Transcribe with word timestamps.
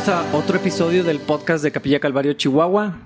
Bienvenidos 0.00 0.32
a 0.32 0.34
otro 0.34 0.56
episodio 0.56 1.04
del 1.04 1.18
podcast 1.20 1.62
de 1.62 1.70
Capilla 1.72 2.00
Calvario, 2.00 2.32
Chihuahua. 2.32 2.96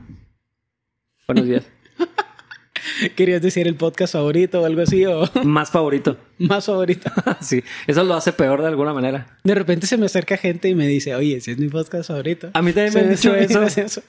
Buenos 1.26 1.44
días. 1.44 1.64
¿Querías 3.16 3.42
decir 3.42 3.66
el 3.66 3.74
podcast 3.74 4.12
favorito 4.12 4.62
o 4.62 4.64
algo 4.64 4.80
así? 4.82 5.04
¿O 5.04 5.28
Más 5.44 5.72
favorito. 5.72 6.16
más 6.38 6.66
favorito? 6.66 7.10
Sí, 7.40 7.64
eso 7.88 8.04
lo 8.04 8.14
hace 8.14 8.32
peor 8.32 8.60
de 8.62 8.68
alguna 8.68 8.94
manera. 8.94 9.38
De 9.42 9.56
repente 9.56 9.88
se 9.88 9.96
me 9.96 10.06
acerca 10.06 10.36
gente 10.36 10.68
y 10.68 10.76
me 10.76 10.86
dice, 10.86 11.16
oye, 11.16 11.38
ese 11.38 11.52
es 11.52 11.58
mi 11.58 11.68
podcast 11.68 12.06
favorito. 12.06 12.50
A 12.54 12.62
mí 12.62 12.72
también 12.72 12.94
me 12.94 13.00
han 13.00 13.10
dicho 13.10 13.34
eso. 13.34 14.00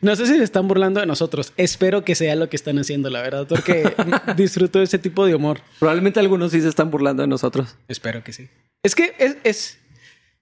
No 0.00 0.16
sé 0.16 0.26
si 0.26 0.38
se 0.38 0.44
están 0.44 0.68
burlando 0.68 1.00
de 1.00 1.06
nosotros. 1.06 1.52
Espero 1.58 2.04
que 2.04 2.14
sea 2.14 2.36
lo 2.36 2.48
que 2.48 2.56
están 2.56 2.78
haciendo, 2.78 3.10
la 3.10 3.20
verdad, 3.20 3.46
porque 3.46 3.92
disfruto 4.34 4.78
de 4.78 4.86
ese 4.86 4.98
tipo 4.98 5.26
de 5.26 5.34
humor. 5.34 5.60
Probablemente 5.78 6.20
algunos 6.20 6.52
sí 6.52 6.62
se 6.62 6.68
están 6.68 6.90
burlando 6.90 7.22
de 7.22 7.26
nosotros. 7.26 7.76
Espero 7.86 8.24
que 8.24 8.32
sí. 8.32 8.48
Es 8.82 8.94
que 8.94 9.14
es, 9.18 9.36
es, 9.44 9.78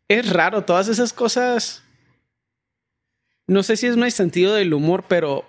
es 0.08 0.30
raro, 0.30 0.64
todas 0.64 0.88
esas 0.88 1.12
cosas. 1.12 1.82
No 3.46 3.62
sé 3.62 3.76
si 3.76 3.86
es 3.86 3.96
mi 3.96 4.10
sentido 4.10 4.54
del 4.54 4.72
humor, 4.74 5.04
pero 5.08 5.44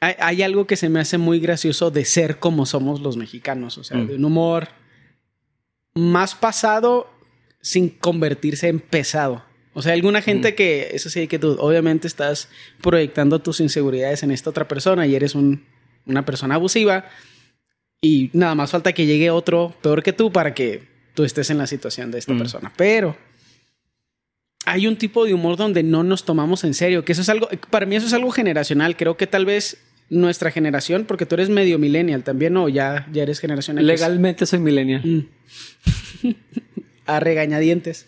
hay, 0.00 0.14
hay 0.18 0.42
algo 0.42 0.66
que 0.66 0.76
se 0.76 0.88
me 0.88 1.00
hace 1.00 1.18
muy 1.18 1.40
gracioso 1.40 1.90
de 1.90 2.04
ser 2.04 2.38
como 2.38 2.66
somos 2.66 3.00
los 3.00 3.16
mexicanos. 3.16 3.78
O 3.78 3.84
sea, 3.84 3.98
Mm. 3.98 4.06
de 4.08 4.14
un 4.16 4.24
humor 4.24 4.68
más 5.94 6.34
pasado 6.34 7.10
sin 7.60 7.88
convertirse 7.88 8.68
en 8.68 8.80
pesado. 8.80 9.44
O 9.74 9.82
sea, 9.82 9.92
alguna 9.94 10.22
gente 10.22 10.54
que, 10.54 10.90
eso 10.92 11.10
sí, 11.10 11.26
que 11.26 11.38
tú 11.38 11.56
obviamente 11.58 12.06
estás 12.06 12.48
proyectando 12.80 13.40
tus 13.40 13.60
inseguridades 13.60 14.22
en 14.22 14.30
esta 14.30 14.50
otra 14.50 14.68
persona 14.68 15.06
y 15.06 15.14
eres 15.14 15.34
un- 15.34 15.66
una 16.06 16.24
persona 16.24 16.54
abusiva 16.56 17.06
y 18.00 18.30
nada 18.34 18.54
más 18.54 18.70
falta 18.70 18.92
que 18.92 19.06
llegue 19.06 19.30
otro 19.30 19.74
peor 19.82 20.02
que 20.02 20.12
tú 20.12 20.30
para 20.30 20.54
que 20.54 20.93
tú 21.14 21.24
estés 21.24 21.50
en 21.50 21.58
la 21.58 21.66
situación 21.66 22.10
de 22.10 22.18
esta 22.18 22.32
Mm. 22.34 22.38
persona. 22.38 22.72
Pero 22.76 23.16
hay 24.66 24.86
un 24.86 24.96
tipo 24.96 25.24
de 25.24 25.34
humor 25.34 25.56
donde 25.56 25.82
no 25.82 26.02
nos 26.02 26.24
tomamos 26.24 26.64
en 26.64 26.74
serio, 26.74 27.04
que 27.04 27.12
eso 27.12 27.22
es 27.22 27.28
algo, 27.28 27.48
para 27.70 27.86
mí 27.86 27.96
eso 27.96 28.06
es 28.06 28.12
algo 28.12 28.30
generacional. 28.30 28.96
Creo 28.96 29.16
que 29.16 29.26
tal 29.26 29.44
vez 29.44 29.78
nuestra 30.10 30.50
generación, 30.50 31.04
porque 31.06 31.26
tú 31.26 31.34
eres 31.34 31.48
medio 31.50 31.78
millennial 31.78 32.22
también, 32.24 32.56
o 32.56 32.68
ya, 32.68 33.06
ya 33.12 33.22
eres 33.22 33.40
generación 33.40 33.78
X. 33.78 33.86
Legalmente 33.86 34.46
soy 34.46 34.58
millennial. 34.58 35.02
Mm. 35.04 36.30
a 37.06 37.20
regañadientes. 37.20 38.06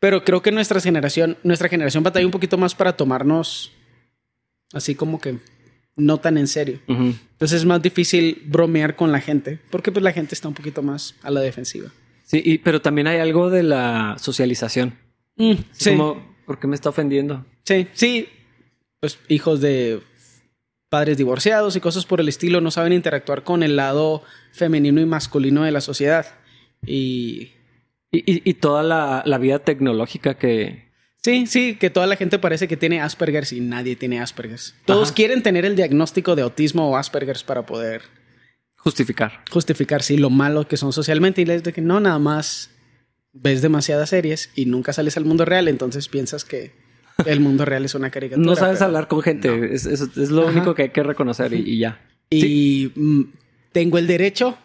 Pero 0.00 0.24
creo 0.24 0.42
que 0.42 0.52
nuestra 0.52 0.80
generación, 0.80 1.36
nuestra 1.42 1.68
generación 1.68 2.04
batalla 2.04 2.24
un 2.26 2.32
poquito 2.32 2.56
más 2.56 2.74
para 2.74 2.96
tomarnos 2.96 3.72
así 4.72 4.94
como 4.94 5.20
que 5.20 5.38
no 5.96 6.18
tan 6.18 6.38
en 6.38 6.46
serio. 6.46 6.78
Entonces 6.86 7.60
es 7.60 7.64
más 7.64 7.82
difícil 7.82 8.42
bromear 8.46 8.94
con 8.94 9.10
la 9.10 9.20
gente, 9.20 9.58
porque 9.70 9.90
pues 9.90 10.02
la 10.04 10.12
gente 10.12 10.34
está 10.34 10.46
un 10.46 10.54
poquito 10.54 10.82
más 10.82 11.14
a 11.22 11.30
la 11.30 11.40
defensiva. 11.40 11.90
Sí, 12.28 12.42
y- 12.44 12.58
pero 12.58 12.80
también 12.82 13.06
hay 13.06 13.18
algo 13.20 13.48
de 13.48 13.62
la 13.62 14.16
socialización. 14.18 14.98
Mm, 15.36 15.52
sí, 15.72 15.90
Como, 15.90 16.36
¿por 16.46 16.58
qué 16.60 16.66
me 16.66 16.74
está 16.74 16.90
ofendiendo? 16.90 17.44
sí, 17.64 17.86
sí. 17.94 18.28
Pues 19.00 19.18
hijos 19.28 19.60
de 19.60 20.00
padres 20.90 21.16
divorciados 21.16 21.74
y 21.76 21.80
cosas 21.80 22.04
por 22.04 22.20
el 22.20 22.28
estilo 22.28 22.60
no 22.60 22.70
saben 22.70 22.92
interactuar 22.92 23.44
con 23.44 23.62
el 23.62 23.76
lado 23.76 24.22
femenino 24.52 25.00
y 25.00 25.06
masculino 25.06 25.62
de 25.64 25.70
la 25.72 25.80
sociedad. 25.80 26.26
Y 26.86 27.52
Y, 28.10 28.18
y- 28.20 28.42
y 28.50 28.54
toda 28.54 28.82
la, 28.82 29.22
la 29.26 29.36
vida 29.38 29.58
tecnológica 29.58 30.38
que... 30.38 30.88
Sí, 31.22 31.46
sí, 31.46 31.76
que 31.76 31.90
toda 31.90 32.06
la 32.06 32.16
gente 32.16 32.38
parece 32.38 32.66
que 32.66 32.76
tiene 32.78 33.00
Asperger 33.02 33.44
y 33.52 33.60
nadie 33.60 33.96
tiene 33.96 34.18
Asperger. 34.20 34.58
Todos 34.86 35.08
Ajá. 35.08 35.14
quieren 35.14 35.42
tener 35.42 35.66
el 35.66 35.76
diagnóstico 35.76 36.34
de 36.34 36.40
autismo 36.42 36.90
o 36.90 36.96
Asperger 36.96 37.36
para 37.46 37.66
poder 37.66 38.00
Justificar. 38.78 39.44
justificar 39.50 40.02
sí, 40.02 40.16
lo 40.16 40.30
malo 40.30 40.66
que 40.68 40.76
son 40.76 40.92
socialmente 40.92 41.42
y 41.42 41.44
les 41.44 41.62
de 41.62 41.72
que 41.72 41.80
no, 41.82 42.00
nada 42.00 42.18
más 42.18 42.70
ves 43.32 43.60
demasiadas 43.60 44.10
series 44.10 44.50
y 44.54 44.66
nunca 44.66 44.92
sales 44.92 45.16
al 45.16 45.24
mundo 45.24 45.44
real, 45.44 45.68
entonces 45.68 46.08
piensas 46.08 46.44
que 46.44 46.72
el 47.26 47.40
mundo 47.40 47.64
real 47.64 47.84
es 47.84 47.94
una 47.94 48.10
caricatura. 48.10 48.46
No 48.46 48.54
sabes 48.56 48.78
pero- 48.78 48.86
hablar 48.86 49.08
con 49.08 49.20
gente. 49.22 49.74
Es, 49.74 49.84
es- 49.86 50.00
es 50.16 50.30
lo 50.30 50.42
Ajá. 50.42 50.52
único 50.52 50.74
que 50.74 50.82
hay 50.82 50.88
que 50.90 51.02
reconocer 51.02 51.52
y, 51.52 51.58
y 51.74 51.78
ya. 51.78 52.00
Y 52.30 52.92
mm, 52.94 53.22
tengo 53.72 53.98
el 53.98 54.06
derecho, 54.06 54.56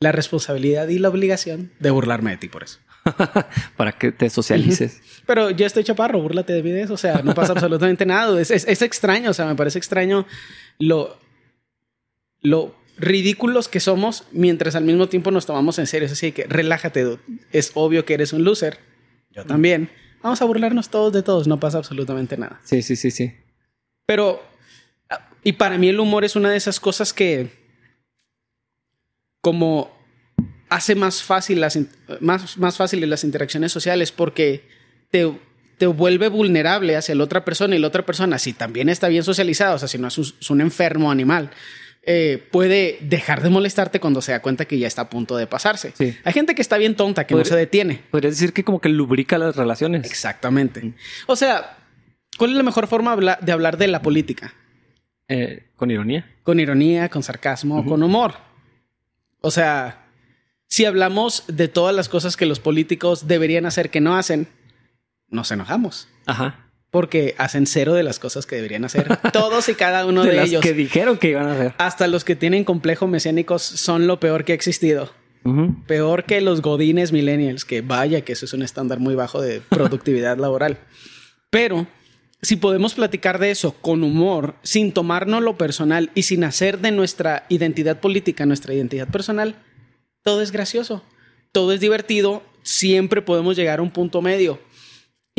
la 0.00 0.12
responsabilidad 0.12 0.88
y 0.88 0.98
la 0.98 1.10
obligación 1.10 1.70
de 1.78 1.90
burlarme 1.90 2.30
de 2.32 2.36
ti 2.38 2.48
por 2.48 2.62
eso. 2.64 2.78
Para 3.76 3.92
que 3.92 4.12
te 4.12 4.30
socialices. 4.30 5.00
Pero 5.26 5.50
yo 5.50 5.66
estoy 5.66 5.84
chaparro, 5.84 6.20
búrlate 6.20 6.52
de 6.54 6.62
mí 6.62 6.70
de 6.70 6.82
eso. 6.82 6.94
O 6.94 6.98
sea, 6.98 7.20
no 7.22 7.34
pasa 7.34 7.52
absolutamente 7.54 8.06
nada. 8.06 8.40
Es, 8.40 8.50
es- 8.50 8.66
es 8.66 8.80
extraño, 8.82 9.30
o 9.30 9.34
sea, 9.34 9.44
me 9.46 9.54
parece 9.54 9.78
extraño 9.78 10.26
lo, 10.78 11.18
lo 12.40 12.74
ridículos 13.00 13.68
que 13.68 13.80
somos 13.80 14.24
mientras 14.30 14.76
al 14.76 14.84
mismo 14.84 15.08
tiempo 15.08 15.30
nos 15.30 15.46
tomamos 15.46 15.78
en 15.78 15.86
serio. 15.86 16.08
Así 16.10 16.32
que 16.32 16.44
relájate, 16.44 17.02
dude. 17.02 17.18
Es 17.50 17.72
obvio 17.74 18.04
que 18.04 18.14
eres 18.14 18.32
un 18.32 18.44
loser. 18.44 18.78
Yo 19.30 19.44
también. 19.44 19.90
Vamos 20.22 20.42
a 20.42 20.44
burlarnos 20.44 20.90
todos 20.90 21.12
de 21.12 21.22
todos, 21.22 21.46
no 21.46 21.58
pasa 21.58 21.78
absolutamente 21.78 22.36
nada. 22.36 22.60
Sí, 22.62 22.82
sí, 22.82 22.94
sí, 22.94 23.10
sí. 23.10 23.32
Pero, 24.04 24.42
ah, 25.08 25.30
y 25.42 25.52
para 25.52 25.78
mí 25.78 25.88
el 25.88 25.98
humor 25.98 26.24
es 26.24 26.36
una 26.36 26.50
de 26.50 26.58
esas 26.58 26.78
cosas 26.78 27.14
que, 27.14 27.48
como 29.40 29.98
hace 30.68 30.94
más 30.94 31.22
fácil 31.22 31.60
las, 31.60 31.78
más, 32.20 32.58
más 32.58 32.76
fáciles 32.76 33.08
las 33.08 33.24
interacciones 33.24 33.72
sociales 33.72 34.12
porque 34.12 34.68
te, 35.10 35.32
te 35.78 35.86
vuelve 35.86 36.28
vulnerable 36.28 36.96
hacia 36.96 37.14
la 37.14 37.24
otra 37.24 37.44
persona 37.44 37.74
y 37.74 37.78
la 37.78 37.88
otra 37.88 38.04
persona, 38.04 38.38
si 38.38 38.52
también 38.52 38.90
está 38.90 39.08
bien 39.08 39.24
socializada, 39.24 39.74
o 39.74 39.78
sea, 39.78 39.88
si 39.88 39.96
no 39.96 40.08
es 40.08 40.18
un, 40.18 40.26
es 40.38 40.50
un 40.50 40.60
enfermo 40.60 41.10
animal, 41.10 41.50
eh, 42.02 42.48
puede 42.50 42.98
dejar 43.02 43.42
de 43.42 43.50
molestarte 43.50 44.00
cuando 44.00 44.22
se 44.22 44.32
da 44.32 44.40
cuenta 44.40 44.64
que 44.64 44.78
ya 44.78 44.86
está 44.86 45.02
a 45.02 45.10
punto 45.10 45.36
de 45.36 45.46
pasarse. 45.46 45.92
Sí. 45.96 46.16
Hay 46.24 46.32
gente 46.32 46.54
que 46.54 46.62
está 46.62 46.78
bien 46.78 46.96
tonta, 46.96 47.26
que 47.26 47.34
no 47.34 47.40
Podría- 47.40 47.52
se 47.52 47.58
detiene. 47.58 48.00
Podrías 48.10 48.34
decir 48.34 48.52
que 48.52 48.64
como 48.64 48.80
que 48.80 48.88
lubrica 48.88 49.36
las 49.38 49.54
relaciones. 49.56 50.04
Exactamente. 50.06 50.94
O 51.26 51.36
sea, 51.36 51.76
¿cuál 52.38 52.50
es 52.52 52.56
la 52.56 52.62
mejor 52.62 52.86
forma 52.86 53.16
de 53.40 53.52
hablar 53.52 53.76
de 53.76 53.88
la 53.88 54.00
política? 54.02 54.54
Eh, 55.28 55.68
con 55.76 55.90
ironía. 55.90 56.26
con 56.42 56.58
ironía, 56.58 57.08
con 57.08 57.22
sarcasmo, 57.22 57.84
con 57.86 58.02
humor. 58.02 58.34
O 59.42 59.50
sea, 59.52 60.06
si 60.66 60.84
hablamos 60.86 61.44
de 61.46 61.68
todas 61.68 61.94
las 61.94 62.08
cosas 62.08 62.36
que 62.36 62.46
los 62.46 62.58
políticos 62.60 63.28
deberían 63.28 63.64
hacer 63.66 63.90
que 63.90 64.00
no 64.00 64.16
hacen, 64.16 64.48
nos 65.28 65.50
enojamos. 65.52 66.08
Ajá. 66.26 66.69
Porque 66.90 67.34
hacen 67.38 67.66
cero 67.66 67.94
de 67.94 68.02
las 68.02 68.18
cosas 68.18 68.46
que 68.46 68.56
deberían 68.56 68.84
hacer. 68.84 69.16
Todos 69.32 69.68
y 69.68 69.74
cada 69.74 70.06
uno 70.06 70.24
de 70.24 70.30
de, 70.30 70.36
las 70.36 70.48
ellos. 70.48 70.62
que 70.62 70.72
dijeron 70.72 71.18
que 71.18 71.30
iban 71.30 71.46
a 71.46 71.52
hacer. 71.52 71.74
Hasta 71.78 72.06
los 72.08 72.24
que 72.24 72.36
tienen 72.36 72.64
complejo 72.64 73.06
mesiánicos 73.06 73.62
son 73.62 74.06
lo 74.06 74.18
peor 74.18 74.44
que 74.44 74.52
ha 74.52 74.54
existido. 74.54 75.10
Peor 75.86 76.24
que 76.24 76.40
los 76.42 76.60
godines 76.60 77.12
millennials, 77.12 77.64
que 77.64 77.80
vaya 77.80 78.20
que 78.22 78.34
eso 78.34 78.44
es 78.44 78.52
un 78.52 78.62
estándar 78.62 78.98
muy 78.98 79.14
bajo 79.14 79.40
de 79.40 79.62
productividad 79.62 80.36
laboral. 80.38 80.78
Pero 81.48 81.86
si 82.42 82.56
podemos 82.56 82.94
platicar 82.94 83.38
de 83.38 83.50
eso 83.50 83.72
con 83.80 84.02
humor, 84.02 84.54
sin 84.62 84.92
tomarnos 84.92 85.42
lo 85.42 85.56
personal 85.56 86.10
y 86.14 86.22
sin 86.22 86.44
hacer 86.44 86.78
de 86.78 86.90
nuestra 86.90 87.44
identidad 87.48 88.00
política 88.00 88.46
nuestra 88.46 88.74
identidad 88.74 89.08
personal, 89.08 89.56
todo 90.22 90.42
es 90.42 90.52
gracioso, 90.52 91.02
todo 91.52 91.72
es 91.72 91.80
divertido, 91.80 92.42
siempre 92.62 93.22
podemos 93.22 93.56
llegar 93.56 93.78
a 93.78 93.82
un 93.82 93.90
punto 93.90 94.22
medio. 94.22 94.58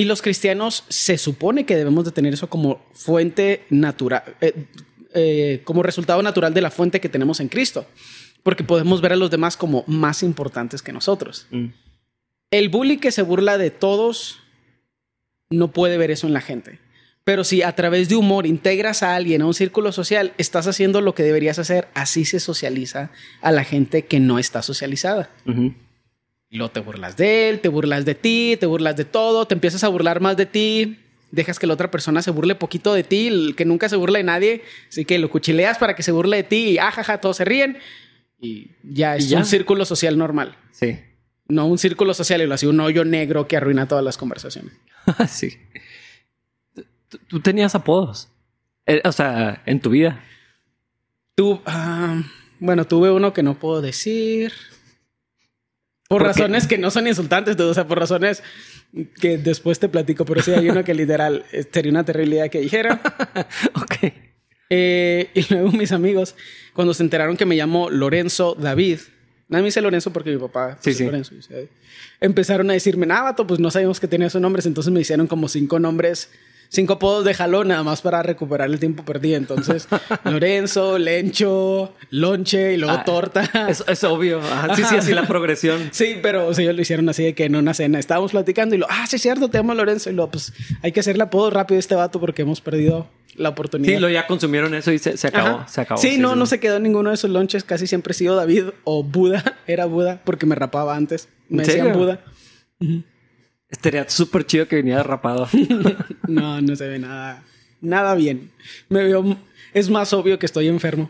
Y 0.02 0.06
los 0.06 0.24
cristianos 0.24 0.84
se 0.90 1.20
supone 1.20 1.64
que 1.64 1.76
debemos 1.76 2.06
de 2.06 2.12
tener 2.12 2.34
eso 2.34 2.50
como 2.50 2.84
fuente 2.92 3.66
natural, 3.70 4.24
eh, 4.42 4.66
eh, 5.14 5.62
como 5.64 5.84
resultado 5.84 6.24
natural 6.24 6.56
de 6.56 6.62
la 6.62 6.72
fuente 6.72 7.00
que 7.00 7.08
tenemos 7.08 7.40
en 7.40 7.50
Cristo, 7.50 7.86
porque 8.42 8.64
podemos 8.64 9.00
ver 9.00 9.14
a 9.14 9.16
los 9.16 9.30
demás 9.30 9.58
como 9.58 9.84
más 9.86 10.24
importantes 10.24 10.82
que 10.82 10.92
nosotros. 10.92 11.46
Mm. 11.52 11.68
El 12.50 12.70
bully 12.70 12.98
que 12.98 13.12
se 13.12 13.22
burla 13.22 13.60
de 13.60 13.70
todos 13.70 14.40
no 15.52 15.72
puede 15.72 16.00
ver 16.00 16.10
eso 16.10 16.26
en 16.26 16.34
la 16.34 16.42
gente. 16.42 16.80
Pero 17.24 17.44
si 17.44 17.62
a 17.62 17.76
través 17.76 18.10
de 18.10 18.16
humor 18.16 18.48
integras 18.48 19.04
a 19.04 19.14
alguien 19.14 19.44
a 19.44 19.46
un 19.46 19.54
círculo 19.54 19.92
social, 19.92 20.34
estás 20.40 20.66
haciendo 20.66 21.02
lo 21.02 21.14
que 21.14 21.22
deberías 21.22 21.60
hacer. 21.60 21.90
Así 21.94 22.26
se 22.26 22.40
socializa 22.40 23.12
a 23.44 23.52
la 23.52 23.64
gente 23.64 24.06
que 24.06 24.20
no 24.20 24.40
está 24.40 24.64
socializada. 24.64 25.30
Luego 26.58 26.72
te 26.72 26.80
burlas 26.82 27.18
de 27.18 27.50
él, 27.50 27.60
te 27.60 27.70
burlas 27.70 28.06
de 28.06 28.16
ti, 28.16 28.58
te 28.60 28.66
burlas 28.66 28.96
de 28.98 29.06
todo, 29.06 29.46
te 29.46 29.54
empiezas 29.54 29.84
a 29.84 29.88
burlar 29.88 30.20
más 30.22 30.38
de 30.38 30.46
ti, 30.46 31.00
dejas 31.32 31.60
que 31.60 31.68
la 31.68 31.74
otra 31.74 31.90
persona 31.92 32.22
se 32.22 32.32
burle 32.32 32.56
poquito 32.56 32.94
de 32.94 33.04
ti, 33.04 33.28
el 33.28 33.56
que 33.56 33.66
nunca 33.66 33.88
se 33.90 33.96
burla 33.96 34.18
de 34.20 34.24
nadie, 34.24 34.64
así 34.90 35.06
que 35.06 35.18
lo 35.20 35.30
cuchileas 35.30 35.78
para 35.78 35.96
que 35.96 36.04
se 36.04 36.12
burle 36.12 36.38
de 36.38 36.44
ti 36.44 36.70
y 36.72 36.78
ajaja, 36.78 37.20
todos 37.20 37.38
se 37.38 37.46
ríen 37.46 37.78
y 38.40 38.72
ya 38.84 39.16
es 39.16 39.26
Y 39.26 39.30
ya. 39.30 39.38
un 39.38 39.46
círculo 39.46 39.86
social 39.86 40.18
normal. 40.18 40.58
Sí. 40.72 41.00
No 41.48 41.68
un 41.68 41.78
círculo 41.78 42.14
social 42.14 42.42
y 42.42 42.48
lo 42.48 42.56
así, 42.56 42.66
un 42.66 42.80
hoyo 42.80 43.06
negro 43.06 43.48
que 43.48 43.58
arruina 43.58 43.88
todas 43.88 44.04
las 44.04 44.18
conversaciones. 44.18 44.74
sí. 45.30 45.58
Tú, 47.10 47.18
tú 47.28 47.40
tenías 47.40 47.76
apodos. 47.76 48.30
Eh, 48.86 49.02
o 49.04 49.12
sea, 49.12 49.62
en 49.66 49.80
tu 49.80 49.90
vida. 49.92 50.24
Tú, 51.36 51.62
ah, 51.66 52.22
bueno, 52.60 52.86
tuve 52.86 53.12
uno 53.12 53.34
que 53.34 53.44
no 53.44 53.60
puedo 53.60 53.82
decir. 53.82 54.54
Por, 56.12 56.24
razones 56.24 56.68
que 56.68 56.78
no 56.78 56.92
son 56.92 57.08
insultantes, 57.08 57.56
dude, 57.56 57.70
o 57.70 57.74
sea, 57.74 57.88
por 57.88 57.98
razones 57.98 58.44
que 59.22 59.38
después 59.38 59.80
te 59.80 59.88
platico, 59.88 60.26
pero 60.26 60.42
sí 60.42 60.52
hay 60.52 60.70
uno 60.70 60.84
que 60.84 60.94
literal 60.94 61.46
eh, 61.54 61.64
sería 61.72 61.92
una 61.92 62.04
terribilidad 62.04 62.50
que 62.50 62.60
dijera. 62.60 63.02
ok. 63.76 64.12
Eh, 64.70 65.30
y 65.34 65.54
luego 65.54 65.72
mis 65.72 65.94
amigos, 65.94 66.36
cuando 66.74 66.94
se 66.94 67.04
enteraron 67.04 67.38
que 67.38 67.46
me 67.46 67.56
llamo 67.56 67.90
Lorenzo 67.90 68.56
David, 68.60 69.00
Nadie 69.52 69.64
me 69.64 69.68
dice 69.68 69.82
Lorenzo 69.82 70.14
porque 70.14 70.32
mi 70.32 70.38
papá 70.38 70.78
Sí, 70.80 70.92
es 70.92 70.98
sí. 70.98 71.06
Lorenzo. 71.06 71.36
Empezaron 72.22 72.70
a 72.70 72.74
decirme, 72.74 73.06
nada, 73.06 73.24
vato, 73.24 73.46
pues 73.46 73.60
no 73.60 73.70
sabíamos 73.70 74.00
que 74.00 74.08
tenía 74.08 74.28
esos 74.28 74.42
nombres. 74.42 74.66
Entonces 74.66 74.94
me 74.94 75.02
hicieron 75.02 75.28
como 75.28 75.50
cinco 75.50 75.78
nombres, 75.78 76.30
cinco 76.72 76.94
apodos 76.94 77.26
de 77.26 77.34
jalón 77.34 77.68
nada 77.68 77.84
más 77.84 78.02
para 78.02 78.24
recuperar 78.24 78.70
el 78.70 78.80
tiempo 78.80 79.04
perdido. 79.04 79.38
Entonces, 79.38 79.88
Lorenzo, 80.24 80.98
Lencho, 80.98 81.94
Lonche 82.10 82.74
y 82.74 82.78
luego 82.78 82.98
Ah, 82.98 83.04
Torta. 83.04 83.50
Es, 83.70 83.84
es 83.88 84.04
obvio. 84.06 84.40
Ajá, 84.40 84.76
sí, 84.76 84.84
sí, 84.86 84.96
así 84.96 85.14
la 85.14 85.28
progresión. 85.28 85.90
Sí, 85.92 86.16
pero 86.22 86.48
o 86.48 86.54
sea, 86.54 86.64
ellos 86.64 86.76
lo 86.76 86.82
hicieron 86.82 87.10
así 87.10 87.24
de 87.24 87.36
que 87.36 87.46
en 87.46 87.56
una 87.56 87.74
cena 87.74 88.00
estábamos 88.00 88.32
platicando 88.32 88.74
y 88.76 88.78
lo, 88.78 88.88
ah, 88.90 89.06
sí 89.08 89.18
es 89.18 89.22
cierto, 89.22 89.50
te 89.50 89.58
amo 89.58 89.74
Lorenzo. 89.74 90.10
Y 90.10 90.14
lo, 90.14 90.32
pues 90.32 90.54
hay 90.82 90.92
que 90.92 91.02
hacerle 91.02 91.24
apodo 91.24 91.50
rápido 91.50 91.78
a 91.78 91.80
este 91.80 91.96
vato 91.96 92.20
porque 92.20 92.44
hemos 92.44 92.62
perdido 92.62 93.08
la 93.36 93.50
oportunidad. 93.50 93.94
Sí, 93.94 94.00
lo 94.00 94.10
ya 94.10 94.26
consumieron 94.28 94.74
eso 94.74 94.92
y 94.92 95.00
se, 95.00 95.18
se 95.18 95.28
acabó. 95.28 95.58
Ajá. 95.58 95.68
Se 95.68 95.82
acabó. 95.82 96.02
Sí, 96.02 96.18
no, 96.18 96.36
no 96.36 96.46
se 96.46 96.60
quedó 96.60 96.80
ninguno 96.80 97.10
de 97.10 97.16
esos 97.16 97.30
lonches. 97.30 97.64
Casi 97.64 97.86
siempre 97.88 98.12
he 98.12 98.14
sido 98.14 98.36
David 98.36 98.66
o 98.86 99.04
Buda. 99.04 99.44
Era 99.68 99.86
Buda 99.86 100.22
porque 100.24 100.46
me 100.46 100.56
rapaba 100.56 100.96
antes. 100.96 101.28
Me 101.50 101.64
¿En 101.64 101.68
decían 101.68 101.86
serio? 101.88 102.00
Buda. 102.00 102.22
Estaría 103.72 104.08
súper 104.10 104.46
chido 104.46 104.68
que 104.68 104.76
viniera 104.76 105.02
rapado. 105.04 105.48
No, 106.28 106.62
no 106.62 106.76
se 106.76 106.88
ve 106.88 107.00
nada, 107.00 107.44
nada 107.82 108.16
bien. 108.16 108.52
Me 108.90 109.04
veo, 109.04 109.38
es 109.74 109.90
más 109.90 110.14
obvio 110.14 110.38
que 110.40 110.46
estoy 110.46 110.68
enfermo. 110.68 111.10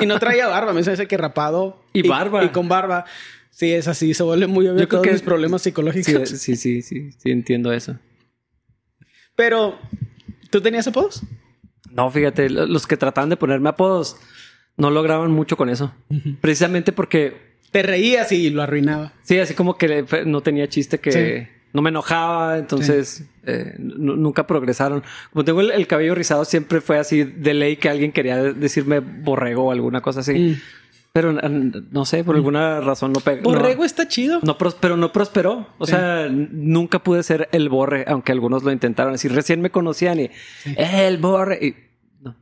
Y 0.00 0.06
no 0.06 0.18
traía 0.20 0.46
barba, 0.46 0.72
me 0.72 0.84
parece 0.84 1.06
que 1.08 1.16
rapado. 1.16 1.82
Y 1.92 2.06
barba. 2.06 2.44
Y 2.44 2.50
con 2.50 2.68
barba. 2.68 3.04
Sí, 3.50 3.72
es 3.72 3.88
así, 3.88 4.14
se 4.14 4.22
vuelve 4.22 4.46
muy 4.46 4.66
obvio 4.68 4.80
Yo 4.82 4.88
creo 4.88 5.00
todos 5.00 5.06
que- 5.06 5.12
mis 5.12 5.22
problemas 5.22 5.62
psicológicos. 5.62 6.28
sí, 6.28 6.56
sí, 6.56 6.82
sí, 6.82 7.10
sí, 7.12 7.30
entiendo 7.30 7.72
eso. 7.72 7.98
Pero, 9.36 9.78
¿tú 10.50 10.60
tenías 10.60 10.86
apodos? 10.86 11.22
No, 11.90 12.10
fíjate, 12.10 12.48
lo- 12.50 12.66
los 12.66 12.86
que 12.86 12.96
trataban 12.96 13.30
de 13.30 13.36
ponerme 13.36 13.68
apodos 13.68 14.16
no 14.76 14.90
lograban 14.90 15.30
mucho 15.30 15.56
con 15.56 15.68
eso. 15.68 15.92
Precisamente 16.40 16.92
porque, 16.92 17.56
Te 17.70 17.82
reías 17.82 18.32
y 18.32 18.50
lo 18.50 18.62
arruinaba. 18.62 19.12
sí, 19.22 19.38
así 19.38 19.54
como 19.54 19.76
que 19.76 20.04
no 20.26 20.40
tenía 20.42 20.68
chiste 20.68 20.98
que 20.98 21.12
Sí. 21.12 21.60
No 21.72 21.82
me 21.82 21.90
enojaba, 21.90 22.58
entonces 22.58 23.24
eh, 23.44 23.74
nu- 23.78 24.16
nunca 24.16 24.46
progresaron. 24.46 25.02
Como 25.32 25.44
tengo 25.44 25.60
el, 25.60 25.70
el 25.70 25.86
cabello 25.86 26.14
rizado, 26.14 26.44
siempre 26.44 26.80
fue 26.80 26.98
así 26.98 27.24
de 27.24 27.54
ley 27.54 27.76
que 27.76 27.88
alguien 27.88 28.12
quería 28.12 28.42
decirme 28.42 29.00
borrego 29.00 29.64
o 29.64 29.72
alguna 29.72 30.00
cosa 30.00 30.20
así. 30.20 30.34
Mm. 30.34 30.60
Pero 31.14 31.32
no 31.32 32.06
sé, 32.06 32.24
por 32.24 32.36
alguna 32.36 32.80
razón 32.80 33.12
no 33.12 33.20
pegó. 33.20 33.42
Borrego 33.42 33.84
está 33.84 34.08
chido. 34.08 34.40
No, 34.42 34.56
pero 34.56 34.96
no 34.96 35.12
prosperó. 35.12 35.68
O 35.76 35.84
Sí. 35.84 35.92
sea, 35.92 36.26
nunca 36.30 37.00
pude 37.00 37.22
ser 37.22 37.50
el 37.52 37.68
borre, 37.68 38.06
aunque 38.08 38.32
algunos 38.32 38.62
lo 38.62 38.72
intentaron. 38.72 39.12
Así 39.12 39.28
recién 39.28 39.60
me 39.60 39.68
conocían 39.68 40.20
y 40.20 40.30
el 40.78 41.18
borre. 41.18 41.58
Y, 41.60 41.74
no. 42.22 42.34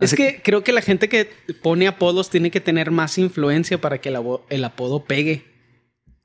Es 0.00 0.14
que 0.14 0.42
creo 0.44 0.62
que 0.62 0.72
la 0.74 0.82
gente 0.82 1.08
que 1.08 1.30
pone 1.62 1.88
apodos 1.88 2.28
tiene 2.28 2.50
que 2.50 2.60
tener 2.60 2.90
más 2.90 3.16
influencia 3.16 3.80
para 3.80 4.02
que 4.02 4.10
el, 4.10 4.64
apodo 4.64 5.04
pegue. 5.04 5.44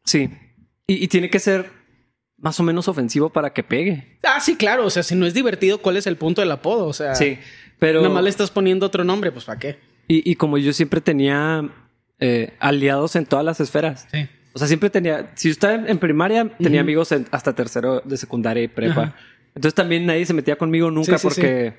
Sí. 0.04 0.30
Y, 0.88 1.02
y 1.02 1.08
tiene 1.08 1.30
que 1.30 1.40
ser 1.40 1.70
más 2.46 2.60
o 2.60 2.64
menos 2.64 2.88
ofensivo 2.88 3.30
para 3.32 3.52
que 3.54 3.64
pegue. 3.64 4.20
Ah, 4.24 4.40
sí, 4.40 4.56
claro. 4.56 4.86
O 4.86 4.90
sea, 4.92 5.02
si 5.04 5.16
no 5.16 5.26
es 5.26 5.34
divertido, 5.34 5.80
¿cuál 5.80 5.98
es 5.98 6.06
el 6.06 6.16
punto 6.16 6.42
del 6.42 6.52
apodo? 6.52 6.86
O 6.86 6.94
sea, 6.94 7.16
Sí. 7.16 7.40
Pero. 7.80 8.02
nada 8.02 8.14
más 8.14 8.24
le 8.24 8.30
estás 8.30 8.52
poniendo 8.52 8.86
otro 8.86 9.04
nombre, 9.04 9.32
pues 9.32 9.44
¿para 9.46 9.60
qué? 9.60 9.80
Y, 10.08 10.30
y 10.32 10.36
como 10.36 10.58
yo 10.60 10.72
siempre 10.72 11.02
tenía 11.02 11.68
eh, 12.20 12.54
aliados 12.60 13.16
en 13.16 13.26
todas 13.26 13.44
las 13.44 13.60
esferas. 13.60 14.08
Sí. 14.12 14.30
O 14.54 14.60
sea, 14.60 14.68
siempre 14.68 14.90
tenía. 14.92 15.32
Si 15.36 15.50
yo 15.50 15.54
estaba 15.54 15.74
en, 15.74 15.98
primaria, 15.98 16.48
tenía 16.60 16.80
amigos 16.82 17.12
en- 17.12 17.26
hasta 17.32 17.54
tercero 17.54 18.02
de 18.06 18.16
secundaria 18.16 18.62
y 18.64 18.68
prepa. 18.70 19.02
Ajá. 19.02 19.16
Entonces 19.56 19.74
también 19.74 20.06
nadie 20.06 20.26
se 20.26 20.34
metía 20.34 20.56
conmigo 20.56 20.92
nunca 20.92 21.18
Sí, 21.18 21.28
sí, 21.28 21.28
porque. 21.28 21.74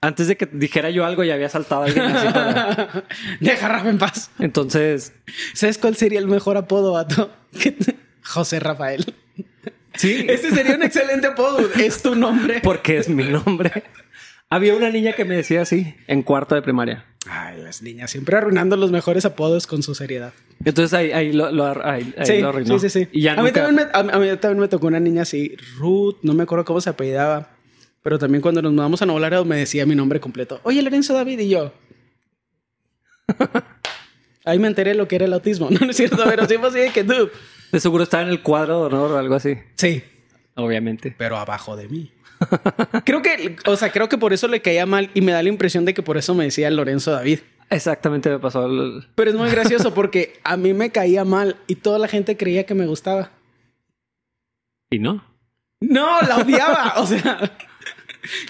Antes 0.00 0.26
de 0.26 0.36
que 0.36 0.46
dijera 0.46 0.90
yo 0.90 1.04
algo, 1.06 1.22
ya 1.22 1.34
había 1.34 1.48
saltado 1.48 1.84
alguien 1.84 2.04
así 2.04 2.26
para- 2.34 3.04
Deja 3.40 3.66
a 3.66 3.68
Rafa 3.68 3.88
en 3.90 3.98
paz. 3.98 4.30
Entonces, 4.40 5.12
¿Sabes 5.54 5.78
cuál 5.78 5.94
sería 5.94 6.18
el 6.18 6.26
mejor 6.26 6.56
apodo, 6.56 6.92
vato? 6.94 7.30
José 8.24 8.58
Rafael. 8.60 9.14
Sí, 9.94 10.24
Ese 10.28 10.50
sería 10.50 10.74
un 10.76 10.82
excelente 10.82 11.26
apodo. 11.28 11.58
Es 11.78 12.02
tu 12.02 12.14
nombre. 12.14 12.60
porque 12.62 12.98
es 12.98 13.08
mi 13.08 13.24
nombre. 13.24 13.84
Había 14.50 14.74
una 14.74 14.90
niña 14.90 15.12
que 15.14 15.24
me 15.24 15.34
decía 15.36 15.62
así 15.62 15.94
en 16.06 16.22
cuarto 16.22 16.54
de 16.54 16.62
primaria. 16.62 17.06
Ay, 17.30 17.60
las 17.62 17.80
niñas 17.82 18.10
siempre 18.10 18.36
arruinando 18.36 18.76
los 18.76 18.90
mejores 18.90 19.24
apodos 19.24 19.66
con 19.66 19.82
su 19.82 19.94
seriedad. 19.94 20.32
Entonces 20.64 20.92
ahí, 20.92 21.12
ahí 21.12 21.32
lo, 21.32 21.50
lo, 21.52 21.64
ahí- 21.86 22.12
ahí 22.18 22.26
Sí, 22.26 22.40
lo 22.40 22.48
arruinó. 22.50 22.78
sí, 22.78 22.90
sí, 22.90 23.04
sí. 23.04 23.08
Y 23.12 23.22
ya 23.22 23.34
a, 23.34 23.42
mí 23.42 23.50
también 23.52 23.76
me, 23.76 23.82
a, 23.82 23.98
a 24.00 24.18
mí 24.18 24.26
también 24.38 24.58
me 24.60 24.68
tocó 24.68 24.88
una 24.88 25.00
niña 25.00 25.22
así, 25.22 25.56
Ruth, 25.78 26.16
no 26.22 26.34
me 26.34 26.42
acuerdo 26.42 26.64
cómo 26.64 26.80
se 26.80 26.90
apellidaba, 26.90 27.50
pero 28.02 28.18
también 28.18 28.42
cuando 28.42 28.60
nos 28.60 28.72
mudamos 28.72 29.00
a 29.02 29.06
Nuevo 29.06 29.44
me 29.44 29.56
decía 29.56 29.86
mi 29.86 29.94
nombre 29.94 30.20
completo. 30.20 30.60
Oye, 30.64 30.82
Lorenzo 30.82 31.14
David 31.14 31.38
y 31.38 31.48
yo. 31.48 31.72
Ahí 34.44 34.58
me 34.58 34.66
enteré 34.68 34.94
lo 34.94 35.06
que 35.08 35.16
era 35.16 35.24
el 35.24 35.32
autismo. 35.32 35.68
No, 35.70 35.78
no 35.80 35.90
es 35.90 35.96
cierto, 35.96 36.22
pero 36.28 36.46
sí 36.46 36.56
fue 36.58 36.68
así 36.68 36.78
de 36.80 36.90
que 36.90 37.04
tú. 37.04 37.30
De 37.72 37.80
seguro 37.80 38.04
estaba 38.04 38.22
en 38.22 38.28
el 38.28 38.42
cuadro 38.42 38.80
de 38.80 38.86
honor 38.94 39.12
o 39.12 39.18
algo 39.18 39.34
así. 39.34 39.56
Sí, 39.76 40.02
Obviamente. 40.54 41.14
pero 41.16 41.36
abajo 41.38 41.74
de 41.76 41.88
mí. 41.88 42.12
creo 43.04 43.22
que, 43.22 43.56
o 43.66 43.76
sea, 43.76 43.90
creo 43.90 44.08
que 44.08 44.18
por 44.18 44.32
eso 44.32 44.46
le 44.48 44.60
caía 44.60 44.84
mal 44.86 45.10
y 45.14 45.20
me 45.22 45.32
da 45.32 45.42
la 45.42 45.48
impresión 45.48 45.84
de 45.84 45.94
que 45.94 46.02
por 46.02 46.16
eso 46.16 46.34
me 46.34 46.44
decía 46.44 46.70
Lorenzo 46.70 47.12
David. 47.12 47.38
Exactamente 47.70 48.28
me 48.28 48.38
pasó. 48.38 48.66
el- 48.66 49.06
Pero 49.14 49.30
es 49.30 49.36
muy 49.36 49.50
gracioso 49.50 49.94
porque 49.94 50.34
a 50.44 50.56
mí 50.58 50.74
me 50.74 50.90
caía 50.90 51.24
mal 51.24 51.56
y 51.66 51.76
toda 51.76 51.98
la 51.98 52.08
gente 52.08 52.36
creía 52.36 52.66
que 52.66 52.74
me 52.74 52.86
gustaba. 52.86 53.30
Y 54.90 54.98
no. 54.98 55.24
No, 55.80 56.20
la 56.22 56.36
odiaba. 56.38 56.94
o 56.98 57.06
sea, 57.06 57.56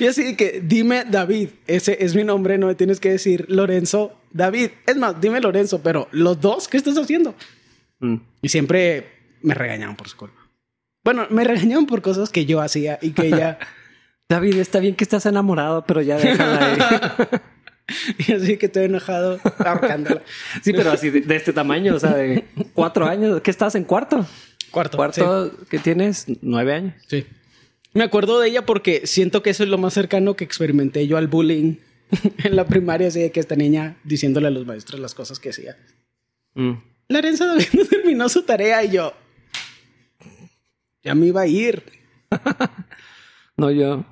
yo 0.00 0.10
así 0.10 0.34
que 0.36 0.60
dime 0.64 1.04
David, 1.08 1.50
ese 1.68 2.04
es 2.04 2.16
mi 2.16 2.24
nombre, 2.24 2.58
no 2.58 2.66
me 2.66 2.74
tienes 2.74 2.98
que 2.98 3.10
decir 3.10 3.46
Lorenzo 3.48 4.18
David. 4.32 4.70
Es 4.86 4.96
más, 4.96 5.20
dime 5.20 5.40
Lorenzo, 5.40 5.80
pero 5.82 6.08
los 6.10 6.40
dos, 6.40 6.66
¿qué 6.66 6.76
estás 6.76 6.98
haciendo? 6.98 7.34
Mm. 8.00 8.16
Y 8.42 8.48
siempre 8.48 9.11
me 9.42 9.54
regañaban 9.54 9.96
por 9.96 10.08
su 10.08 10.16
culpa. 10.16 10.40
Bueno, 11.04 11.26
me 11.30 11.44
regañaban 11.44 11.86
por 11.86 12.02
cosas 12.02 12.30
que 12.30 12.46
yo 12.46 12.60
hacía 12.60 12.98
y 13.02 13.12
que 13.12 13.26
ella. 13.26 13.58
David, 14.28 14.58
está 14.58 14.78
bien 14.78 14.94
que 14.94 15.04
estás 15.04 15.26
enamorado, 15.26 15.84
pero 15.86 16.00
ya 16.00 16.16
déjala 16.16 16.72
ahí. 16.72 17.40
y 18.26 18.32
así 18.32 18.56
que 18.56 18.66
estoy 18.66 18.84
enojado 18.84 19.38
ahorcándola. 19.58 20.22
sí, 20.62 20.72
pero 20.72 20.90
así 20.90 21.10
de, 21.10 21.20
de 21.20 21.36
este 21.36 21.52
tamaño, 21.52 21.94
o 21.94 22.00
sea, 22.00 22.14
de 22.14 22.44
cuatro 22.72 23.06
años. 23.06 23.42
¿Qué 23.42 23.50
estás 23.50 23.74
en 23.74 23.84
cuarto? 23.84 24.24
Cuarto. 24.70 24.96
Cuarto 24.96 25.52
que 25.68 25.78
tienes 25.78 26.26
nueve 26.40 26.74
años. 26.74 26.94
Sí. 27.08 27.22
sí. 27.22 27.26
Me 27.94 28.04
acuerdo 28.04 28.40
de 28.40 28.48
ella 28.48 28.64
porque 28.64 29.06
siento 29.06 29.42
que 29.42 29.50
eso 29.50 29.64
es 29.64 29.68
lo 29.68 29.76
más 29.76 29.92
cercano 29.92 30.34
que 30.34 30.44
experimenté 30.44 31.06
yo 31.06 31.18
al 31.18 31.28
bullying 31.28 31.76
en 32.44 32.56
la 32.56 32.66
primaria, 32.66 33.08
así 33.08 33.20
de 33.20 33.30
que 33.30 33.40
esta 33.40 33.56
niña 33.56 33.96
diciéndole 34.04 34.48
a 34.48 34.50
los 34.50 34.66
maestros 34.66 35.00
las 35.00 35.14
cosas 35.14 35.38
que 35.38 35.50
hacía. 35.50 35.76
Mm. 36.54 36.72
Lorenzo 37.08 37.46
David 37.46 37.68
no 37.74 37.84
terminó 37.84 38.28
su 38.28 38.42
tarea 38.42 38.82
y 38.84 38.92
yo. 38.92 39.12
Ya 41.02 41.14
me 41.14 41.26
iba 41.26 41.40
a 41.42 41.46
ir. 41.46 41.82
No, 43.56 43.70
yo. 43.70 44.04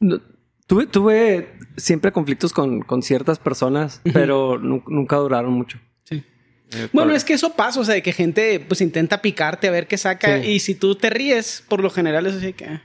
no, 0.00 0.20
tuve, 0.66 0.86
tuve 0.86 1.52
siempre 1.76 2.10
conflictos 2.12 2.52
con, 2.52 2.82
con 2.82 3.02
ciertas 3.02 3.38
personas, 3.38 4.00
pero 4.12 4.58
nu- 4.58 4.82
nunca 4.88 5.16
duraron 5.16 5.52
mucho. 5.52 5.78
Sí. 6.04 6.24
Eh, 6.72 6.88
Bueno, 6.92 7.10
por- 7.10 7.16
es 7.16 7.24
que 7.24 7.34
eso 7.34 7.54
pasa, 7.54 7.78
o 7.80 7.84
sea, 7.84 7.94
de 7.94 8.02
que 8.02 8.12
gente 8.12 8.58
pues 8.60 8.80
intenta 8.80 9.22
picarte 9.22 9.68
a 9.68 9.70
ver 9.70 9.86
qué 9.86 9.96
saca 9.96 10.42
Sí. 10.42 10.48
y 10.50 10.58
si 10.58 10.74
tú 10.74 10.96
te 10.96 11.08
ríes, 11.08 11.64
por 11.68 11.80
lo 11.80 11.88
general 11.88 12.26
es 12.26 12.34
así 12.34 12.52
que... 12.52 12.64
ah. 12.66 12.82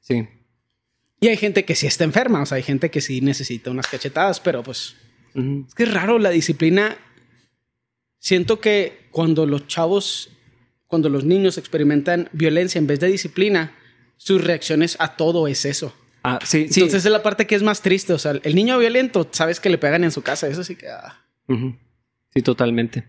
Sí. 0.00 0.28
Y 1.20 1.28
hay 1.28 1.36
gente 1.36 1.64
que 1.64 1.76
sí 1.76 1.86
está 1.86 2.02
enferma, 2.02 2.42
o 2.42 2.46
sea, 2.46 2.56
hay 2.56 2.64
gente 2.64 2.90
que 2.90 3.00
sí 3.00 3.20
necesita 3.20 3.70
unas 3.70 3.86
cachetadas, 3.86 4.40
pero 4.40 4.64
pues 4.64 4.96
es 5.34 5.74
que 5.76 5.84
es 5.84 5.94
raro 5.94 6.18
la 6.18 6.30
disciplina. 6.30 6.96
Siento 8.18 8.58
que 8.60 9.06
cuando 9.12 9.46
los 9.46 9.68
chavos, 9.68 10.30
cuando 10.92 11.08
los 11.08 11.24
niños 11.24 11.56
experimentan 11.56 12.28
violencia 12.32 12.78
en 12.78 12.86
vez 12.86 13.00
de 13.00 13.06
disciplina, 13.06 13.72
sus 14.18 14.44
reacciones 14.44 14.98
a 14.98 15.16
todo 15.16 15.48
es 15.48 15.64
eso. 15.64 15.94
Ah, 16.22 16.38
sí, 16.44 16.68
sí. 16.68 16.80
Entonces 16.80 17.06
es 17.06 17.10
la 17.10 17.22
parte 17.22 17.46
que 17.46 17.54
es 17.54 17.62
más 17.62 17.80
triste. 17.80 18.12
O 18.12 18.18
sea, 18.18 18.32
el 18.32 18.54
niño 18.54 18.76
violento, 18.76 19.26
sabes 19.30 19.58
que 19.58 19.70
le 19.70 19.78
pegan 19.78 20.04
en 20.04 20.10
su 20.10 20.20
casa. 20.20 20.48
Eso 20.48 20.62
sí 20.62 20.76
que. 20.76 20.88
ah. 20.90 21.24
Sí, 22.34 22.42
totalmente. 22.42 23.08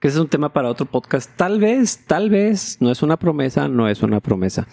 Que 0.00 0.08
ese 0.08 0.16
es 0.16 0.20
un 0.20 0.28
tema 0.28 0.52
para 0.52 0.68
otro 0.68 0.86
podcast. 0.86 1.30
Tal 1.36 1.60
vez, 1.60 2.06
tal 2.08 2.28
vez, 2.28 2.78
no 2.80 2.90
es 2.90 3.00
una 3.02 3.16
promesa, 3.16 3.68
no 3.68 3.88
es 3.88 4.02
una 4.02 4.18
promesa. 4.18 4.66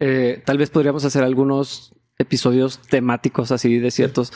Eh, 0.00 0.42
tal 0.44 0.58
vez 0.58 0.70
podríamos 0.70 1.04
hacer 1.04 1.22
algunos 1.22 1.94
episodios 2.18 2.80
temáticos 2.80 3.52
así 3.52 3.78
de 3.78 3.92
ciertos. 3.92 4.32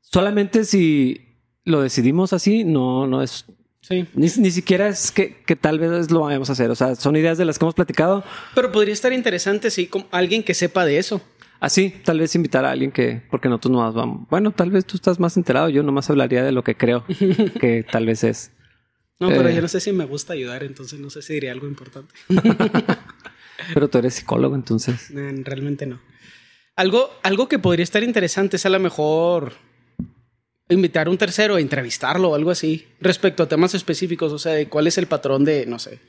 Solamente 0.00 0.64
si 0.64 1.40
lo 1.64 1.82
decidimos 1.82 2.32
así, 2.32 2.62
no, 2.62 3.08
no 3.08 3.20
es. 3.20 3.46
Sí. 3.88 4.06
Ni, 4.14 4.28
ni 4.36 4.50
siquiera 4.50 4.88
es 4.88 5.10
que, 5.10 5.36
que 5.46 5.56
tal 5.56 5.78
vez 5.78 6.10
lo 6.10 6.20
vayamos 6.20 6.50
a 6.50 6.52
hacer. 6.52 6.70
O 6.70 6.74
sea, 6.74 6.94
son 6.94 7.16
ideas 7.16 7.38
de 7.38 7.44
las 7.46 7.58
que 7.58 7.64
hemos 7.64 7.74
platicado. 7.74 8.22
Pero 8.54 8.70
podría 8.70 8.92
estar 8.92 9.12
interesante, 9.14 9.70
sí, 9.70 9.86
con 9.86 10.06
alguien 10.10 10.42
que 10.42 10.52
sepa 10.52 10.84
de 10.84 10.98
eso. 10.98 11.22
Así, 11.60 11.90
tal 12.04 12.20
vez 12.20 12.34
invitar 12.34 12.64
a 12.64 12.70
alguien 12.70 12.92
que, 12.92 13.22
porque 13.30 13.48
nosotros 13.48 13.72
nomás 13.72 13.94
vamos. 13.94 14.28
Bueno, 14.28 14.52
tal 14.52 14.70
vez 14.70 14.84
tú 14.84 14.96
estás 14.96 15.18
más 15.18 15.36
enterado. 15.36 15.68
Yo 15.70 15.82
nomás 15.82 16.08
hablaría 16.10 16.44
de 16.44 16.52
lo 16.52 16.62
que 16.62 16.76
creo 16.76 17.04
que 17.60 17.84
tal 17.90 18.04
vez 18.06 18.22
es. 18.24 18.52
No, 19.18 19.28
pero 19.28 19.48
Eh. 19.48 19.54
yo 19.56 19.62
no 19.62 19.68
sé 19.68 19.80
si 19.80 19.90
me 19.92 20.04
gusta 20.04 20.34
ayudar, 20.34 20.62
entonces 20.62 21.00
no 21.00 21.10
sé 21.10 21.22
si 21.22 21.32
diría 21.34 21.50
algo 21.52 21.66
importante. 21.66 22.14
Pero 23.74 23.88
tú 23.88 23.98
eres 23.98 24.14
psicólogo, 24.14 24.54
entonces. 24.54 25.10
Eh, 25.10 25.42
Realmente 25.44 25.84
no. 25.86 26.00
Algo, 26.76 27.10
algo 27.24 27.48
que 27.48 27.58
podría 27.58 27.82
estar 27.82 28.04
interesante 28.04 28.56
es 28.56 28.64
a 28.66 28.68
lo 28.68 28.78
mejor 28.78 29.54
invitar 30.68 31.06
a 31.06 31.10
un 31.10 31.18
tercero 31.18 31.56
a 31.56 31.60
entrevistarlo 31.60 32.30
o 32.30 32.34
algo 32.34 32.50
así 32.50 32.86
respecto 33.00 33.42
a 33.42 33.48
temas 33.48 33.74
específicos, 33.74 34.32
o 34.32 34.38
sea, 34.38 34.52
de 34.52 34.68
cuál 34.68 34.86
es 34.86 34.98
el 34.98 35.06
patrón 35.06 35.44
de, 35.44 35.66
no 35.66 35.78
sé. 35.78 36.00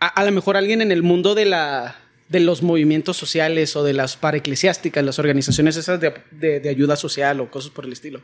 a, 0.00 0.06
a 0.08 0.24
lo 0.24 0.32
mejor 0.32 0.56
alguien 0.56 0.82
en 0.82 0.92
el 0.92 1.02
mundo 1.02 1.34
de 1.34 1.46
la 1.46 1.96
de 2.28 2.40
los 2.40 2.62
movimientos 2.62 3.16
sociales 3.16 3.74
o 3.74 3.82
de 3.82 3.94
las 3.94 4.18
paraeclesiásticas, 4.18 5.02
las 5.02 5.18
organizaciones 5.18 5.76
esas 5.78 5.98
de, 5.98 6.12
de- 6.32 6.60
de 6.60 6.68
ayuda 6.68 6.94
social 6.96 7.40
o 7.40 7.50
cosas 7.50 7.70
por 7.70 7.86
el 7.86 7.92
estilo. 7.92 8.20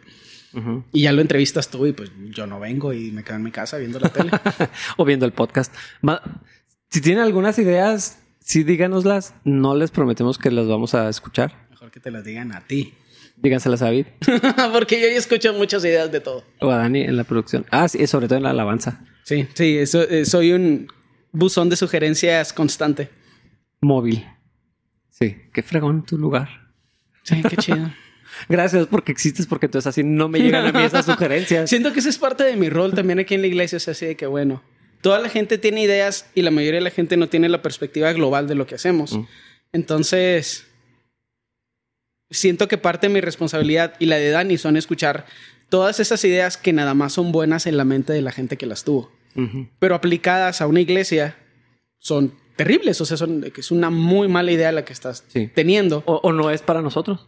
Y 0.92 1.02
ya 1.02 1.12
lo 1.12 1.20
entrevistas 1.22 1.68
tú 1.68 1.84
y 1.86 1.92
pues 1.92 2.12
yo 2.30 2.46
no 2.46 2.60
vengo 2.60 2.92
y 2.92 3.10
me 3.10 3.24
quedo 3.24 3.36
en 3.36 3.42
mi 3.42 3.50
casa 3.50 3.76
viendo 3.78 3.98
la 3.98 4.10
tele. 4.10 4.30
o 4.98 5.04
viendo 5.06 5.24
el 5.26 5.32
podcast. 5.32 5.74
Ma- 6.02 6.20
si 6.90 7.00
tienen 7.00 7.24
algunas 7.24 7.58
ideas, 7.58 8.18
sí 8.40 8.62
díganoslas. 8.62 9.34
No 9.42 9.74
les 9.74 9.90
prometemos 9.90 10.36
que 10.38 10.50
las 10.52 10.68
vamos 10.68 10.94
a 10.94 11.08
escuchar. 11.08 11.66
Mejor 11.70 11.90
que 11.90 11.98
te 11.98 12.10
las 12.12 12.22
digan 12.24 12.52
a 12.52 12.60
ti. 12.60 12.92
Díganselas 13.36 13.82
a 13.82 13.86
David 13.86 14.06
Porque 14.72 15.00
yo 15.00 15.08
ya 15.08 15.16
escucho 15.16 15.52
muchas 15.54 15.84
ideas 15.84 16.10
de 16.10 16.20
todo. 16.20 16.44
o 16.60 16.70
a 16.70 16.78
Dani 16.78 17.02
en 17.02 17.16
la 17.16 17.24
producción. 17.24 17.66
Ah, 17.70 17.88
sí, 17.88 18.06
sobre 18.06 18.26
todo 18.28 18.36
en 18.38 18.44
la 18.44 18.50
alabanza 18.50 19.04
Sí, 19.24 19.46
sí, 19.54 19.78
eso, 19.78 20.02
eh, 20.02 20.24
soy 20.26 20.52
un 20.52 20.86
buzón 21.32 21.68
de 21.70 21.76
sugerencias 21.76 22.52
constante. 22.52 23.08
móvil. 23.80 24.24
Sí, 25.10 25.36
qué 25.52 25.62
fregón 25.62 26.04
tu 26.04 26.18
lugar. 26.18 26.48
Sí, 27.22 27.42
qué 27.48 27.56
chido. 27.56 27.90
Gracias 28.48 28.86
porque 28.88 29.12
existes, 29.12 29.46
porque 29.46 29.66
entonces 29.66 29.86
así 29.86 30.02
no 30.02 30.28
me 30.28 30.40
llegan 30.40 30.66
a 30.66 30.72
mí 30.72 30.82
esas 30.84 31.06
sugerencias. 31.12 31.70
Siento 31.70 31.92
que 31.92 32.00
ese 32.00 32.08
es 32.10 32.18
parte 32.18 32.44
de 32.44 32.56
mi 32.56 32.68
rol 32.68 32.92
también 32.94 33.18
aquí 33.20 33.34
en 33.34 33.40
la 33.42 33.46
iglesia. 33.46 33.76
Es 33.76 33.86
así 33.88 34.04
de 34.06 34.16
que, 34.16 34.26
bueno, 34.26 34.62
toda 35.00 35.20
la 35.20 35.28
gente 35.28 35.56
tiene 35.56 35.82
ideas 35.82 36.28
y 36.34 36.42
la 36.42 36.50
mayoría 36.50 36.80
de 36.80 36.84
la 36.84 36.90
gente 36.90 37.16
no 37.16 37.28
tiene 37.28 37.48
la 37.48 37.62
perspectiva 37.62 38.12
global 38.12 38.46
de 38.48 38.56
lo 38.56 38.66
que 38.66 38.74
hacemos. 38.74 39.16
Mm. 39.16 39.26
Entonces, 39.72 40.66
siento 42.34 42.68
que 42.68 42.76
parte 42.78 43.08
de 43.08 43.14
mi 43.14 43.20
responsabilidad 43.20 43.94
y 43.98 44.06
la 44.06 44.16
de 44.16 44.30
Dani 44.30 44.58
son 44.58 44.76
escuchar 44.76 45.26
todas 45.68 45.98
esas 46.00 46.24
ideas 46.24 46.56
que 46.56 46.72
nada 46.72 46.94
más 46.94 47.12
son 47.14 47.32
buenas 47.32 47.66
en 47.66 47.76
la 47.76 47.84
mente 47.84 48.12
de 48.12 48.22
la 48.22 48.32
gente 48.32 48.56
que 48.56 48.66
las 48.66 48.84
tuvo. 48.84 49.10
Pero 49.80 49.94
aplicadas 49.96 50.60
a 50.60 50.66
una 50.68 50.80
iglesia 50.80 51.36
son 51.98 52.34
terribles. 52.56 53.00
O 53.00 53.04
sea, 53.06 53.16
son, 53.16 53.42
que 53.42 53.60
es 53.60 53.70
una 53.72 53.90
muy 53.90 54.28
mala 54.28 54.52
idea 54.52 54.70
la 54.70 54.84
que 54.84 54.92
estás 54.92 55.24
Sí. 55.28 55.50
teniendo. 55.54 56.02
o, 56.06 56.20
o 56.22 56.32
no 56.32 56.50
es 56.50 56.62
para 56.62 56.82
nosotros. 56.82 57.26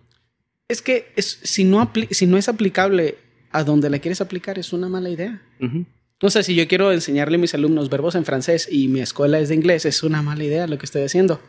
Es 0.69 0.83
que 0.83 1.13
es, 1.17 1.41
si, 1.43 1.65
no 1.65 1.81
apli- 1.81 2.09
si 2.13 2.27
no 2.27 2.37
es 2.39 2.49
aplicable 2.49 3.17
a 3.51 3.65
donde 3.65 3.91
la 3.91 3.99
quieres 3.99 4.21
aplicar, 4.21 4.59
es 4.59 4.73
una 4.73 4.89
mala 4.89 5.09
idea. 5.11 5.43
Ujú. 5.61 5.87
O 6.23 6.31
sea, 6.31 6.43
si 6.43 6.55
yo 6.55 6.67
quiero 6.69 6.93
enseñarle 6.93 7.37
a 7.37 7.41
mis 7.41 7.55
alumnos 7.55 7.91
verbos 7.91 8.15
en 8.15 8.25
francés 8.25 8.69
y 8.71 8.89
mi 8.89 9.01
escuela 9.01 9.39
es 9.39 9.49
de 9.49 9.55
inglés, 9.57 9.85
es 9.85 10.03
una 10.03 10.23
mala 10.23 10.45
idea 10.45 10.67
lo 10.67 10.79
que 10.79 10.87
estoy 10.87 11.03
haciendo. 11.03 11.41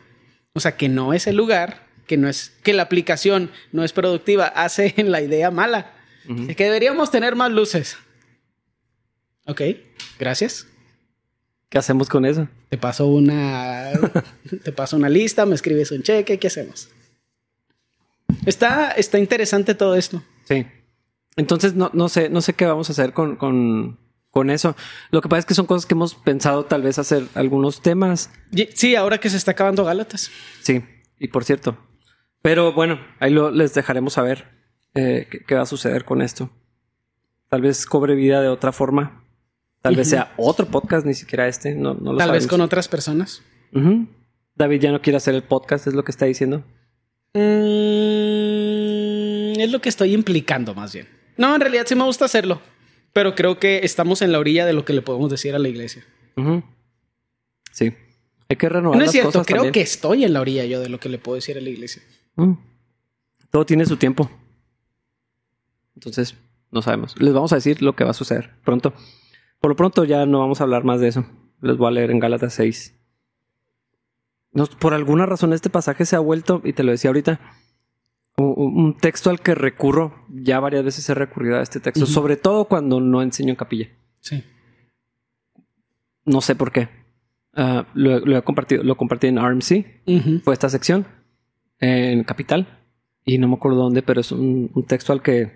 O 0.54 0.60
sea, 0.60 0.76
que 0.76 0.88
no 0.88 1.12
es 1.14 1.26
el 1.26 1.36
lugar, 1.36 1.87
que 2.08 2.16
no 2.16 2.28
es 2.28 2.52
que 2.64 2.72
la 2.72 2.82
aplicación 2.82 3.52
no 3.70 3.84
es 3.84 3.92
productiva, 3.92 4.46
hace 4.56 4.94
en 4.96 5.12
la 5.12 5.22
idea 5.22 5.52
mala. 5.52 5.94
Es 6.48 6.56
que 6.56 6.64
deberíamos 6.64 7.10
tener 7.10 7.36
más 7.36 7.50
luces. 7.50 7.96
Ok, 9.46 9.62
gracias. 10.18 10.66
¿Qué 11.70 11.78
hacemos 11.78 12.08
con 12.08 12.26
eso? 12.26 12.48
Te 12.68 12.76
paso 12.76 13.06
una 13.06 13.92
te 14.64 14.72
paso 14.72 14.96
una 14.96 15.08
lista, 15.08 15.46
me 15.46 15.54
escribes 15.54 15.90
un 15.90 16.02
cheque, 16.02 16.38
¿qué 16.38 16.46
hacemos? 16.48 16.90
Está, 18.44 18.90
está 18.90 19.18
interesante 19.18 19.74
todo 19.74 19.94
esto. 19.94 20.22
Sí. 20.44 20.66
Entonces 21.36 21.74
no, 21.74 21.90
no 21.94 22.10
sé, 22.10 22.28
no 22.28 22.42
sé 22.42 22.52
qué 22.52 22.66
vamos 22.66 22.90
a 22.90 22.92
hacer 22.92 23.14
con, 23.14 23.36
con, 23.36 23.98
con 24.30 24.50
eso. 24.50 24.76
Lo 25.10 25.22
que 25.22 25.28
pasa 25.28 25.40
es 25.40 25.46
que 25.46 25.54
son 25.54 25.66
cosas 25.66 25.86
que 25.86 25.94
hemos 25.94 26.14
pensado 26.14 26.66
tal 26.66 26.82
vez 26.82 26.98
hacer 26.98 27.24
algunos 27.34 27.80
temas. 27.80 28.30
Sí, 28.74 28.96
ahora 28.96 29.18
que 29.18 29.30
se 29.30 29.38
está 29.38 29.52
acabando 29.52 29.84
Gálatas. 29.84 30.30
Sí, 30.62 30.84
y 31.18 31.28
por 31.28 31.44
cierto. 31.44 31.78
Pero 32.42 32.72
bueno, 32.72 33.00
ahí 33.20 33.32
lo, 33.32 33.50
les 33.50 33.74
dejaremos 33.74 34.14
saber 34.14 34.46
eh, 34.94 35.26
qué, 35.30 35.40
qué 35.44 35.54
va 35.54 35.62
a 35.62 35.66
suceder 35.66 36.04
con 36.04 36.22
esto. 36.22 36.50
Tal 37.48 37.62
vez 37.62 37.86
cobre 37.86 38.14
vida 38.14 38.40
de 38.42 38.48
otra 38.48 38.72
forma. 38.72 39.24
Tal 39.82 39.96
vez 39.96 40.10
sea 40.10 40.34
otro 40.36 40.66
podcast, 40.66 41.06
ni 41.06 41.14
siquiera 41.14 41.48
este. 41.48 41.74
No, 41.74 41.94
no 41.94 42.12
lo 42.12 42.18
Tal 42.18 42.32
vez 42.32 42.46
con 42.46 42.60
otras 42.60 42.88
personas. 42.88 43.42
David 44.54 44.80
ya 44.80 44.92
no 44.92 45.00
quiere 45.00 45.16
hacer 45.16 45.34
el 45.34 45.42
podcast, 45.44 45.86
es 45.86 45.94
lo 45.94 46.04
que 46.04 46.10
está 46.10 46.26
diciendo. 46.26 46.64
Mm, 47.32 49.60
es 49.60 49.70
lo 49.70 49.80
que 49.80 49.88
estoy 49.88 50.14
implicando 50.14 50.74
más 50.74 50.92
bien. 50.92 51.08
No, 51.36 51.54
en 51.54 51.60
realidad 51.60 51.84
sí 51.86 51.94
me 51.94 52.04
gusta 52.04 52.24
hacerlo. 52.24 52.60
Pero 53.12 53.34
creo 53.34 53.58
que 53.58 53.80
estamos 53.84 54.22
en 54.22 54.32
la 54.32 54.38
orilla 54.38 54.66
de 54.66 54.72
lo 54.72 54.84
que 54.84 54.92
le 54.92 55.02
podemos 55.02 55.30
decir 55.30 55.54
a 55.54 55.58
la 55.58 55.68
iglesia. 55.68 56.04
Sí. 57.72 57.92
Hay 58.48 58.56
que 58.56 58.68
renovar 58.68 58.98
No 58.98 59.04
es 59.04 59.12
cierto, 59.12 59.30
cosas 59.30 59.46
creo 59.46 59.56
también. 59.58 59.72
que 59.72 59.80
estoy 59.80 60.24
en 60.24 60.32
la 60.32 60.40
orilla 60.40 60.64
yo 60.64 60.80
de 60.80 60.88
lo 60.88 61.00
que 61.00 61.08
le 61.08 61.18
puedo 61.18 61.36
decir 61.36 61.56
a 61.56 61.60
la 61.60 61.68
iglesia. 61.68 62.02
Mm. 62.38 62.54
Todo 63.50 63.66
tiene 63.66 63.84
su 63.86 63.96
tiempo. 63.96 64.30
Entonces, 65.94 66.36
no 66.70 66.82
sabemos. 66.82 67.20
Les 67.20 67.34
vamos 67.34 67.52
a 67.52 67.56
decir 67.56 67.82
lo 67.82 67.94
que 67.96 68.04
va 68.04 68.10
a 68.10 68.14
suceder 68.14 68.50
pronto. 68.64 68.92
Por 69.60 69.70
lo 69.70 69.76
pronto 69.76 70.04
ya 70.04 70.24
no 70.26 70.38
vamos 70.38 70.60
a 70.60 70.64
hablar 70.64 70.84
más 70.84 71.00
de 71.00 71.08
eso. 71.08 71.26
Les 71.60 71.76
voy 71.76 71.88
a 71.88 71.90
leer 71.90 72.10
en 72.10 72.20
Gálatas 72.20 72.54
6. 72.54 72.94
Nos- 74.52 74.70
por 74.76 74.94
alguna 74.94 75.26
razón 75.26 75.52
este 75.52 75.70
pasaje 75.70 76.04
se 76.06 76.16
ha 76.16 76.20
vuelto, 76.20 76.60
y 76.64 76.72
te 76.72 76.82
lo 76.84 76.92
decía 76.92 77.10
ahorita, 77.10 77.40
un 78.36 78.96
texto 78.96 79.30
al 79.30 79.40
que 79.40 79.54
recurro. 79.56 80.24
Ya 80.30 80.60
varias 80.60 80.84
veces 80.84 81.08
he 81.08 81.14
recurrido 81.14 81.56
a 81.56 81.62
este 81.62 81.80
texto, 81.80 82.06
sobre 82.06 82.36
todo 82.36 82.66
cuando 82.66 83.00
no 83.00 83.20
enseño 83.20 83.50
en 83.50 83.56
capilla. 83.56 83.88
Sí. 84.20 84.44
No 86.24 86.40
sé 86.40 86.54
por 86.54 86.70
qué. 86.70 86.88
Ah, 87.54 87.86
lo, 87.94 88.20
lo 88.20 88.36
he 88.38 88.42
compartido, 88.42 88.84
lo 88.84 88.96
compartí 88.96 89.26
en 89.26 89.38
RMC, 89.38 90.02
Ujú. 90.06 90.40
fue 90.44 90.54
esta 90.54 90.68
sección 90.68 91.06
en 91.80 92.24
Capital 92.24 92.66
y 93.24 93.38
no 93.38 93.48
me 93.48 93.54
acuerdo 93.54 93.78
dónde, 93.78 94.02
pero 94.02 94.20
es 94.20 94.32
un, 94.32 94.70
un 94.74 94.86
texto 94.86 95.12
al 95.12 95.22
que 95.22 95.52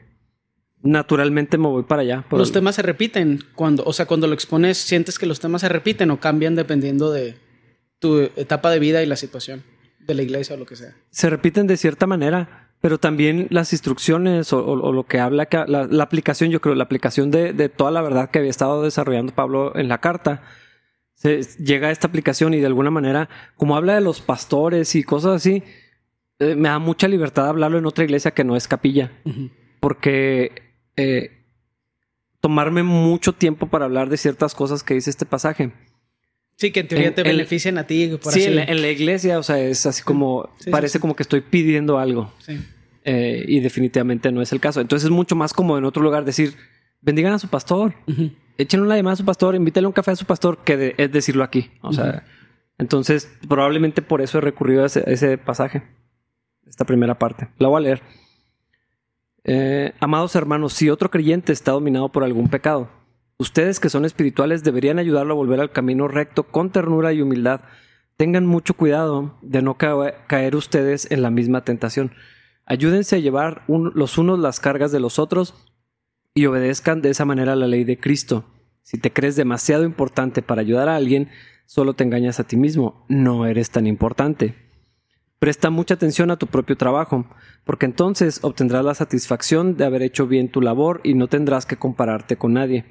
naturalmente 0.83 1.59
me 1.59 1.69
voy 1.69 1.85
para 1.85 2.02
allá. 2.02 2.25
por 2.29 2.38
Los 2.38 2.49
el- 2.49 2.55
temas 2.55 2.75
se 2.75 2.83
repiten 2.83 3.41
cuando, 3.55 3.85
o 3.85 3.93
sea, 3.93 4.07
cuando 4.07 4.26
lo 4.26 4.35
expones, 4.35 4.79
sientes 4.79 5.19
que 5.19 5.26
los 5.26 5.41
temas 5.41 5.61
se 5.61 5.69
repiten 5.69 6.11
o 6.11 6.21
cambian 6.21 6.55
dependiendo 6.55 7.11
de 7.12 7.37
tu 7.99 8.19
etapa 8.37 8.71
de 8.71 8.79
vida 8.81 9.02
y 9.02 9.07
la 9.07 9.17
situación 9.17 9.62
de 10.00 10.14
la 10.14 10.23
iglesia 10.23 10.57
o 10.57 10.59
lo 10.59 10.67
que 10.67 10.75
sea. 10.76 10.95
se 11.11 11.31
repiten 11.31 11.69
de 11.69 11.76
cierta 11.76 12.07
manera, 12.09 12.71
pero 12.81 12.99
también 12.99 13.47
las 13.50 13.73
instrucciones 13.73 14.52
o, 14.52 14.59
o- 14.59 14.88
o 14.88 14.93
lo 14.93 15.05
que 15.07 15.21
habla, 15.21 15.47
que 15.47 15.59
la, 15.69 15.87
la 15.87 16.02
aplicación, 16.02 16.50
yo 16.50 16.61
creo, 16.61 16.75
la 16.75 16.83
aplicación 16.85 17.31
de, 17.31 17.52
de 17.52 17.69
toda 17.69 17.93
la 17.93 18.02
verdad 18.02 18.31
que 18.31 18.41
había 18.41 18.50
estado 18.50 18.83
desarrollando 18.83 19.33
Pablo 19.35 19.76
en 19.76 19.87
la 19.88 19.99
carta, 19.99 20.43
se, 21.14 21.43
llega 21.62 21.87
a 21.88 21.91
esta 21.93 22.09
aplicación 22.09 22.55
y 22.55 22.59
de 22.59 22.67
alguna 22.67 22.91
manera, 22.91 23.29
como 23.57 23.76
habla 23.76 23.95
de 23.95 24.00
los 24.00 24.21
pastores 24.21 24.97
y 24.97 25.05
cosas 25.05 25.37
así, 25.37 25.62
eh, 26.39 26.55
me 26.57 26.69
da 26.69 26.79
mucha 26.79 27.09
libertad 27.09 27.49
hablarlo 27.49 27.79
en 27.79 27.87
otra 27.87 28.05
iglesia 28.05 28.33
que 28.33 28.45
no 28.45 28.57
es 28.57 28.67
capilla. 28.69 29.12
Porque 29.81 30.53
eh, 30.97 31.45
tomarme 32.41 32.83
mucho 32.83 33.33
tiempo 33.33 33.69
para 33.69 33.85
hablar 33.85 34.09
de 34.09 34.17
ciertas 34.17 34.55
cosas 34.55 34.83
que 34.83 34.95
dice 34.95 35.11
este 35.11 35.27
pasaje. 35.27 35.73
Sí, 36.57 36.71
que 36.71 36.81
en 36.81 36.89
teoría 36.89 37.09
En- 37.09 37.15
te 37.15 37.21
en- 37.23 37.29
benefician 37.29 37.79
a 37.79 37.87
ti. 37.87 38.09
Por 38.23 38.33
sí, 38.33 38.41
así. 38.41 38.49
en 38.49 38.57
la, 38.57 38.65
en 38.65 38.83
la 38.83 38.89
iglesia, 38.91 39.39
o 39.39 39.43
sea, 39.43 39.59
es 39.59 39.85
así 39.87 40.03
como, 40.03 40.51
Sí, 40.59 40.65
sí, 40.65 40.71
parece 40.71 40.95
sí. 40.95 40.99
como 41.01 41.17
que 41.17 41.23
estoy 41.23 41.41
pidiendo 41.41 41.99
algo 41.99 42.33
Sí. 42.39 42.59
eh, 43.05 43.45
y 43.49 43.61
definitivamente 43.61 44.31
no 44.31 44.43
es 44.43 44.53
el 44.53 44.61
caso. 44.61 44.81
Entonces 44.81 45.07
es 45.07 45.11
mucho 45.11 45.35
más 45.35 45.53
como 45.53 45.79
en 45.79 45.85
otro 45.85 46.03
lugar 46.03 46.25
decir, 46.25 46.55
bendigan 47.01 47.33
a 47.33 47.39
su 47.39 47.49
pastor, 47.49 47.95
Ujú. 48.07 48.31
échenle 48.59 48.87
una 48.87 48.97
llamada 48.97 49.15
a 49.15 49.17
su 49.17 49.25
pastor, 49.25 49.55
invítale 49.57 49.87
un 49.87 49.93
café 49.93 50.12
a 50.12 50.17
su 50.17 50.25
pastor, 50.27 50.59
que 50.65 50.77
de- 50.77 50.95
es 50.99 51.11
decirlo 51.11 51.43
aquí. 51.43 51.71
O 51.81 51.93
sea, 51.93 52.25
entonces 52.79 53.29
probablemente 53.49 54.03
por 54.03 54.21
eso 54.21 54.39
he 54.39 54.41
recurrido 54.41 54.83
a 54.85 54.87
ese, 54.87 55.01
a 55.01 55.11
ese 55.11 55.39
pasaje, 55.39 55.83
esta 56.73 56.87
primera 56.87 57.19
parte. 57.19 57.49
La 57.59 57.69
voy 57.69 57.76
a 57.76 57.81
leer. 57.85 58.02
Eh, 59.45 59.93
amados 60.00 60.35
hermanos, 60.37 60.73
si 60.73 60.88
otro 60.88 61.11
creyente 61.11 61.52
está 61.52 61.73
dominado 61.73 62.11
por 62.11 62.25
algún 62.25 62.49
pecado, 62.49 62.88
ustedes 63.37 63.79
que 63.79 63.91
son 63.91 64.07
espirituales 64.07 64.64
deberían 64.64 64.99
ayudarlo 64.99 65.35
a 65.35 65.37
volver 65.37 65.61
al 65.61 65.71
camino 65.71 66.09
recto 66.09 66.45
con 66.45 66.71
ternura 66.71 67.12
y 67.12 67.21
humildad. 67.21 67.61
Tengan 68.17 68.47
mucho 68.47 68.73
cuidado 68.75 69.37
de 69.43 69.61
no 69.61 69.76
ca- 69.76 70.25
caer 70.29 70.57
ustedes 70.57 71.11
en 71.11 71.21
la 71.21 71.31
misma 71.31 71.62
tentación. 71.62 72.12
Ayúdense 72.64 73.17
a 73.17 73.19
llevar 73.19 73.64
los 73.69 74.17
unos 74.17 74.38
las 74.38 74.59
cargas 74.59 74.93
de 74.93 75.00
los 75.00 75.19
otros 75.19 75.55
y 76.33 76.47
obedezcan 76.47 77.02
de 77.02 77.11
esa 77.11 77.26
manera 77.26 77.55
la 77.55 77.67
ley 77.67 77.85
de 77.85 78.00
Cristo. 78.00 78.47
Si 78.83 78.97
te 78.97 79.12
crees 79.12 79.37
demasiado 79.37 79.85
importante 79.85 80.41
para 80.41 80.62
ayudar 80.62 80.88
a 80.88 80.97
alguien, 80.97 81.29
solo 81.67 81.93
te 81.93 82.05
engañas 82.05 82.41
a 82.41 82.45
ti 82.45 82.57
mismo. 82.57 83.05
No 83.11 83.45
eres 83.45 83.71
tan 83.71 83.87
importante. 83.87 84.62
Presta 85.43 85.71
mucha 85.71 85.95
atención 85.95 86.31
a 86.31 86.37
tu 86.37 86.47
propio 86.47 86.77
trabajo, 86.77 87.27
porque 87.65 87.85
entonces 87.85 88.39
obtendrás 88.43 88.85
la 88.85 88.95
satisfacción 88.95 89.77
de 89.77 89.85
haber 89.85 90.03
hecho 90.03 90.29
bien 90.29 90.49
tu 90.49 90.61
labor 90.61 91.01
y 91.03 91.15
no 91.15 91.27
tendrás 91.27 91.67
que 91.67 91.77
compararte 91.77 92.37
con 92.37 92.53
nadie, 92.53 92.85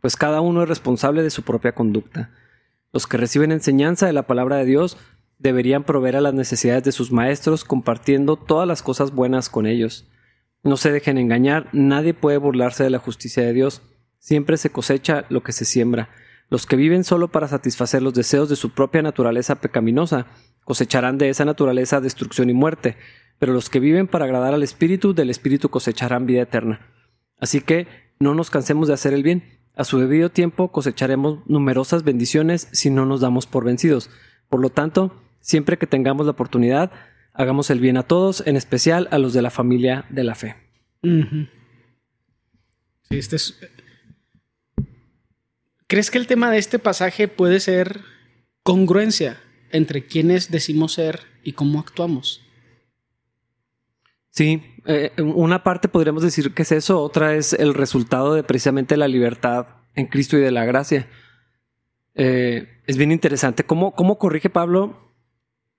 pues 0.00 0.16
cada 0.16 0.40
uno 0.40 0.62
es 0.62 0.70
responsable 0.70 1.22
de 1.22 1.28
su 1.28 1.42
propia 1.42 1.74
conducta. 1.74 2.30
Los 2.94 3.06
que 3.06 3.18
reciben 3.18 3.52
enseñanza 3.52 4.06
de 4.06 4.14
la 4.14 4.26
palabra 4.26 4.56
de 4.56 4.64
Dios 4.64 4.96
deberían 5.38 5.84
proveer 5.84 6.16
a 6.16 6.22
las 6.22 6.32
necesidades 6.32 6.84
de 6.84 6.92
sus 6.92 7.12
maestros 7.12 7.66
compartiendo 7.66 8.36
todas 8.36 8.66
las 8.66 8.82
cosas 8.82 9.12
buenas 9.12 9.50
con 9.50 9.66
ellos. 9.66 10.08
No 10.62 10.78
se 10.78 10.90
dejen 10.90 11.18
engañar, 11.18 11.68
nadie 11.74 12.14
puede 12.14 12.38
burlarse 12.38 12.84
de 12.84 12.90
la 12.90 13.00
justicia 13.00 13.42
de 13.42 13.52
Dios. 13.52 13.82
Siempre 14.18 14.56
se 14.56 14.70
cosecha 14.70 15.26
lo 15.28 15.42
que 15.42 15.52
se 15.52 15.66
siembra. 15.66 16.08
Los 16.48 16.64
que 16.64 16.76
viven 16.76 17.04
solo 17.04 17.28
para 17.28 17.48
satisfacer 17.48 18.00
los 18.00 18.14
deseos 18.14 18.48
de 18.48 18.56
su 18.56 18.70
propia 18.70 19.02
naturaleza 19.02 19.56
pecaminosa 19.56 20.28
cosecharán 20.68 21.16
de 21.16 21.30
esa 21.30 21.46
naturaleza 21.46 22.02
destrucción 22.02 22.50
y 22.50 22.52
muerte, 22.52 22.98
pero 23.38 23.54
los 23.54 23.70
que 23.70 23.80
viven 23.80 24.06
para 24.06 24.26
agradar 24.26 24.52
al 24.52 24.62
Espíritu, 24.62 25.14
del 25.14 25.30
Espíritu 25.30 25.70
cosecharán 25.70 26.26
vida 26.26 26.42
eterna. 26.42 26.92
Así 27.40 27.62
que 27.62 27.86
no 28.20 28.34
nos 28.34 28.50
cansemos 28.50 28.86
de 28.86 28.92
hacer 28.92 29.14
el 29.14 29.22
bien. 29.22 29.60
A 29.74 29.84
su 29.84 29.98
debido 29.98 30.28
tiempo 30.28 30.70
cosecharemos 30.70 31.38
numerosas 31.46 32.04
bendiciones 32.04 32.68
si 32.72 32.90
no 32.90 33.06
nos 33.06 33.22
damos 33.22 33.46
por 33.46 33.64
vencidos. 33.64 34.10
Por 34.50 34.60
lo 34.60 34.68
tanto, 34.68 35.18
siempre 35.40 35.78
que 35.78 35.86
tengamos 35.86 36.26
la 36.26 36.32
oportunidad, 36.32 36.92
hagamos 37.32 37.70
el 37.70 37.80
bien 37.80 37.96
a 37.96 38.02
todos, 38.02 38.46
en 38.46 38.58
especial 38.58 39.08
a 39.10 39.16
los 39.16 39.32
de 39.32 39.40
la 39.40 39.50
familia 39.50 40.04
de 40.10 40.24
la 40.24 40.34
fe. 40.34 40.56
este 43.08 43.36
es... 43.36 43.58
¿Crees 45.86 46.10
que 46.10 46.18
el 46.18 46.26
tema 46.26 46.50
de 46.50 46.58
este 46.58 46.78
pasaje 46.78 47.26
puede 47.26 47.58
ser 47.58 48.02
congruencia 48.62 49.40
entre 49.72 50.06
quienes 50.06 50.50
decimos 50.50 50.92
ser 50.92 51.20
y 51.42 51.52
cómo 51.52 51.80
actuamos? 51.80 52.42
Sí, 54.30 54.62
eh, 54.86 55.10
una 55.20 55.62
parte 55.62 55.88
podríamos 55.88 56.22
decir 56.22 56.54
que 56.54 56.62
es 56.62 56.72
eso, 56.72 57.02
otra 57.02 57.34
es 57.34 57.52
el 57.52 57.74
resultado 57.74 58.34
de 58.34 58.44
precisamente 58.44 58.96
la 58.96 59.08
libertad 59.08 59.66
en 59.94 60.06
Cristo 60.06 60.36
y 60.36 60.40
de 60.40 60.50
la 60.50 60.64
gracia. 60.64 61.08
Eh, 62.14 62.68
es 62.86 62.96
bien 62.96 63.12
interesante 63.12 63.64
cómo, 63.64 63.92
cómo 63.94 64.18
corrige 64.18 64.50
Pablo 64.50 65.08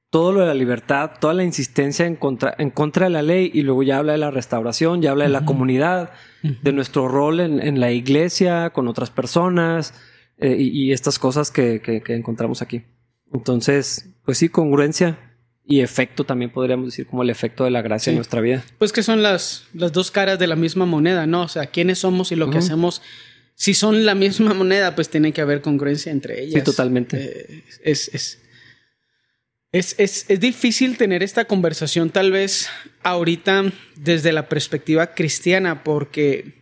todo 0.09 0.31
lo 0.31 0.41
de 0.41 0.47
la 0.47 0.53
libertad, 0.53 1.11
toda 1.19 1.33
la 1.33 1.43
insistencia 1.43 2.05
en 2.05 2.15
contra, 2.15 2.55
en 2.57 2.71
contra 2.71 3.05
de 3.05 3.11
la 3.11 3.21
ley 3.21 3.51
y 3.53 3.61
luego 3.61 3.83
ya 3.83 3.99
habla 3.99 4.13
de 4.13 4.17
la 4.17 4.31
restauración, 4.31 5.01
ya 5.01 5.11
habla 5.11 5.25
de 5.25 5.29
la 5.29 5.45
comunidad, 5.45 6.11
de 6.41 6.71
nuestro 6.73 7.07
rol 7.07 7.39
en, 7.39 7.79
la 7.79 7.91
iglesia, 7.91 8.71
con 8.71 8.87
otras 8.87 9.11
personas 9.11 9.93
eh, 10.37 10.55
y, 10.57 10.91
estas 10.93 11.19
cosas 11.19 11.51
que, 11.51 11.81
que, 11.81 12.15
encontramos 12.15 12.61
aquí. 12.61 12.83
Entonces, 13.33 14.09
pues 14.25 14.37
sí, 14.37 14.49
congruencia 14.49 15.19
y 15.65 15.81
efecto 15.81 16.23
también 16.23 16.51
podríamos 16.51 16.87
decir 16.87 17.05
como 17.05 17.21
el 17.21 17.29
efecto 17.29 17.63
de 17.63 17.69
la 17.69 17.83
gracia 17.83 18.09
en 18.09 18.15
nuestra 18.15 18.41
vida. 18.41 18.63
Pues 18.79 18.91
que 18.91 19.03
son 19.03 19.21
las, 19.21 19.65
las 19.73 19.91
dos 19.91 20.09
caras 20.09 20.39
de 20.39 20.47
la 20.47 20.55
misma 20.55 20.87
moneda, 20.87 21.27
¿no? 21.27 21.43
O 21.43 21.47
sea, 21.47 21.67
quiénes 21.67 21.99
somos 21.99 22.31
y 22.31 22.35
lo 22.35 22.49
que 22.49 22.57
hacemos. 22.57 23.03
Si 23.53 23.75
son 23.75 24.05
la 24.05 24.15
misma 24.15 24.53
moneda, 24.55 24.95
pues 24.95 25.09
tiene 25.09 25.31
que 25.31 25.41
haber 25.41 25.61
congruencia 25.61 26.11
entre 26.11 26.41
ellas. 26.41 26.55
Sí, 26.55 26.61
totalmente. 26.63 27.17
Eh, 27.17 27.63
es, 27.83 28.09
es, 28.13 28.39
es, 29.71 29.95
es, 29.99 30.25
es, 30.27 30.39
difícil 30.39 30.97
tener 30.97 31.21
esta 31.21 31.45
conversación 31.45 32.09
tal 32.09 32.31
vez 32.31 32.69
ahorita 33.03 33.71
desde 33.95 34.31
la 34.31 34.49
perspectiva 34.49 35.13
cristiana 35.13 35.83
porque 35.83 36.58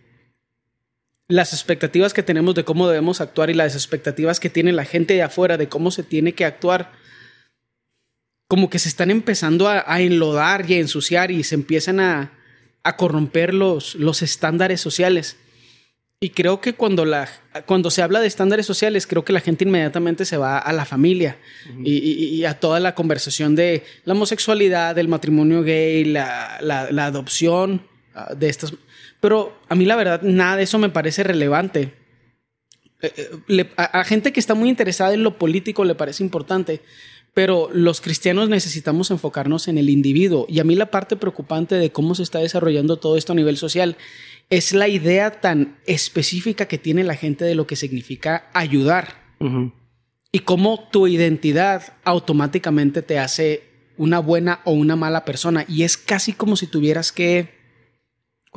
las 1.27 1.53
expectativas 1.53 2.13
que 2.13 2.23
tenemos 2.23 2.55
de 2.55 2.63
cómo 2.63 2.87
debemos 2.87 3.21
actuar 3.21 3.49
y 3.49 3.53
las 3.53 3.75
expectativas 3.75 4.39
que 4.39 4.49
tiene 4.49 4.71
la 4.71 4.85
gente 4.85 5.13
de 5.13 5.23
afuera 5.23 5.57
de 5.57 5.67
cómo 5.67 5.91
se 5.91 6.03
tiene 6.03 6.33
que 6.33 6.45
actuar 6.45 6.91
como 8.47 8.69
que 8.69 8.79
se 8.79 8.89
están 8.89 9.11
empezando 9.11 9.67
a, 9.67 10.01
enlodar 10.01 10.69
y 10.69 10.75
a 10.75 10.79
ensuciar 10.79 11.31
y 11.31 11.43
se 11.43 11.55
empiezan 11.55 11.99
a, 11.99 12.33
corromper 12.95 13.53
los, 13.53 13.95
los, 13.95 14.21
estándares 14.21 14.79
sociales. 14.79 15.35
Y 16.21 16.29
creo 16.29 16.61
que 16.61 16.73
cuando, 16.73 17.03
la, 17.03 17.29
cuando 17.65 17.91
se 17.91 18.01
habla 18.01 18.21
de 18.21 18.27
estándares 18.27 18.65
sociales, 18.65 19.05
creo 19.05 19.25
que 19.25 19.33
la 19.33 19.41
gente 19.41 19.65
inmediatamente 19.65 20.23
se 20.23 20.37
va 20.37 20.57
a 20.57 20.71
la 20.71 20.85
familia 20.85 21.37
y, 21.83 22.45
a 22.45 22.57
toda 22.57 22.79
la 22.79 22.95
conversación 22.95 23.55
de 23.55 23.83
la 24.05 24.13
homosexualidad, 24.13 24.95
del 24.95 25.09
matrimonio 25.09 25.61
gay, 25.63 26.05
la, 26.05 26.57
la, 26.61 27.05
adopción 27.05 27.85
ah, 28.15 28.33
de 28.33 28.47
estas. 28.47 28.73
Pero 29.19 29.57
a 29.69 29.75
mí 29.75 29.85
la 29.85 29.95
verdad, 29.95 30.21
nada 30.21 30.57
de 30.57 30.63
eso 30.63 30.77
me 30.77 30.89
parece 30.89 31.23
relevante. 31.23 31.93
Eh, 33.01 33.13
eh, 33.47 33.69
a 33.77 34.03
gente 34.03 34.33
que 34.33 34.39
está 34.39 34.55
muy 34.55 34.69
interesada 34.69 35.13
en 35.13 35.23
lo 35.23 35.37
político 35.37 35.85
le 35.85 35.95
parece 35.95 36.23
importante, 36.23 36.81
pero 37.33 37.69
los 37.71 38.01
cristianos 38.01 38.49
necesitamos 38.49 39.11
enfocarnos 39.11 39.67
en 39.67 39.77
el 39.77 39.89
individuo. 39.89 40.47
Y 40.49 40.59
a 40.59 40.63
mí 40.63 40.75
la 40.75 40.89
parte 40.89 41.15
preocupante 41.15 41.75
de 41.75 41.91
cómo 41.91 42.15
se 42.15 42.23
está 42.23 42.39
desarrollando 42.39 42.97
todo 42.97 43.17
esto 43.17 43.33
a 43.33 43.35
nivel 43.35 43.57
social 43.57 43.95
es 44.49 44.73
la 44.73 44.87
idea 44.87 45.39
tan 45.39 45.77
específica 45.85 46.67
que 46.67 46.77
tiene 46.77 47.03
la 47.03 47.15
gente 47.15 47.45
de 47.45 47.55
lo 47.55 47.67
que 47.67 47.75
significa 47.75 48.49
ayudar. 48.53 49.27
Y 50.31 50.39
cómo 50.39 50.89
tu 50.91 51.07
identidad 51.07 51.93
automáticamente 52.03 53.03
te 53.03 53.19
hace 53.19 53.63
una 53.97 54.17
buena 54.17 54.61
o 54.65 54.71
una 54.71 54.95
mala 54.95 55.23
persona. 55.25 55.63
Y 55.67 55.83
es 55.83 55.97
casi 55.97 56.33
como 56.33 56.55
si 56.55 56.67
tuvieras 56.67 57.11
que... 57.11 57.56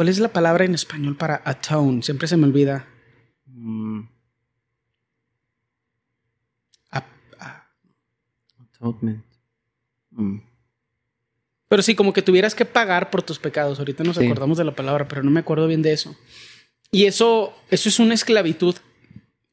¿Cuál 0.00 0.08
es 0.08 0.18
la 0.18 0.32
palabra 0.32 0.64
en 0.64 0.72
español 0.72 1.14
para 1.14 1.42
atone? 1.44 2.02
Siempre 2.02 2.26
se 2.26 2.38
me 2.38 2.46
olvida. 2.46 2.86
Mm. 3.44 4.00
Mm. 10.12 10.40
Pero 11.68 11.82
sí, 11.82 11.94
como 11.94 12.14
que 12.14 12.22
tuvieras 12.22 12.54
que 12.54 12.64
pagar 12.64 13.10
por 13.10 13.20
tus 13.20 13.38
pecados. 13.38 13.78
Ahorita 13.78 14.02
nos 14.02 14.16
acordamos 14.16 14.56
de 14.56 14.64
la 14.64 14.74
palabra, 14.74 15.06
pero 15.06 15.22
no 15.22 15.30
me 15.30 15.40
acuerdo 15.40 15.66
bien 15.66 15.82
de 15.82 15.92
eso. 15.92 16.16
Y 16.90 17.04
eso, 17.04 17.52
eso 17.70 17.90
es 17.90 17.98
una 17.98 18.14
esclavitud 18.14 18.76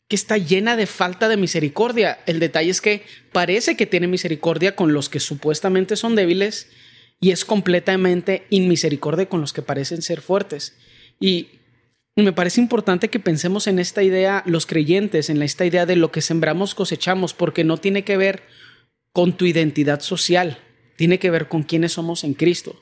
que 0.07 0.15
está 0.15 0.37
llena 0.37 0.77
de 0.77 0.87
falta 0.87 1.27
de 1.27 1.35
misericordia. 1.35 2.19
El 2.25 2.39
detalle 2.39 2.69
es 2.69 2.79
que 2.79 3.05
parece 3.33 3.75
que 3.75 3.85
tiene 3.85 4.07
misericordia 4.07 4.77
con 4.77 4.93
los 4.93 5.09
que 5.09 5.19
supuestamente 5.19 5.97
son 5.97 6.15
débiles 6.15 6.69
y 7.19 7.31
es 7.31 7.45
completamente 7.45 8.45
inmisericordia 8.49 9.27
con 9.27 9.41
los 9.41 9.53
que 9.53 9.61
parecen 9.61 10.01
ser 10.01 10.21
fuertes. 10.21 10.77
Y 11.19 11.47
me 12.15 12.33
parece 12.33 12.61
importante 12.61 13.09
que 13.09 13.19
pensemos 13.19 13.67
en 13.67 13.79
esta 13.79 14.03
idea, 14.03 14.43
los 14.45 14.65
creyentes, 14.65 15.29
en 15.29 15.41
esta 15.41 15.65
idea 15.65 15.85
de 15.85 15.95
lo 15.95 16.11
que 16.11 16.21
sembramos 16.21 16.75
cosechamos, 16.75 17.33
porque 17.33 17.63
no 17.63 17.77
tiene 17.77 18.03
que 18.03 18.17
ver 18.17 18.43
con 19.13 19.37
tu 19.37 19.45
identidad 19.45 20.01
social, 20.01 20.59
tiene 20.95 21.19
que 21.19 21.31
ver 21.31 21.47
con 21.47 21.63
quiénes 21.63 21.93
somos 21.93 22.23
en 22.23 22.33
Cristo. 22.33 22.79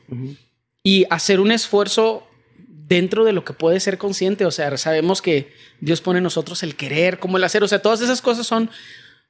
Y 0.83 1.05
hacer 1.09 1.39
un 1.39 1.51
esfuerzo 1.51 2.27
dentro 2.67 3.25
de 3.25 3.33
lo 3.33 3.43
que 3.43 3.53
puede 3.53 3.79
ser 3.79 3.97
consciente, 3.97 4.45
o 4.45 4.51
sea, 4.51 4.75
sabemos 4.77 5.21
que 5.21 5.53
Dios 5.79 6.01
pone 6.01 6.17
en 6.17 6.23
nosotros 6.23 6.61
el 6.63 6.75
querer, 6.75 7.19
como 7.19 7.37
el 7.37 7.43
hacer, 7.43 7.63
o 7.63 7.67
sea, 7.67 7.81
todas 7.81 8.01
esas 8.01 8.21
cosas 8.21 8.45
son 8.45 8.69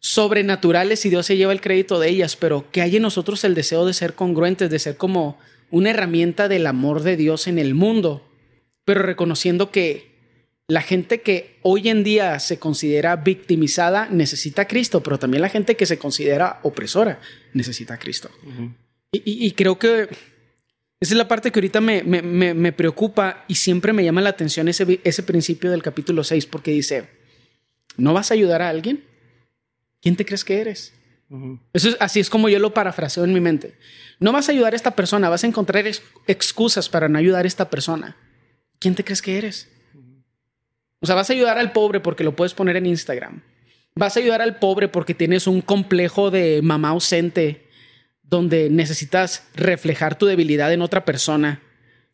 sobrenaturales 0.05 1.03
y 1.07 1.09
Dios 1.09 1.25
se 1.25 1.35
lleva 1.35 1.51
el 1.51 1.61
crédito 1.61 1.99
de 1.99 2.09
ellas, 2.09 2.35
pero 2.35 2.69
que 2.71 2.83
hay 2.83 2.97
en 2.97 3.01
nosotros 3.01 3.43
el 3.43 3.55
deseo 3.55 3.87
de 3.87 3.93
ser 3.95 4.13
congruentes, 4.13 4.69
de 4.69 4.77
ser 4.77 4.97
como 4.97 5.39
una 5.71 5.89
herramienta 5.89 6.47
del 6.47 6.67
amor 6.67 7.01
de 7.01 7.17
Dios 7.17 7.47
en 7.47 7.57
el 7.57 7.73
mundo, 7.73 8.23
pero 8.83 9.01
reconociendo 9.01 9.71
que 9.71 10.13
la 10.67 10.83
gente 10.83 11.21
que 11.21 11.57
hoy 11.63 11.89
en 11.89 12.03
día 12.03 12.39
se 12.39 12.59
considera 12.59 13.15
victimizada 13.15 14.07
necesita 14.11 14.61
a 14.61 14.67
Cristo, 14.67 15.01
pero 15.01 15.17
también 15.17 15.41
la 15.41 15.49
gente 15.49 15.75
que 15.75 15.87
se 15.87 15.97
considera 15.97 16.59
opresora 16.61 17.19
necesita 17.53 17.95
a 17.95 17.97
Cristo. 17.97 18.29
y, 19.11 19.51
creo 19.53 19.79
que 19.79 20.03
esa 20.99 21.13
es 21.15 21.17
la 21.17 21.27
parte 21.27 21.49
que 21.49 21.57
ahorita 21.57 21.81
me, 21.81 22.73
preocupa 22.73 23.43
y 23.47 23.55
siempre 23.55 23.91
me 23.91 24.03
llama 24.03 24.21
la 24.21 24.29
atención 24.29 24.67
ese, 24.67 24.99
ese 25.03 25.23
principio 25.23 25.71
del 25.71 25.81
capítulo 25.81 26.23
6, 26.23 26.45
porque 26.45 26.69
dice, 26.69 27.07
¿no 27.97 28.13
vas 28.13 28.29
a 28.29 28.35
ayudar 28.35 28.61
a 28.61 28.69
alguien? 28.69 29.14
¿Quién 30.05 30.15
te 30.15 30.23
crees 30.23 30.45
que 30.45 30.61
eres? 30.61 30.93
Eso 31.73 31.89
es, 31.89 31.97
así 31.99 32.19
es 32.19 32.29
como 32.29 32.47
yo 32.47 32.59
lo 32.59 32.75
parafraseo 32.75 33.23
en 33.23 33.33
mi 33.33 33.39
mente. 33.39 33.73
No 34.19 34.31
vas 34.31 34.47
a 34.47 34.51
ayudar 34.51 34.73
a 34.73 34.75
esta 34.75 34.95
persona, 34.95 35.29
vas 35.29 35.43
a 35.43 35.47
encontrar 35.47 35.83
excusas 36.27 36.89
para 36.89 37.09
no 37.09 37.17
ayudar 37.17 37.43
a 37.43 37.47
esta 37.47 37.71
persona. 37.71 38.15
¿Quién 38.77 38.93
te 38.93 39.03
crees 39.03 39.23
que 39.23 39.39
eres? 39.39 39.67
O 40.99 41.07
sea, 41.07 41.15
vas 41.15 41.31
a 41.31 41.33
ayudar 41.33 41.57
al 41.57 41.71
pobre 41.71 42.01
porque 42.01 42.23
lo 42.23 42.35
puedes 42.35 42.53
poner 42.53 42.75
en 42.75 42.85
Instagram. 42.85 43.41
Vas 43.95 44.15
a 44.15 44.19
ayudar 44.19 44.43
al 44.43 44.59
pobre 44.59 44.89
porque 44.89 45.15
tienes 45.15 45.47
un 45.47 45.61
complejo 45.61 46.29
de 46.29 46.61
mamá 46.61 46.89
ausente 46.89 47.67
donde 48.21 48.69
necesitas 48.69 49.47
reflejar 49.55 50.19
tu 50.19 50.27
debilidad 50.27 50.71
en 50.71 50.83
otra 50.83 51.03
persona, 51.03 51.63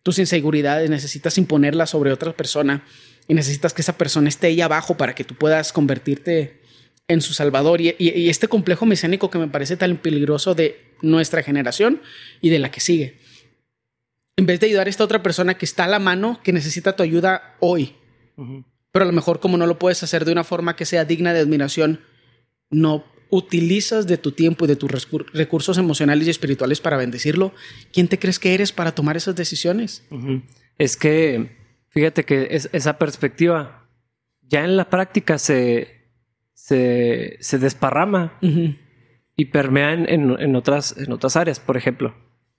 tus 0.01 0.17
inseguridades, 0.17 0.89
necesitas 0.89 1.37
imponerlas 1.37 1.89
sobre 1.89 2.13
otra 2.13 2.31
persona 2.31 2.85
y 3.27 3.33
necesitas 3.33 3.73
que 3.73 3.81
esa 3.81 3.97
persona 3.97 4.29
esté 4.29 4.47
ahí 4.47 4.61
abajo 4.61 4.95
para 4.95 5.13
que 5.13 5.25
tú 5.25 5.35
puedas 5.35 5.73
convertirte 5.73 6.60
en 7.11 7.21
su 7.21 7.33
salvador. 7.33 7.81
Y, 7.81 7.95
este 8.29 8.47
complejo 8.47 8.85
mesiánico 8.85 9.29
que 9.29 9.37
me 9.37 9.47
parece 9.47 9.77
tan 9.77 9.97
peligroso 9.97 10.55
de 10.55 10.79
nuestra 11.01 11.43
generación 11.43 12.01
y 12.41 12.49
de 12.49 12.59
la 12.59 12.71
que 12.71 12.79
sigue. 12.79 13.19
En 14.37 14.45
vez 14.45 14.59
de 14.59 14.67
ayudar 14.67 14.87
a 14.87 14.89
esta 14.89 15.03
otra 15.03 15.21
persona 15.21 15.55
que 15.55 15.65
está 15.65 15.83
a 15.83 15.87
la 15.87 15.99
mano, 15.99 16.39
que 16.43 16.53
necesita 16.53 16.95
tu 16.95 17.03
ayuda 17.03 17.55
hoy, 17.59 17.95
pero 18.91 19.03
a 19.03 19.07
lo 19.07 19.13
mejor 19.13 19.39
como 19.39 19.57
no 19.57 19.67
lo 19.67 19.77
puedes 19.77 20.01
hacer 20.03 20.25
de 20.25 20.31
una 20.31 20.43
forma 20.43 20.75
que 20.75 20.85
sea 20.85 21.05
digna 21.05 21.33
de 21.33 21.41
admiración, 21.41 22.01
no 22.69 23.05
utilizas 23.29 24.07
de 24.07 24.17
tu 24.17 24.31
tiempo 24.31 24.65
y 24.65 24.67
de 24.67 24.75
tus 24.75 24.91
recursos 25.33 25.77
emocionales 25.77 26.27
y 26.27 26.31
espirituales 26.31 26.81
para 26.81 26.97
bendecirlo. 26.97 27.53
¿Quién 27.93 28.07
te 28.07 28.19
crees 28.19 28.39
que 28.39 28.53
eres 28.53 28.71
para 28.71 28.93
tomar 28.93 29.15
esas 29.15 29.35
decisiones? 29.35 30.03
Es 30.77 30.97
que, 30.97 31.57
fíjate 31.89 32.25
que 32.25 32.47
esa 32.51 32.97
perspectiva 32.97 33.89
ya 34.41 34.65
en 34.65 34.75
la 34.75 34.89
práctica 34.89 35.37
se, 35.37 36.00
se, 36.61 37.57
desparrama 37.59 38.37
y 39.35 39.45
permea 39.45 39.93
en, 39.93 40.55
otras, 40.55 40.95
en 40.97 41.11
otras 41.11 41.35
áreas. 41.35 41.59
Por 41.59 41.75
ejemplo, 41.75 42.15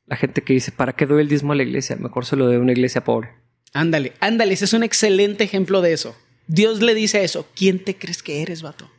la 0.06 0.16
gente 0.16 0.42
que 0.42 0.54
dice, 0.54 0.72
¿para 0.72 0.94
qué 0.94 1.06
doy 1.06 1.22
el 1.22 1.28
diezmo 1.28 1.52
a 1.52 1.56
la 1.56 1.62
iglesia? 1.62 1.96
Mejor 1.96 2.24
se 2.26 2.36
lo 2.36 2.46
doy 2.46 2.56
a 2.56 2.60
una 2.60 2.72
iglesia 2.72 3.04
pobre. 3.04 3.30
Ándale, 3.72 4.12
ándale, 4.20 4.54
ese 4.54 4.64
es 4.64 4.72
un 4.72 4.82
excelente 4.82 5.44
ejemplo 5.44 5.80
de 5.80 5.92
eso. 5.92 6.16
Dios 6.46 6.82
le 6.82 6.94
dice 6.94 7.22
eso. 7.24 7.46
¿Quién 7.54 7.78
te 7.78 7.96
crees 7.96 8.22
que 8.22 8.42
eres, 8.42 8.62
vato? 8.62 8.90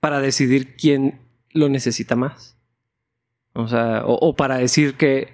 Para 0.00 0.20
decidir 0.20 0.74
quién 0.76 1.20
lo 1.52 1.68
necesita 1.68 2.16
más. 2.16 2.58
O 3.52 3.68
sea, 3.68 4.02
o, 4.04 4.34
para 4.34 4.58
decir 4.58 4.94
que 4.94 5.28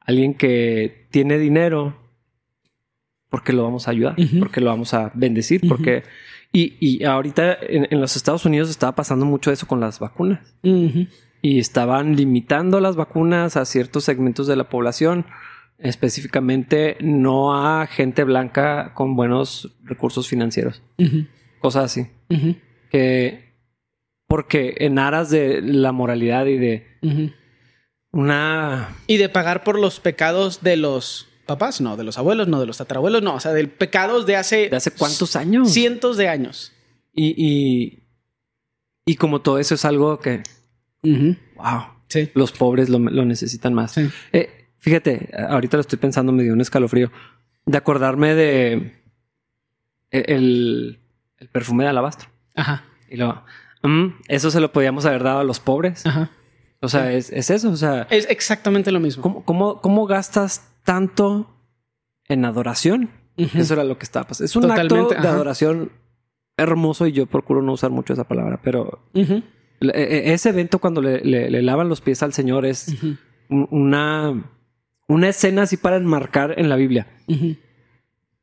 alguien 0.00 0.34
que 0.34 1.06
tiene 1.10 1.38
dinero 1.38 1.98
porque 3.28 3.52
lo 3.52 3.62
vamos 3.62 3.86
a 3.88 3.92
ayudar, 3.92 4.16
porque 4.38 4.60
lo 4.60 4.70
vamos 4.70 4.94
a 4.94 5.12
bendecir, 5.14 5.60
porque... 5.68 6.02
Y, 6.52 6.76
y 6.80 7.04
ahorita 7.04 7.56
en, 7.60 7.88
en, 7.90 8.00
los 8.00 8.16
Estados 8.16 8.44
Unidos 8.44 8.68
estaba 8.68 8.94
pasando 8.94 9.24
mucho 9.24 9.50
eso 9.50 9.66
con 9.66 9.80
las 9.80 9.98
vacunas. 9.98 10.54
Y 10.62 11.58
estaban 11.58 12.14
limitando 12.14 12.78
las 12.78 12.94
vacunas 12.94 13.56
a 13.56 13.64
ciertos 13.64 14.04
segmentos 14.04 14.46
de 14.46 14.56
la 14.56 14.68
población, 14.68 15.24
específicamente 15.78 16.96
no 17.00 17.56
a 17.56 17.86
gente 17.86 18.24
blanca 18.24 18.92
con 18.94 19.16
buenos 19.16 19.74
recursos 19.82 20.28
financieros. 20.28 20.82
Cosas 21.60 21.84
así. 21.84 22.08
Que 22.90 23.52
porque 24.32 24.76
en 24.78 24.98
aras 24.98 25.28
de 25.28 25.60
la 25.60 25.92
moralidad 25.92 26.46
y 26.46 26.56
de 26.56 26.86
una... 28.12 28.96
Y 29.06 29.18
de 29.18 29.28
pagar 29.28 29.62
por 29.62 29.78
los 29.78 30.00
pecados 30.00 30.62
de 30.62 30.76
los 30.76 31.28
papás, 31.46 31.80
no, 31.80 31.96
de 31.96 32.04
los 32.04 32.18
abuelos, 32.18 32.48
no, 32.48 32.60
de 32.60 32.66
los 32.66 32.78
tatarabuelos, 32.78 33.22
no, 33.22 33.34
o 33.34 33.40
sea, 33.40 33.52
de 33.52 33.66
pecados 33.66 34.26
de 34.26 34.36
hace... 34.36 34.68
¿De 34.68 34.76
hace 34.76 34.90
cuántos 34.90 35.36
años? 35.36 35.72
Cientos 35.72 36.16
de 36.16 36.28
años. 36.28 36.72
Y, 37.12 37.34
y, 37.36 38.02
y 39.04 39.16
como 39.16 39.40
todo 39.40 39.58
eso 39.58 39.74
es 39.74 39.84
algo 39.84 40.18
que... 40.20 40.42
Wow. 41.02 41.82
Sí. 42.08 42.30
Los 42.34 42.52
pobres 42.52 42.88
lo, 42.88 42.98
lo 42.98 43.24
necesitan 43.24 43.74
más. 43.74 43.96
Eh, 44.32 44.68
fíjate, 44.78 45.30
ahorita 45.48 45.76
lo 45.76 45.80
estoy 45.80 45.98
pensando, 45.98 46.32
me 46.32 46.42
dio 46.42 46.52
un 46.52 46.60
escalofrío. 46.60 47.10
De 47.66 47.78
acordarme 47.78 48.34
de... 48.34 49.02
E, 50.10 50.24
El, 50.28 51.00
el 51.38 51.48
perfume 51.48 51.84
de 51.84 51.90
alabastro. 51.90 52.28
Ajá. 52.54 52.84
Y 53.08 53.16
luego... 53.16 53.42
Mm, 53.82 54.14
eso 54.28 54.50
se 54.50 54.60
lo 54.60 54.72
podíamos 54.72 55.06
haber 55.06 55.24
dado 55.24 55.40
a 55.40 55.44
los 55.44 55.58
pobres. 55.58 56.06
Ajá. 56.06 56.30
O 56.80 56.88
sea, 56.88 57.12
es, 57.12 57.30
es, 57.30 57.50
eso. 57.50 57.70
O 57.70 57.76
sea, 57.76 58.06
es 58.10 58.28
exactamente 58.28 58.90
lo 58.90 59.00
mismo. 59.00 59.22
¿cómo, 59.22 59.44
cómo, 59.44 59.80
cómo 59.80 60.06
gastas 60.06 60.68
tanto 60.84 61.54
en 62.28 62.44
adoración? 62.44 63.10
Uh 63.36 63.44
-huh. 63.44 63.60
Eso 63.60 63.74
era 63.74 63.84
lo 63.84 63.98
que 63.98 64.04
estaba 64.04 64.26
pasando. 64.26 64.46
Es 64.46 64.56
un 64.56 64.62
Totalmente, 64.62 65.14
acto 65.14 65.22
de 65.22 65.28
adoración 65.28 65.92
hermoso 66.56 67.06
y 67.06 67.12
yo 67.12 67.26
procuro 67.26 67.62
no 67.62 67.72
usar 67.72 67.90
mucho 67.90 68.12
esa 68.12 68.24
palabra, 68.24 68.60
pero 68.62 69.02
uh 69.14 69.20
-huh. 69.20 69.42
ese 69.80 70.50
evento 70.50 70.78
cuando 70.78 71.00
le, 71.00 71.20
le, 71.24 71.50
le, 71.50 71.62
lavan 71.62 71.88
los 71.88 72.00
pies 72.00 72.22
al 72.22 72.32
Señor 72.32 72.66
es 72.66 72.88
uh 72.88 72.92
-huh. 72.92 73.68
una, 73.70 74.44
una 75.08 75.28
escena 75.28 75.62
así 75.62 75.76
para 75.76 75.96
enmarcar 75.96 76.54
en 76.58 76.68
la 76.68 76.76
Biblia. 76.76 77.06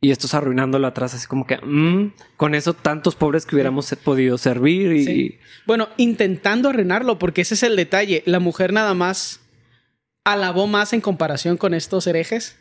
Y 0.01 0.11
esto 0.11 0.27
es 0.27 0.33
arruinándolo 0.33 0.87
atrás, 0.87 1.13
así 1.13 1.27
como 1.27 1.45
que 1.45 1.57
mmm, 1.57 2.13
con 2.37 2.55
eso 2.55 2.73
tantos 2.73 3.15
pobres 3.15 3.45
que 3.45 3.55
hubiéramos 3.55 3.93
podido 4.03 4.37
servir. 4.37 4.93
Y... 4.93 5.05
Sí. 5.05 5.37
Bueno, 5.67 5.89
intentando 5.97 6.69
arruinarlo, 6.69 7.19
porque 7.19 7.41
ese 7.41 7.55
es 7.55 7.63
el 7.63 7.75
detalle. 7.75 8.23
La 8.25 8.39
mujer 8.39 8.71
nada 8.71 8.93
más 8.93 9.41
alabó 10.31 10.67
más 10.67 10.93
en 10.93 11.01
comparación 11.01 11.57
con 11.57 11.73
estos 11.73 12.07
herejes. 12.07 12.57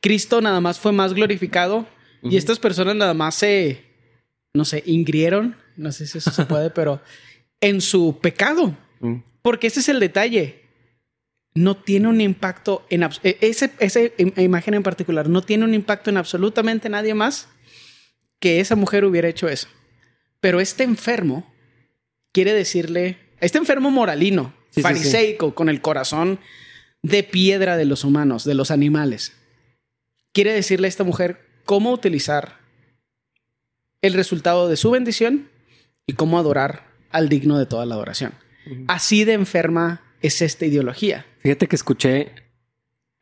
Cristo 0.00 0.40
nada 0.40 0.60
más 0.60 0.78
fue 0.78 0.92
más 0.92 1.14
glorificado. 1.14 1.78
Uh 2.22 2.28
-huh. 2.28 2.32
Y 2.32 2.36
estas 2.36 2.58
personas 2.58 2.96
nada 2.96 3.14
más 3.14 3.34
se, 3.34 3.84
no 4.54 4.64
sé, 4.64 4.82
ingrieron, 4.86 5.56
no 5.76 5.92
sé 5.92 6.06
si 6.06 6.18
eso 6.18 6.30
se 6.30 6.46
puede, 6.46 6.70
pero 6.78 7.00
en 7.60 7.80
su 7.80 8.18
pecado. 8.20 8.76
Uh 9.00 9.06
-huh. 9.06 9.22
Porque 9.42 9.66
ese 9.66 9.80
es 9.80 9.88
el 9.88 10.00
detalle 10.00 10.68
no 11.54 11.76
tiene 11.76 12.08
un 12.08 12.20
impacto 12.20 12.86
en 12.88 13.08
ese, 13.22 13.72
esa 13.80 14.00
imagen 14.36 14.74
en 14.74 14.82
particular 14.82 15.28
no 15.28 15.42
tiene 15.42 15.64
un 15.64 15.74
impacto 15.74 16.08
en 16.10 16.16
absolutamente 16.16 16.88
nadie 16.88 17.14
más 17.14 17.48
que 18.38 18.60
esa 18.60 18.76
mujer 18.76 19.04
hubiera 19.04 19.28
hecho 19.28 19.48
eso. 19.48 19.66
Pero 20.40 20.60
este 20.60 20.84
enfermo 20.84 21.52
quiere 22.32 22.52
decirle, 22.52 23.18
este 23.40 23.58
enfermo 23.58 23.90
moralino, 23.90 24.54
sí, 24.70 24.82
fariseico, 24.82 25.46
sí, 25.46 25.50
sí. 25.50 25.54
con 25.54 25.68
el 25.68 25.80
corazón 25.80 26.38
de 27.02 27.22
piedra 27.22 27.76
de 27.76 27.84
los 27.84 28.04
humanos, 28.04 28.44
de 28.44 28.54
los 28.54 28.70
animales, 28.70 29.32
quiere 30.32 30.52
decirle 30.52 30.86
a 30.86 30.88
esta 30.88 31.04
mujer 31.04 31.40
cómo 31.64 31.92
utilizar 31.92 32.58
el 34.02 34.14
resultado 34.14 34.68
de 34.68 34.76
su 34.76 34.90
bendición 34.90 35.48
y 36.06 36.14
cómo 36.14 36.38
adorar 36.38 36.86
al 37.10 37.28
digno 37.28 37.58
de 37.58 37.66
toda 37.66 37.86
la 37.86 37.94
adoración. 37.94 38.32
Así 38.86 39.24
de 39.24 39.32
enferma 39.32 40.02
es 40.20 40.42
esta 40.42 40.66
ideología. 40.66 41.26
Fíjate 41.40 41.66
que 41.66 41.76
escuché 41.76 42.32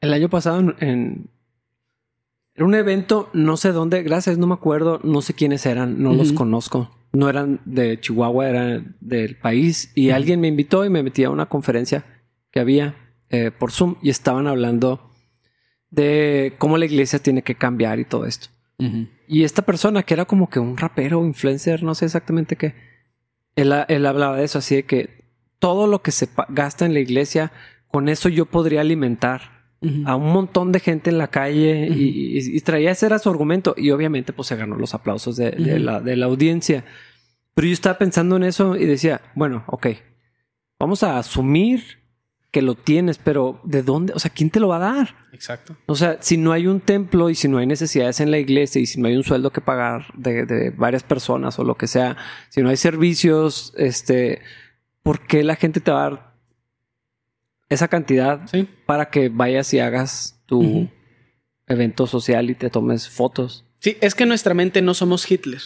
el 0.01 0.13
año 0.13 0.29
pasado 0.29 0.61
en, 0.61 0.77
en, 0.81 1.31
un 2.59 2.75
evento, 2.75 3.31
no 3.33 3.57
sé 3.57 3.73
dónde, 3.73 4.03
gracias, 4.03 4.39
no 4.39 4.47
me 4.47 4.55
acuerdo, 4.55 5.01
no 5.05 5.23
sé 5.23 5.35
quiénes 5.35 5.67
eran, 5.67 6.03
no 6.03 6.11
uh 6.11 6.15
-huh. 6.15 6.19
los 6.19 6.33
conozco. 6.33 6.91
No 7.13 7.29
eran 7.29 7.61
de 7.65 7.99
Chihuahua, 8.01 8.49
eran 8.49 8.97
del 9.01 9.37
país. 9.37 9.93
Y 9.95 10.09
uh 10.09 10.11
-huh. 10.11 10.17
alguien 10.17 10.41
me 10.41 10.49
invitó 10.49 10.85
y 10.85 10.91
me 10.91 11.03
metí 11.03 11.25
a 11.25 11.31
una 11.31 11.47
conferencia 11.47 12.05
que 12.51 12.61
había 12.61 13.06
eh, 13.31 13.51
por 13.51 13.73
Zoom 13.73 13.97
y 14.03 14.11
estaban 14.11 14.47
hablando 14.47 15.11
de 15.91 16.55
cómo 16.59 16.79
la 16.79 16.85
iglesia 16.85 17.19
tiene 17.19 17.43
que 17.43 17.55
cambiar 17.55 17.99
y 17.99 18.05
todo 18.05 18.27
esto. 18.27 18.49
Uh 18.79 18.85
-huh. 18.85 19.09
Y 19.27 19.45
esta 19.45 19.63
persona 19.63 20.03
que 20.03 20.15
era 20.15 20.25
como 20.25 20.49
que 20.49 20.61
un 20.61 20.77
rapero, 20.77 21.25
influencer, 21.25 21.83
no 21.83 21.95
sé 21.95 22.05
exactamente 22.05 22.57
qué, 22.57 22.75
él, 23.57 23.73
él 23.89 24.07
hablaba 24.07 24.37
de 24.37 24.45
eso, 24.45 24.59
así 24.59 24.77
de 24.77 24.83
que 24.85 25.25
todo 25.59 25.87
lo 25.87 26.03
que 26.03 26.13
se 26.13 26.29
gasta 26.49 26.85
en 26.85 26.95
la 26.95 27.01
iglesia, 27.01 27.53
con 27.89 28.09
eso 28.09 28.29
yo 28.29 28.47
podría 28.47 28.83
alimentar 28.83 29.41
uh 29.81 29.87
-huh. 29.87 30.09
a 30.09 30.17
un 30.17 30.33
montón 30.33 30.71
de 30.73 30.81
gente 30.81 31.11
en 31.11 31.19
la 31.19 31.29
calle 31.29 31.89
uh 31.91 31.95
-huh. 31.95 31.97
y, 31.97 32.39
y, 32.39 32.57
y, 32.57 32.61
traía 32.61 32.91
ese 32.91 33.07
era 33.07 33.19
su 33.19 33.31
argumento 33.31 33.75
y 33.77 33.91
obviamente 33.91 34.33
pues 34.33 34.49
se 34.49 34.57
ganó 34.57 34.77
los 34.77 34.95
aplausos 34.95 35.37
de, 35.37 35.53
la, 35.81 36.01
de 36.01 36.17
la 36.17 36.27
audiencia. 36.27 36.85
Pero 37.55 37.67
yo 37.69 37.73
estaba 37.73 37.97
pensando 37.97 38.37
en 38.37 38.43
eso 38.43 38.77
y 38.77 38.85
decía, 38.85 39.23
bueno, 39.35 39.65
ok, 39.69 39.87
vamos 40.79 41.03
a 41.03 41.19
asumir 41.19 42.06
que 42.51 42.63
lo 42.63 42.75
tienes, 42.75 43.19
pero 43.19 43.61
¿de 43.65 43.83
dónde? 43.83 44.13
O 44.15 44.19
sea, 44.19 44.31
¿quién 44.31 44.51
te 44.51 44.61
lo 44.61 44.69
va 44.69 44.77
a 44.77 44.95
dar? 44.95 45.15
Exacto. 45.33 45.77
O 45.87 45.95
sea, 45.95 46.17
si 46.21 46.37
no 46.37 46.53
hay 46.53 46.67
un 46.67 46.81
templo 46.81 47.29
y 47.29 47.35
si 47.35 47.49
no 47.49 47.59
hay 47.59 47.67
necesidades 47.67 48.21
en 48.21 48.31
la 48.31 48.39
iglesia 48.39 48.81
y 48.81 48.87
si 48.87 49.01
no 49.01 49.09
hay 49.09 49.17
un 49.17 49.25
sueldo 49.25 49.51
que 49.51 49.61
pagar 49.61 50.07
de, 50.15 50.47
de 50.47 50.71
varias 50.71 51.03
personas 51.03 51.59
o 51.59 51.65
lo 51.65 51.77
que 51.77 51.87
sea, 51.87 52.17
si 52.49 52.63
no 52.63 52.71
hay 52.71 52.77
servicios, 52.77 53.75
este, 53.77 54.41
¿por 55.03 55.27
qué 55.27 55.45
la 55.45 55.57
gente 55.57 55.81
te 55.81 55.91
va 55.91 56.07
a 56.07 56.11
dar 56.11 56.35
esa 57.69 57.89
cantidad 57.89 58.47
sí. 58.51 58.69
para 58.87 59.11
que 59.11 59.29
vayas 59.29 59.75
y 59.75 59.81
hagas 59.81 60.43
tu 60.47 60.61
uh 60.61 60.65
-huh. 60.65 60.91
evento 61.67 62.07
social 62.07 62.49
y 62.49 62.55
te 62.55 62.71
tomes 62.71 63.09
fotos? 63.09 63.65
Sí, 63.81 63.97
es 64.01 64.15
que 64.15 64.23
en 64.23 64.31
nuestra 64.31 64.55
mente 64.55 64.83
no 64.83 64.95
somos 64.95 65.31
Hitler, 65.31 65.61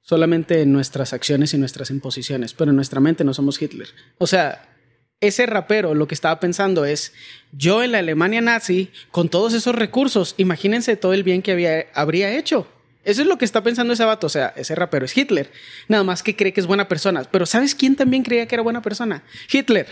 solamente 0.00 0.62
en 0.62 0.72
nuestras 0.72 1.12
acciones 1.12 1.52
y 1.54 1.58
nuestras 1.58 1.90
imposiciones, 1.90 2.54
pero 2.54 2.70
en 2.70 2.76
nuestra 2.76 3.00
mente 3.00 3.24
no 3.24 3.34
somos 3.34 3.60
Hitler. 3.60 3.88
O 4.18 4.26
sea, 4.26 4.75
ese 5.20 5.46
rapero 5.46 5.94
lo 5.94 6.06
que 6.06 6.14
estaba 6.14 6.40
pensando 6.40 6.84
es, 6.84 7.12
yo 7.52 7.82
en 7.82 7.92
la 7.92 7.98
Alemania 7.98 8.40
nazi, 8.40 8.90
con 9.10 9.28
todos 9.28 9.54
esos 9.54 9.74
recursos, 9.74 10.34
imagínense 10.36 10.96
todo 10.96 11.14
el 11.14 11.22
bien 11.22 11.42
que 11.42 11.52
había, 11.52 11.86
habría 11.94 12.36
hecho. 12.36 12.66
Eso 13.04 13.22
es 13.22 13.28
lo 13.28 13.38
que 13.38 13.44
está 13.44 13.62
pensando 13.62 13.92
ese 13.92 14.04
vato. 14.04 14.26
O 14.26 14.30
sea, 14.30 14.52
ese 14.56 14.74
rapero 14.74 15.04
es 15.04 15.16
Hitler. 15.16 15.52
Nada 15.86 16.02
más 16.02 16.24
que 16.24 16.34
cree 16.34 16.52
que 16.52 16.60
es 16.60 16.66
buena 16.66 16.88
persona. 16.88 17.22
Pero 17.30 17.46
¿sabes 17.46 17.74
quién 17.76 17.94
también 17.94 18.24
creía 18.24 18.48
que 18.48 18.56
era 18.56 18.62
buena 18.62 18.82
persona? 18.82 19.22
Hitler. 19.50 19.86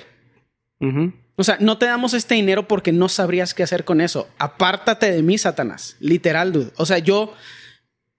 Uh 0.80 0.86
-huh. 0.86 1.12
O 1.36 1.44
sea, 1.44 1.56
no 1.60 1.78
te 1.78 1.86
damos 1.86 2.12
este 2.12 2.34
dinero 2.34 2.66
porque 2.66 2.92
no 2.92 3.08
sabrías 3.08 3.54
qué 3.54 3.62
hacer 3.62 3.84
con 3.84 4.00
eso. 4.00 4.28
Apártate 4.38 5.12
de 5.12 5.22
mí, 5.22 5.38
Satanás. 5.38 5.96
Literal, 6.00 6.52
dude. 6.52 6.72
O 6.76 6.86
sea, 6.86 6.98
yo, 6.98 7.34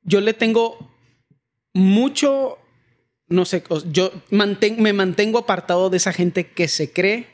yo 0.04 0.22
le 0.22 0.34
tengo 0.34 0.96
mucho, 1.74 2.58
no 3.28 3.46
sé, 3.46 3.64
yo 3.92 4.12
manten, 4.30 4.82
me 4.82 4.94
mantengo 4.94 5.40
apartado 5.40 5.90
de 5.90 5.98
esa 5.98 6.14
gente 6.14 6.48
que 6.48 6.68
se 6.68 6.92
cree 6.92 7.28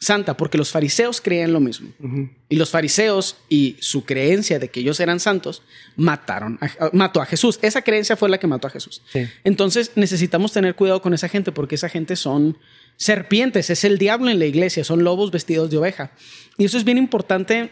santa, 0.00 0.36
porque 0.36 0.58
los 0.58 0.70
fariseos 0.70 1.20
creían 1.20 1.52
lo 1.52 1.60
mismo. 1.60 1.90
Uh 1.98 2.06
-huh. 2.06 2.30
Y 2.48 2.56
los 2.56 2.70
fariseos 2.70 3.36
y 3.48 3.76
su 3.80 4.04
creencia 4.04 4.58
de 4.58 4.68
que 4.68 4.80
ellos 4.80 5.00
eran 5.00 5.18
santos 5.18 5.62
mataron, 5.96 6.58
a, 6.60 6.90
mató 6.92 7.20
a 7.20 7.26
Jesús. 7.26 7.58
Esa 7.62 7.82
creencia 7.82 8.16
fue 8.16 8.28
la 8.28 8.38
que 8.38 8.46
mató 8.46 8.68
a 8.68 8.70
Jesús. 8.70 9.02
Sí. 9.12 9.26
Entonces 9.42 9.92
necesitamos 9.96 10.52
tener 10.52 10.76
cuidado 10.76 11.02
con 11.02 11.14
esa 11.14 11.28
gente 11.28 11.50
porque 11.50 11.74
esa 11.74 11.88
gente 11.88 12.14
son 12.14 12.58
serpientes, 12.96 13.70
es 13.70 13.84
el 13.84 13.98
diablo 13.98 14.30
en 14.30 14.38
la 14.38 14.46
iglesia, 14.46 14.84
son 14.84 15.02
lobos 15.04 15.30
vestidos 15.30 15.70
de 15.70 15.78
oveja. 15.78 16.12
Y 16.58 16.64
eso 16.64 16.78
es 16.78 16.84
bien 16.84 16.98
importante 16.98 17.70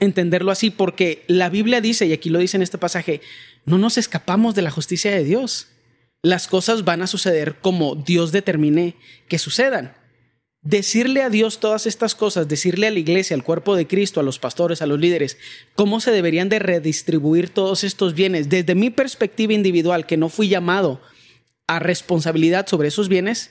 entenderlo 0.00 0.50
así 0.50 0.70
porque 0.70 1.24
la 1.28 1.50
Biblia 1.50 1.80
dice, 1.80 2.06
y 2.06 2.12
aquí 2.12 2.30
lo 2.30 2.38
dice 2.38 2.56
en 2.56 2.62
este 2.62 2.78
pasaje, 2.78 3.20
no 3.64 3.78
nos 3.78 3.96
escapamos 3.96 4.54
de 4.54 4.62
la 4.62 4.70
justicia 4.70 5.10
de 5.10 5.24
Dios. 5.24 5.68
Las 6.24 6.48
cosas 6.48 6.84
van 6.84 7.02
a 7.02 7.06
suceder 7.06 7.56
como 7.60 7.94
Dios 7.94 8.32
determine 8.32 8.96
que 9.28 9.38
sucedan 9.38 9.94
decirle 10.62 11.22
a 11.22 11.28
Dios 11.28 11.60
todas 11.60 11.86
estas 11.86 12.14
cosas, 12.14 12.48
decirle 12.48 12.86
a 12.86 12.90
la 12.90 12.98
iglesia, 12.98 13.36
al 13.36 13.44
cuerpo 13.44 13.76
de 13.76 13.86
Cristo, 13.86 14.20
a 14.20 14.22
los 14.22 14.38
pastores, 14.38 14.80
a 14.80 14.86
los 14.86 14.98
líderes, 14.98 15.36
cómo 15.74 16.00
se 16.00 16.10
deberían 16.10 16.48
de 16.48 16.58
redistribuir 16.58 17.50
todos 17.50 17.84
estos 17.84 18.14
bienes, 18.14 18.48
desde 18.48 18.74
mi 18.74 18.88
perspectiva 18.88 19.52
individual, 19.52 20.06
que 20.06 20.16
no 20.16 20.30
fui 20.30 20.48
llamado 20.48 21.02
a 21.66 21.78
responsabilidad 21.78 22.66
sobre 22.66 22.88
esos 22.88 23.10
bienes, 23.10 23.50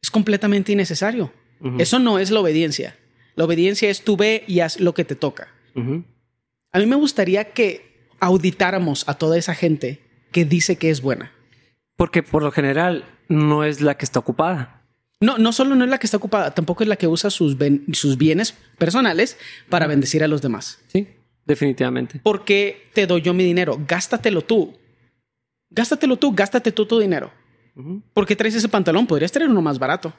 es 0.00 0.10
completamente 0.10 0.70
innecesario. 0.70 1.32
Uh 1.60 1.70
-huh. 1.70 1.82
Eso 1.82 1.98
no 1.98 2.20
es 2.20 2.30
la 2.30 2.40
obediencia. 2.40 2.96
La 3.34 3.44
obediencia 3.44 3.90
es 3.90 4.02
tú 4.02 4.16
ve 4.16 4.44
y 4.46 4.60
haz 4.60 4.78
lo 4.78 4.94
que 4.94 5.04
te 5.04 5.16
toca. 5.16 5.48
Uh 5.74 5.80
-huh. 5.80 6.04
A 6.70 6.78
mí 6.78 6.86
me 6.86 6.96
gustaría 6.96 7.52
que 7.52 8.08
auditáramos 8.20 9.08
a 9.08 9.14
toda 9.14 9.36
esa 9.36 9.54
gente 9.54 10.00
que 10.30 10.44
dice 10.44 10.76
que 10.76 10.90
es 10.90 11.00
buena. 11.00 11.32
Porque 11.96 12.22
por 12.22 12.42
lo 12.42 12.52
general 12.52 13.04
no 13.28 13.64
es 13.64 13.80
la 13.80 13.96
que 13.96 14.04
está 14.04 14.20
ocupada. 14.20 14.82
No, 15.20 15.38
no 15.38 15.52
solo 15.52 15.74
no 15.74 15.84
es 15.84 15.90
la 15.90 15.98
que 15.98 16.06
está 16.06 16.18
ocupada, 16.18 16.52
tampoco 16.52 16.82
es 16.82 16.88
la 16.88 16.96
que 16.96 17.06
usa 17.06 17.30
sus, 17.30 17.56
sus 17.92 18.18
bienes 18.18 18.52
personales 18.76 19.38
para 19.70 19.86
bendecir 19.86 20.22
a 20.22 20.28
los 20.28 20.42
demás. 20.42 20.78
Sí. 20.88 21.08
Definitivamente. 21.46 22.20
¿Por 22.22 22.44
qué 22.44 22.90
te 22.92 23.06
doy 23.06 23.22
yo 23.22 23.32
mi 23.32 23.44
dinero? 23.44 23.80
Gástatelo 23.86 24.42
tú. 24.42 24.76
Gástatelo 25.70 26.16
tú, 26.16 26.32
gástate 26.34 26.72
tú 26.72 26.86
tu 26.86 26.98
dinero. 26.98 27.32
Ujú. 27.76 28.02
¿Por 28.12 28.26
qué 28.26 28.36
traes 28.36 28.54
ese 28.54 28.68
pantalón? 28.68 29.06
Podrías 29.06 29.32
traer 29.32 29.50
uno 29.50 29.62
más 29.62 29.78
barato. 29.78 30.12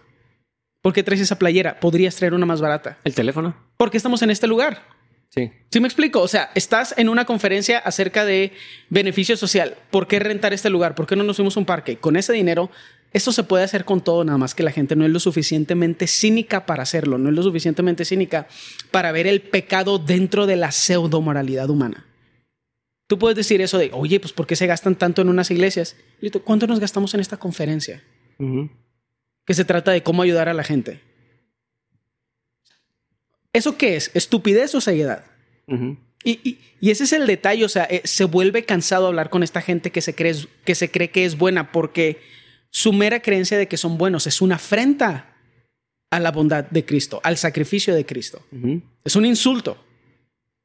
¿Por 0.82 0.94
qué 0.94 1.04
traes 1.04 1.22
esa 1.22 1.38
playera? 1.38 1.80
Podrías 1.80 2.16
traer 2.16 2.34
una 2.34 2.46
más 2.46 2.62
barata. 2.62 2.98
El 3.04 3.14
teléfono. 3.14 3.56
¿Por 3.76 3.92
qué 3.92 3.98
estamos 3.98 4.22
en 4.22 4.30
este 4.30 4.48
lugar? 4.48 4.97
Sí. 5.30 5.52
¿Sí 5.72 5.80
me 5.80 5.88
explico? 5.88 6.22
O 6.22 6.28
sea, 6.28 6.52
estás 6.56 6.96
en 6.98 7.10
una 7.10 7.26
conferencia 7.26 7.80
acerca 7.80 8.26
de 8.26 8.54
beneficio 8.90 9.38
social. 9.38 9.76
¿Por 9.92 10.08
qué 10.08 10.20
rentar 10.20 10.54
este 10.54 10.70
lugar? 10.70 10.96
¿Por 10.96 11.06
qué 11.06 11.16
no 11.16 11.24
nos 11.24 11.36
fuimos 11.36 11.58
a 11.58 11.60
un 11.60 11.66
parque? 11.66 11.98
Con 11.98 12.16
ese 12.16 12.34
dinero, 12.34 12.72
esto 13.14 13.32
se 13.32 13.44
puede 13.44 13.64
hacer 13.64 13.86
con 13.86 14.02
todo, 14.02 14.24
nada 14.24 14.38
más 14.38 14.56
que 14.56 14.64
la 14.64 14.72
gente 14.72 14.96
no 14.96 15.06
es 15.06 15.12
lo 15.12 15.20
suficientemente 15.20 16.08
cínica 16.08 16.66
para 16.66 16.84
hacerlo, 16.84 17.18
no 17.18 17.30
es 17.30 17.36
lo 17.36 17.44
suficientemente 17.44 18.06
cínica 18.06 18.48
para 18.92 19.12
ver 19.12 19.28
el 19.28 19.42
pecado 19.42 19.98
dentro 20.00 20.46
de 20.46 20.56
la 20.56 20.72
pseudo 20.72 21.22
moralidad 21.22 21.70
humana. 21.70 22.06
Tú 23.08 23.18
puedes 23.18 23.38
decir 23.38 23.62
eso 23.62 23.78
de, 23.78 23.90
oye, 23.94 24.20
pues 24.20 24.34
¿por 24.34 24.48
qué 24.48 24.58
se 24.58 24.68
gastan 24.68 24.96
tanto 24.96 25.22
en 25.22 25.30
unas 25.30 25.50
iglesias? 25.52 25.96
¿Cuánto 26.44 26.68
nos 26.68 26.80
gastamos 26.82 27.14
en 27.14 27.22
esta 27.22 27.38
conferencia? 27.38 28.04
Que 29.46 29.54
se 29.54 29.64
trata 29.64 29.92
de 29.92 30.04
cómo 30.04 30.24
ayudar 30.24 30.50
a 30.50 30.54
la 30.54 30.64
gente. 30.64 31.02
¿Eso 33.58 33.78
qué 33.78 33.96
es? 33.96 34.12
¿Estupidez 34.14 34.74
o 34.76 34.82
ceguedad? 34.82 35.26
Y, 36.24 36.40
y- 36.44 36.60
y 36.80 36.92
ese 36.92 37.06
es 37.06 37.14
el 37.14 37.26
detalle, 37.26 37.66
o 37.66 37.70
sea, 37.70 37.86
eh, 37.90 38.02
se 38.04 38.24
vuelve 38.26 38.64
cansado 38.66 39.08
hablar 39.08 39.30
con 39.30 39.42
esta 39.44 39.62
gente 39.62 39.92
que 39.92 40.02
se, 40.02 40.14
cree, 40.14 40.36
que 40.64 40.76
se 40.76 40.92
cree 40.92 41.10
que 41.10 41.26
es 41.26 41.38
buena 41.38 41.72
porque 41.72 42.22
su 42.70 42.94
mera 42.94 43.22
creencia 43.22 43.58
de 43.58 43.68
que 43.68 43.78
son 43.78 43.98
buenos 43.98 44.28
es 44.28 44.42
una 44.42 44.56
afrenta 44.56 45.36
a 46.12 46.20
la 46.20 46.32
bondad 46.32 46.66
de 46.70 46.86
Cristo, 46.86 47.20
al 47.24 47.38
sacrificio 47.38 47.96
de 47.96 48.06
Cristo. 48.06 48.46
Es 49.04 49.16
un 49.16 49.26
insulto 49.26 49.84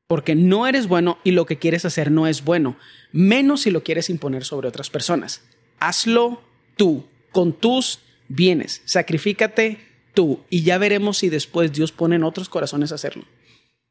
porque 0.06 0.34
no 0.34 0.66
eres 0.66 0.86
bueno 0.88 1.18
y 1.24 1.30
lo 1.30 1.46
que 1.46 1.58
quieres 1.58 1.84
hacer 1.86 2.10
no 2.10 2.26
es 2.26 2.44
bueno, 2.44 2.76
menos 3.12 3.62
si 3.62 3.70
lo 3.70 3.82
quieres 3.82 4.10
imponer 4.10 4.44
sobre 4.44 4.68
otras 4.68 4.90
personas. 4.90 5.42
Hazlo 5.80 6.42
tú, 6.76 7.06
con 7.30 7.54
tus 7.54 8.00
bienes, 8.28 8.82
sacrifícate 8.84 9.78
tú 10.14 10.40
y 10.50 10.62
ya 10.62 10.78
veremos 10.78 11.18
si 11.18 11.28
después 11.28 11.72
Dios 11.72 11.92
pone 11.92 12.16
en 12.16 12.24
otros 12.24 12.48
corazones 12.48 12.92
a 12.92 12.96
hacerlo. 12.96 13.24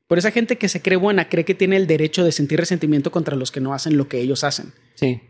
Por 0.07 0.17
esa 0.17 0.31
gente 0.31 0.57
que 0.57 0.67
se 0.69 0.81
cree 0.81 0.97
buena, 0.97 1.29
cree 1.29 1.45
que 1.45 1.55
tiene 1.55 1.77
el 1.77 1.87
derecho 1.87 2.23
de 2.25 2.31
sentir 2.31 2.59
resentimiento 2.59 3.11
contra 3.11 3.35
los 3.35 3.51
que 3.51 3.61
no 3.61 3.73
hacen 3.73 3.97
lo 3.97 4.07
que 4.09 4.19
ellos 4.19 4.43
hacen. 4.43 4.73
Sí. 4.95 5.21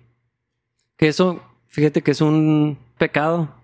Que 0.97 1.08
eso, 1.08 1.43
fíjate 1.67 2.01
que 2.01 2.12
es 2.12 2.21
un 2.21 2.80
pecado 2.97 3.56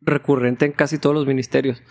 recurrente 0.00 0.64
en 0.64 0.72
casi 0.72 0.98
todos 0.98 1.14
los 1.14 1.26
ministerios 1.26 1.82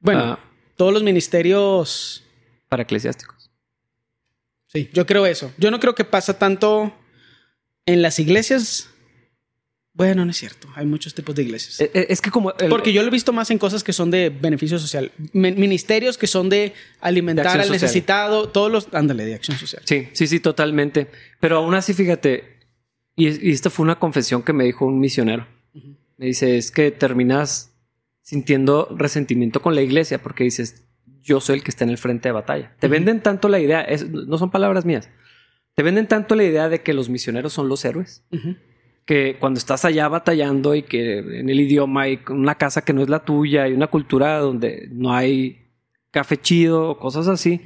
Bueno, 0.00 0.20
Ah. 0.22 0.38
todos 0.76 0.92
los 0.92 1.02
ministerios 1.02 2.24
para 2.68 2.82
eclesiásticos. 2.84 3.50
Sí, 4.66 4.88
yo 4.92 5.04
creo 5.06 5.26
eso. 5.26 5.52
Yo 5.58 5.70
no 5.70 5.80
creo 5.80 5.94
que 5.94 6.04
pasa 6.04 6.38
tanto 6.38 6.92
en 7.86 8.02
las 8.02 8.18
iglesias. 8.18 8.88
Bueno, 9.92 10.24
no 10.24 10.30
es 10.30 10.36
cierto. 10.36 10.68
Hay 10.76 10.86
muchos 10.86 11.14
tipos 11.14 11.34
de 11.34 11.42
iglesias. 11.42 11.80
Eh, 11.80 11.90
eh, 11.92 12.06
Es 12.10 12.20
que 12.20 12.30
como... 12.30 12.52
el- 12.58 12.68
Porque 12.68 12.92
yo 12.92 13.02
lo 13.02 13.08
he 13.08 13.10
visto 13.10 13.32
más 13.32 13.50
en 13.50 13.58
cosas 13.58 13.82
que 13.82 13.92
son 13.92 14.10
de 14.10 14.30
beneficio 14.30 14.78
social. 14.78 15.10
Mi- 15.32 15.52
Ministerios 15.52 16.16
que 16.16 16.26
son 16.28 16.48
de 16.48 16.72
alimentar 17.00 17.56
De 17.56 17.62
al 17.64 17.70
necesitado. 17.70 18.48
Todos 18.48 18.70
los... 18.70 18.88
Ándale, 18.94 19.24
de 19.24 19.34
acción 19.34 19.58
social. 19.58 19.82
Sí, 19.84 20.08
sí, 20.12 20.26
sí, 20.28 20.38
totalmente. 20.40 21.08
Pero 21.40 21.56
aún 21.58 21.74
así, 21.74 21.92
fíjate, 21.92 22.58
y, 23.16 23.48
y 23.48 23.50
esta 23.52 23.68
fue 23.68 23.82
una 23.82 23.98
confesión 23.98 24.42
que 24.42 24.52
me 24.52 24.64
dijo 24.64 24.86
un 24.86 25.00
misionero. 25.00 25.46
Me 26.16 26.26
dice, 26.26 26.56
es 26.56 26.70
que 26.70 26.90
terminas 26.90 27.72
sintiendo 28.22 28.88
resentimiento 28.96 29.60
con 29.60 29.74
la 29.74 29.82
iglesia 29.82 30.22
porque 30.22 30.44
dices, 30.44 30.84
yo 31.22 31.40
soy 31.40 31.56
el 31.56 31.62
que 31.64 31.70
está 31.70 31.84
en 31.84 31.90
el 31.90 31.98
frente 31.98 32.28
de 32.28 32.32
batalla. 32.32 32.76
Te 32.78 32.86
Ujú. 32.86 32.92
venden 32.92 33.22
tanto 33.22 33.48
la 33.48 33.58
idea, 33.58 33.80
es- 33.80 34.08
no 34.08 34.38
son 34.38 34.50
palabras 34.50 34.84
mías, 34.84 35.08
te 35.74 35.82
venden 35.82 36.06
tanto 36.06 36.34
la 36.36 36.44
idea 36.44 36.68
de 36.68 36.82
que 36.82 36.92
los 36.94 37.08
misioneros 37.08 37.52
son 37.54 37.68
los 37.68 37.84
héroes, 37.84 38.22
Ujú. 38.30 38.54
Que 39.04 39.36
cuando 39.40 39.58
estás 39.58 39.84
allá 39.84 40.08
batallando 40.08 40.74
y 40.74 40.82
que 40.82 41.18
en 41.18 41.48
el 41.48 41.60
idioma 41.60 42.02
hay 42.02 42.20
una 42.28 42.54
casa 42.56 42.82
que 42.82 42.92
no 42.92 43.02
es 43.02 43.08
la 43.08 43.24
tuya 43.24 43.68
y 43.68 43.72
una 43.72 43.88
cultura 43.88 44.38
donde 44.38 44.88
no 44.92 45.12
hay 45.12 45.68
café 46.10 46.36
chido 46.36 46.90
o 46.90 46.98
cosas 46.98 47.28
así, 47.28 47.60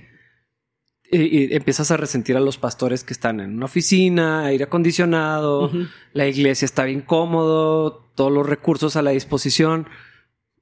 y, 1.10 1.20
y 1.20 1.54
empiezas 1.54 1.90
a 1.90 1.96
resentir 1.96 2.36
a 2.36 2.40
los 2.40 2.58
pastores 2.58 3.04
que 3.04 3.12
están 3.12 3.40
en 3.40 3.56
una 3.56 3.66
oficina, 3.66 4.46
aire 4.46 4.64
acondicionado, 4.64 5.70
la 6.12 6.26
iglesia 6.26 6.66
está 6.66 6.84
bien 6.84 7.02
cómodo, 7.02 8.10
todos 8.14 8.32
los 8.32 8.46
recursos 8.46 8.96
a 8.96 9.02
la 9.02 9.10
disposición. 9.10 9.86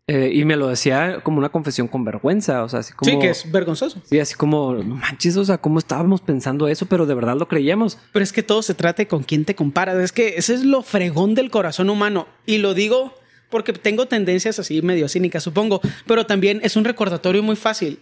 Eh, 0.09 0.31
y 0.35 0.45
me 0.45 0.57
lo 0.57 0.69
decía 0.69 1.21
como 1.23 1.39
una 1.39 1.51
confesión 1.51 1.87
con 1.87 2.05
vergüenza, 2.05 2.65
o 2.65 2.69
sea, 2.69 2.81
así 2.81 2.93
como... 2.93 3.11
Sí, 3.11 3.19
que 3.19 3.31
es 3.31 3.51
vergonzoso. 3.51 4.03
Sí, 4.05 4.19
así 4.19 4.35
como, 4.35 4.75
no 4.75 4.97
manches, 4.97 5.37
o 5.37 5.45
sea, 5.45 5.59
¿cómo 5.59 5.79
estábamos 5.79 6.21
pensando 6.21 6.67
eso? 6.67 6.87
Pero 6.87 7.07
de 7.07 7.15
verdad 7.15 7.37
lo 7.37 7.47
creíamos. 7.47 7.99
Pero 8.13 8.23
es 8.23 8.33
que 8.33 8.43
todo 8.43 8.63
se 8.63 8.75
trata 8.75 9.03
de 9.03 9.09
con 9.09 9.23
quién 9.23 9.45
te 9.45 9.55
comparas. 9.55 9.97
Es 9.99 10.11
que 10.11 10.35
ese 10.37 10.55
es 10.55 10.65
lo 10.65 10.83
fregón 10.83 11.35
del 11.35 11.51
corazón 11.51 11.89
humano. 11.89 12.27
Y 12.47 12.59
lo 12.59 12.75
digo 12.75 13.15
porque 13.49 13.73
tengo 13.73 14.07
tendencias 14.07 14.59
así 14.59 14.83
medio 14.83 15.09
cínicas, 15.09 15.45
supongo. 15.45 15.81
Pero 16.07 16.27
también 16.27 16.61
es 16.65 16.77
un 16.77 16.85
recordatorio 16.85 17.43
muy 17.43 17.55
fácil 17.55 18.01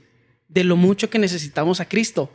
de 0.48 0.64
lo 0.64 0.76
mucho 0.76 1.10
que 1.10 1.18
necesitamos 1.18 1.80
a 1.80 1.88
Cristo. 1.88 2.30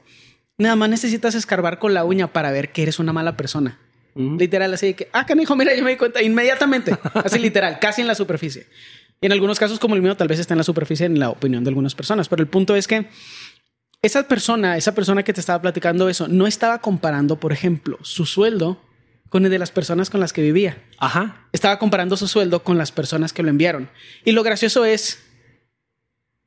Nada 0.58 0.76
más 0.76 0.90
necesitas 0.90 1.34
escarbar 1.34 1.80
con 1.80 1.94
la 1.94 2.06
uña 2.06 2.32
para 2.32 2.52
ver 2.52 2.72
que 2.72 2.84
eres 2.84 3.00
una 3.00 3.14
mala 3.14 3.36
persona. 3.36 3.80
Literal, 4.16 4.74
así 4.74 4.88
de 4.88 4.94
que, 4.94 5.10
ah, 5.12 5.26
canijo, 5.26 5.58
mira, 5.58 5.76
yo 5.76 5.84
me 5.84 5.92
di 5.92 5.98
cuenta 5.98 6.22
inmediatamente. 6.22 6.98
Así 7.16 7.38
literal, 7.38 7.80
casi 7.80 8.00
en 8.00 8.08
la 8.08 8.16
superficie. 8.16 8.66
Y 9.22 9.26
en 9.26 9.32
algunos 9.32 9.60
casos, 9.60 9.80
como 9.80 9.96
el 9.96 10.02
mío, 10.02 10.16
tal 10.18 10.28
vez 10.28 10.40
está 10.40 10.54
en 10.54 10.60
la 10.60 10.64
superficie 10.64 11.06
en 11.06 11.20
la 11.20 11.30
opinión 11.30 11.64
de 11.64 11.70
algunas 11.70 11.96
personas. 11.96 12.28
Pero 12.28 12.42
el 12.42 12.50
punto 12.50 12.76
es 12.76 12.88
que 12.88 13.08
esa 14.02 14.28
persona, 14.28 14.78
esa 14.78 14.94
persona 14.94 15.24
que 15.24 15.34
te 15.34 15.40
estaba 15.40 15.62
platicando 15.62 16.10
eso, 16.10 16.28
no 16.28 16.48
estaba 16.48 16.80
comparando, 16.80 17.40
por 17.40 17.52
ejemplo, 17.52 17.98
su 18.02 18.26
sueldo 18.26 18.82
con 19.30 19.44
el 19.46 19.52
de 19.52 19.60
las 19.60 19.72
personas 19.72 20.10
con 20.10 20.20
las 20.20 20.32
que 20.32 20.42
vivía. 20.42 20.84
Ajá. 21.00 21.48
Estaba 21.52 21.80
comparando 21.80 22.16
su 22.18 22.28
sueldo 22.28 22.64
con 22.64 22.78
las 22.78 22.92
personas 22.92 23.34
que 23.34 23.44
lo 23.44 23.50
enviaron. 23.50 23.90
Y 24.24 24.32
lo 24.32 24.44
gracioso 24.44 24.86
es, 24.86 25.26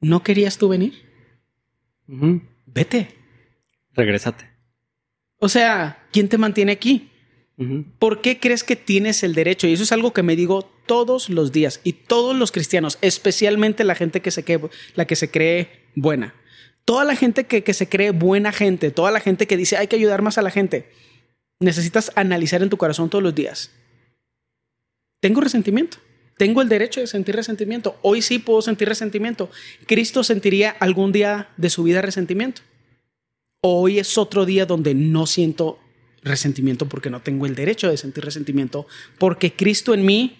¿no 0.00 0.22
querías 0.22 0.58
tú 0.58 0.68
venir? 0.68 0.94
Vete. 2.66 3.14
Regrésate. 3.94 4.50
O 5.38 5.48
sea, 5.48 6.06
¿quién 6.12 6.28
te 6.28 6.38
mantiene 6.38 6.72
aquí? 6.72 7.10
¿Por 7.98 8.20
qué 8.20 8.38
crees 8.38 8.62
que 8.62 8.76
tienes 8.76 9.24
el 9.24 9.34
derecho? 9.34 9.66
Y 9.66 9.72
eso 9.72 9.82
es 9.82 9.92
algo 9.92 10.12
que 10.12 10.22
me 10.22 10.36
digo 10.36 10.70
todos 10.88 11.28
los 11.28 11.52
días 11.52 11.80
y 11.84 11.92
todos 11.92 12.34
los 12.34 12.50
cristianos, 12.50 12.98
especialmente 13.00 13.84
la 13.84 13.94
gente 13.94 14.20
que 14.20 14.32
se 14.32 14.42
cree, 14.42 14.60
la 14.96 15.06
que 15.06 15.14
se 15.14 15.30
cree 15.30 15.84
buena. 15.94 16.34
Toda 16.84 17.04
la 17.04 17.14
gente 17.14 17.44
que, 17.44 17.62
que 17.62 17.74
se 17.74 17.88
cree 17.88 18.10
buena 18.10 18.50
gente, 18.50 18.90
toda 18.90 19.12
la 19.12 19.20
gente 19.20 19.46
que 19.46 19.56
dice 19.56 19.76
hay 19.76 19.86
que 19.86 19.94
ayudar 19.94 20.22
más 20.22 20.38
a 20.38 20.42
la 20.42 20.50
gente, 20.50 20.90
necesitas 21.60 22.10
analizar 22.16 22.62
en 22.62 22.70
tu 22.70 22.76
corazón 22.76 23.10
todos 23.10 23.22
los 23.22 23.34
días. 23.34 23.70
Tengo 25.20 25.40
resentimiento. 25.40 25.98
Tengo 26.36 26.62
el 26.62 26.68
derecho 26.68 27.00
de 27.00 27.06
sentir 27.06 27.36
resentimiento. 27.36 27.96
Hoy 28.02 28.22
sí 28.22 28.38
puedo 28.38 28.62
sentir 28.62 28.88
resentimiento. 28.88 29.50
Cristo 29.86 30.24
sentiría 30.24 30.70
algún 30.70 31.12
día 31.12 31.50
de 31.56 31.68
su 31.68 31.82
vida 31.82 32.00
resentimiento. 32.00 32.62
Hoy 33.60 33.98
es 33.98 34.16
otro 34.16 34.46
día 34.46 34.64
donde 34.64 34.94
no 34.94 35.26
siento 35.26 35.80
resentimiento 36.22 36.88
porque 36.88 37.10
no 37.10 37.20
tengo 37.20 37.46
el 37.46 37.54
derecho 37.54 37.90
de 37.90 37.96
sentir 37.96 38.24
resentimiento 38.24 38.86
porque 39.18 39.52
Cristo 39.52 39.94
en 39.94 40.04
mí 40.06 40.38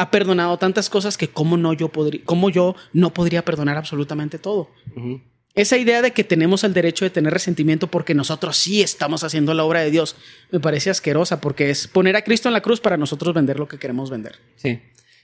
ha 0.00 0.10
perdonado 0.10 0.56
tantas 0.58 0.88
cosas 0.90 1.16
que 1.16 1.28
cómo 1.28 1.56
no 1.56 1.72
yo 1.72 1.88
podría 1.88 2.20
cómo 2.24 2.50
yo 2.50 2.74
no 2.92 3.12
podría 3.12 3.44
perdonar 3.44 3.76
absolutamente 3.76 4.38
todo. 4.38 4.70
Esa 5.54 5.76
idea 5.76 6.02
de 6.02 6.12
que 6.12 6.22
tenemos 6.24 6.62
el 6.62 6.72
derecho 6.72 7.04
de 7.04 7.10
tener 7.10 7.32
resentimiento 7.32 7.88
porque 7.88 8.14
nosotros 8.14 8.56
sí 8.56 8.80
estamos 8.80 9.24
haciendo 9.24 9.54
la 9.54 9.64
obra 9.64 9.80
de 9.80 9.90
Dios 9.90 10.14
me 10.52 10.60
parece 10.60 10.90
asquerosa 10.90 11.40
porque 11.40 11.70
es 11.70 11.88
poner 11.88 12.14
a 12.16 12.22
Cristo 12.22 12.48
en 12.48 12.52
la 12.52 12.60
cruz 12.60 12.80
para 12.80 12.96
nosotros 12.96 13.34
vender 13.34 13.58
lo 13.58 13.66
que 13.66 13.78
queremos 13.78 14.08
vender. 14.10 14.36
Sí. 14.56 14.80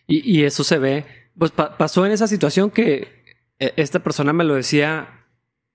Y, 0.09 0.39
y 0.39 0.45
eso 0.45 0.65
se 0.65 0.79
ve. 0.79 1.05
Pues 1.39 1.51
pa- 1.53 1.77
pasó 1.79 2.05
en 2.05 2.13
esa 2.13 2.27
situación 2.27 2.71
que 2.71 3.23
eh, 3.61 3.73
esta 3.77 4.01
persona 4.01 4.33
me 4.33 4.43
lo 4.45 4.55
decía 4.55 5.09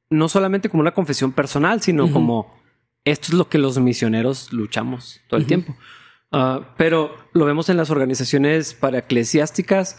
no 0.09 0.27
solamente 0.27 0.67
como 0.69 0.81
una 0.81 0.93
confesión 0.93 1.31
personal, 1.31 1.81
sino 1.81 2.11
como 2.11 2.59
esto 3.05 3.27
es 3.29 3.33
lo 3.35 3.47
que 3.47 3.59
los 3.59 3.77
misioneros 3.79 4.51
luchamos 4.51 5.21
todo 5.29 5.39
el 5.39 5.45
tiempo. 5.45 5.75
Ah, 6.31 6.75
pero 6.77 7.15
lo 7.33 7.45
vemos 7.45 7.69
en 7.69 7.77
las 7.77 7.89
organizaciones 7.89 8.73
para 8.73 8.99
eclesiásticas, 8.99 9.97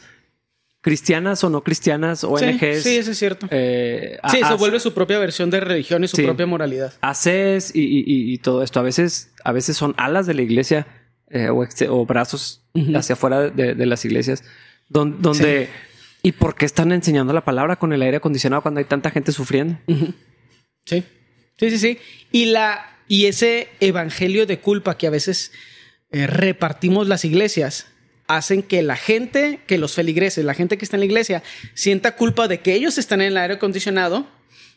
cristianas 0.80 1.42
o 1.44 1.50
no 1.50 1.62
cristianas, 1.62 2.24
ONGs. 2.24 2.60
Sí, 2.60 2.80
sí, 2.82 2.96
eso 2.98 3.10
es 3.10 3.18
cierto. 3.18 3.46
eh, 3.50 4.18
sí, 4.30 4.38
se 4.46 4.54
vuelve 4.54 4.80
su 4.80 4.94
propia 4.94 5.18
versión 5.18 5.50
de 5.50 5.60
religión 5.60 6.04
y 6.04 6.08
su 6.08 6.16
Sí. 6.16 6.22
propia 6.22 6.46
moralidad. 6.46 6.94
haces 7.00 7.74
y, 7.74 7.80
y- 7.82 8.04
y- 8.06 8.32
y 8.34 8.38
todo 8.38 8.62
esto. 8.62 8.80
A 8.80 8.82
veces, 8.82 9.32
a 9.44 9.52
veces 9.52 9.76
son 9.76 9.94
alas 9.98 10.26
de 10.26 10.34
la 10.34 10.42
iglesia 10.42 10.86
eh, 11.30 11.48
o, 11.50 12.06
brazos 12.06 12.62
hacia 12.94 13.12
afuera 13.14 13.50
de, 13.50 13.74
de 13.74 13.86
las 13.86 14.04
iglesias, 14.04 14.42
don- 14.88 15.20
donde... 15.22 15.68
¿Y 16.22 16.32
por 16.32 16.54
qué 16.54 16.66
están 16.66 16.92
enseñando 16.92 17.32
la 17.32 17.44
palabra 17.46 17.76
con 17.76 17.92
el 17.94 18.02
aire 18.02 18.18
acondicionado 18.18 18.60
cuando 18.62 18.78
hay 18.78 18.84
tanta 18.84 19.10
gente 19.10 19.32
sufriendo? 19.32 19.78
Sí. 20.84 21.02
Sí, 21.56 21.70
sí, 21.70 21.78
sí. 21.78 21.98
Y 22.32 22.46
la 22.46 22.84
y 23.08 23.26
ese 23.26 23.68
evangelio 23.80 24.44
de 24.46 24.58
culpa 24.60 24.96
que 24.98 25.06
a 25.06 25.10
veces 25.10 25.50
eh, 26.12 26.26
repartimos 26.26 27.08
las 27.08 27.24
iglesias 27.24 27.86
hacen 28.26 28.62
que 28.62 28.82
la 28.82 28.96
gente, 28.96 29.60
que 29.66 29.76
los 29.76 29.94
feligreses, 29.94 30.44
la 30.44 30.54
gente 30.54 30.78
que 30.78 30.84
está 30.84 30.96
en 30.96 31.00
la 31.00 31.06
iglesia, 31.06 31.42
sienta 31.74 32.14
culpa 32.14 32.46
de 32.46 32.60
que 32.60 32.74
ellos 32.74 32.96
están 32.96 33.20
en 33.20 33.28
el 33.28 33.36
aire 33.36 33.54
acondicionado 33.54 34.26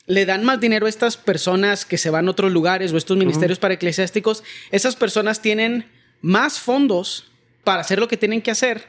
le 0.05 0.25
dan 0.25 0.43
más 0.43 0.59
dinero 0.59 0.85
a 0.85 0.89
estas 0.89 1.17
personas 1.17 1.85
que 1.85 1.97
se 1.97 2.09
van 2.09 2.27
a 2.27 2.31
otros 2.31 2.51
lugares 2.51 2.91
o 2.91 2.97
estos 2.97 3.17
ministerios 3.17 3.59
para 3.59 3.75
eclesiásticos, 3.75 4.43
esas 4.71 4.95
personas 4.95 5.41
tienen 5.41 5.89
más 6.21 6.59
fondos 6.59 7.31
para 7.63 7.81
hacer 7.81 7.99
lo 7.99 8.07
que 8.07 8.17
tienen 8.17 8.41
que 8.41 8.51
hacer, 8.51 8.85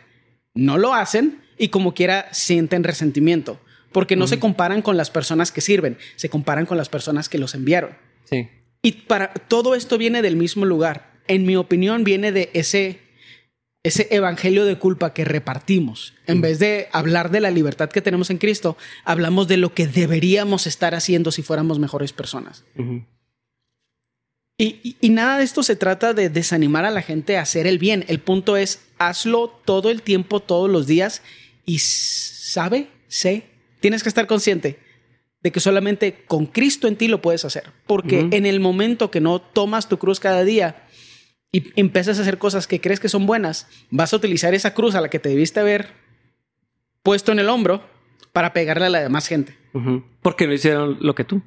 no 0.55 0.79
lo 0.79 0.95
hacen 0.95 1.43
y 1.57 1.69
como 1.69 1.95
quiera 1.95 2.29
sienten 2.33 2.83
resentimiento, 2.83 3.61
porque 3.93 4.17
no 4.17 4.27
se 4.27 4.41
comparan 4.41 4.83
con 4.83 4.97
las 4.97 5.11
personas 5.11 5.53
que 5.53 5.61
sirven, 5.61 5.99
se 6.17 6.29
comparan 6.29 6.67
con 6.67 6.77
las 6.77 6.89
personas 6.89 7.29
que 7.29 7.39
los 7.39 7.55
enviaron. 7.55 7.97
Sí. 8.25 8.49
Y 8.83 8.93
para 8.93 9.33
todo 9.33 9.75
esto 9.75 9.99
viene 9.99 10.21
del 10.21 10.37
mismo 10.37 10.65
lugar. 10.65 11.14
En 11.27 11.47
mi 11.47 11.57
opinión, 11.57 12.05
viene 12.05 12.33
de 12.33 12.51
ese 12.53 13.05
ese 13.85 14.09
evangelio 14.11 14.65
de 14.65 14.79
culpa 14.79 15.13
que 15.13 15.27
repartimos. 15.27 16.15
En 16.27 16.41
vez 16.41 16.59
de 16.59 16.89
hablar 16.91 17.31
de 17.31 17.41
la 17.41 17.51
libertad 17.51 17.91
que 17.91 18.01
tenemos 18.01 18.31
en 18.31 18.39
Cristo, 18.39 18.79
hablamos 19.05 19.47
de 19.47 19.59
lo 19.59 19.75
que 19.75 19.87
deberíamos 19.87 20.67
estar 20.67 20.95
haciendo 20.95 21.31
si 21.31 21.43
fuéramos 21.43 21.79
mejores 21.79 22.15
personas. 22.15 22.65
y, 24.57 24.97
y, 25.01 25.09
nada 25.11 25.37
de 25.37 25.45
esto 25.45 25.63
se 25.63 25.77
trata 25.77 26.15
de 26.15 26.31
desanimar 26.31 26.87
a 26.87 26.91
la 26.91 27.03
gente 27.03 27.37
a 27.37 27.43
hacer 27.43 27.67
el 27.67 27.79
bien. 27.79 28.07
El 28.09 28.21
punto 28.21 28.57
es, 28.57 28.81
hazlo 28.99 29.49
todo 29.67 29.91
el 29.91 30.01
tiempo, 30.01 30.41
todos 30.41 30.71
los 30.71 30.87
días, 30.87 31.21
y 31.67 31.79
sabe, 31.79 32.89
sé, 33.07 33.45
tienes 33.81 34.03
que 34.03 34.09
estar 34.09 34.27
consciente 34.27 34.79
de 35.43 35.53
que 35.53 35.61
solamente 35.61 36.25
con 36.27 36.47
Cristo 36.47 36.89
en 36.89 36.97
ti 36.97 37.07
lo 37.07 37.21
puedes 37.21 37.45
hacer. 37.45 37.71
Porque 37.87 38.29
en 38.31 38.47
el 38.47 38.61
momento 38.61 39.11
que 39.11 39.21
no 39.21 39.43
tomas 39.43 39.91
tu 39.91 39.99
cruz 39.99 40.21
cada 40.21 40.43
día, 40.43 40.87
y 41.55 41.73
empiezas 41.77 42.19
a 42.19 42.23
hacer 42.23 42.39
cosas 42.39 42.67
que 42.67 42.81
crees 42.81 42.99
que 42.99 43.09
son 43.09 43.27
buenas, 43.27 43.69
vas 43.89 44.13
a 44.13 44.17
utilizar 44.17 44.55
esa 44.55 44.75
cruz 44.75 44.97
a 44.97 45.01
la 45.01 45.09
que 45.09 45.21
te 45.21 45.29
debiste 45.29 45.61
haber 45.61 45.93
puesto 47.05 47.31
en 47.31 47.39
el 47.39 47.49
hombro 47.49 47.85
para 48.33 48.53
pegarle 48.53 48.87
a 48.87 48.91
la 48.91 49.01
demás 49.01 49.29
gente. 49.29 49.57
Porque 50.21 50.49
no 50.49 50.53
hicieron 50.53 50.99
lo 51.01 51.15
que 51.15 51.23
tú. 51.23 51.43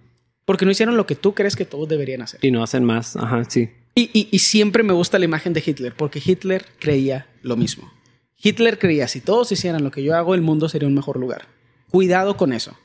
Porque 0.46 0.64
no 0.64 0.72
hicieron 0.72 0.96
lo 0.96 1.06
que 1.06 1.16
tú 1.16 1.34
crees 1.34 1.58
que 1.58 1.66
todos 1.66 1.90
deberían 1.90 2.22
hacer. 2.22 2.40
Y 2.42 2.52
no 2.52 2.64
hacen 2.64 2.86
más. 2.86 3.18
Ajá, 3.18 3.44
sí. 3.50 3.70
Y, 3.96 4.30
y 4.32 4.40
siempre 4.40 4.82
me 4.84 4.94
gusta 4.94 5.20
la 5.20 5.26
imagen 5.26 5.52
de 5.52 5.62
Hitler, 5.66 5.94
porque 5.94 6.22
Hitler 6.24 6.66
creía 6.80 7.28
lo 7.42 7.58
mismo. 7.58 7.92
Hitler 8.42 8.80
creía, 8.80 9.10
si 9.10 9.20
todos 9.20 9.52
hicieran 9.52 9.84
lo 9.84 9.92
que 9.92 10.04
yo 10.04 10.16
hago, 10.16 10.36
el 10.36 10.42
mundo 10.42 10.70
sería 10.70 10.88
un 10.88 10.94
mejor 10.94 11.20
lugar. 11.20 11.50
Cuidado 11.90 12.38
con 12.38 12.54
eso. 12.54 12.78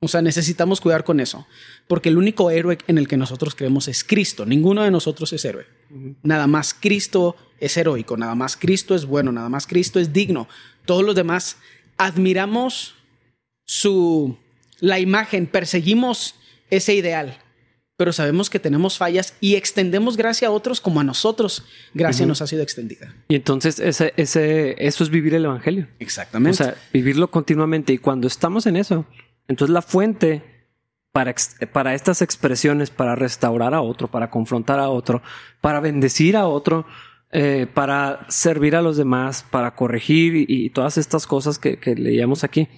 O 0.00 0.08
sea, 0.08 0.22
necesitamos 0.22 0.80
cuidar 0.80 1.04
con 1.04 1.20
eso, 1.20 1.46
porque 1.86 2.08
el 2.08 2.16
único 2.16 2.50
héroe 2.50 2.78
en 2.86 2.96
el 2.96 3.08
que 3.08 3.16
nosotros 3.18 3.54
creemos 3.54 3.88
es 3.88 4.04
Cristo. 4.04 4.46
Ninguno 4.46 4.82
de 4.84 4.90
nosotros 4.90 5.32
es 5.34 5.44
héroe. 5.44 5.66
Nada 6.22 6.46
más 6.46 6.74
Cristo 6.74 7.36
es 7.60 7.76
heroico, 7.76 8.16
nada 8.16 8.34
más 8.34 8.56
Cristo 8.56 8.94
es 8.94 9.06
bueno, 9.06 9.32
nada 9.32 9.48
más 9.48 9.66
Cristo 9.66 10.00
es 10.00 10.12
digno. 10.12 10.48
Todos 10.84 11.04
los 11.04 11.14
demás 11.14 11.56
admiramos 11.96 12.94
su 13.64 14.36
la 14.80 14.98
imagen, 15.00 15.46
perseguimos 15.46 16.34
ese 16.70 16.94
ideal, 16.94 17.38
pero 17.96 18.12
sabemos 18.12 18.50
que 18.50 18.58
tenemos 18.58 18.98
fallas 18.98 19.34
y 19.40 19.54
extendemos 19.54 20.16
gracia 20.16 20.48
a 20.48 20.50
otros 20.50 20.80
como 20.80 21.00
a 21.00 21.04
nosotros 21.04 21.64
gracia 21.94 22.26
nos 22.26 22.42
ha 22.42 22.46
sido 22.46 22.62
extendida. 22.62 23.14
Y 23.28 23.36
entonces 23.36 23.78
ese, 23.78 24.12
ese, 24.16 24.76
eso 24.78 25.04
es 25.04 25.10
vivir 25.10 25.34
el 25.34 25.46
evangelio. 25.46 25.88
Exactamente. 25.98 26.62
O 26.62 26.66
sea, 26.66 26.76
vivirlo 26.92 27.30
continuamente 27.30 27.92
y 27.92 27.98
cuando 27.98 28.26
estamos 28.26 28.66
en 28.66 28.76
eso, 28.76 29.06
entonces 29.48 29.72
la 29.72 29.82
fuente 29.82 30.55
para, 31.16 31.34
para 31.72 31.94
estas 31.94 32.20
expresiones, 32.20 32.90
para 32.90 33.14
restaurar 33.14 33.72
a 33.72 33.80
otro, 33.80 34.06
para 34.06 34.28
confrontar 34.28 34.78
a 34.78 34.90
otro, 34.90 35.22
para 35.62 35.80
bendecir 35.80 36.36
a 36.36 36.46
otro, 36.46 36.84
eh, 37.32 37.66
para 37.72 38.26
servir 38.28 38.76
a 38.76 38.82
los 38.82 38.98
demás, 38.98 39.42
para 39.50 39.74
corregir 39.74 40.34
y, 40.46 40.68
todas 40.68 40.98
estas 40.98 41.26
cosas 41.26 41.58
que, 41.58 41.78
leíamos 41.96 42.44
aquí, 42.44 42.68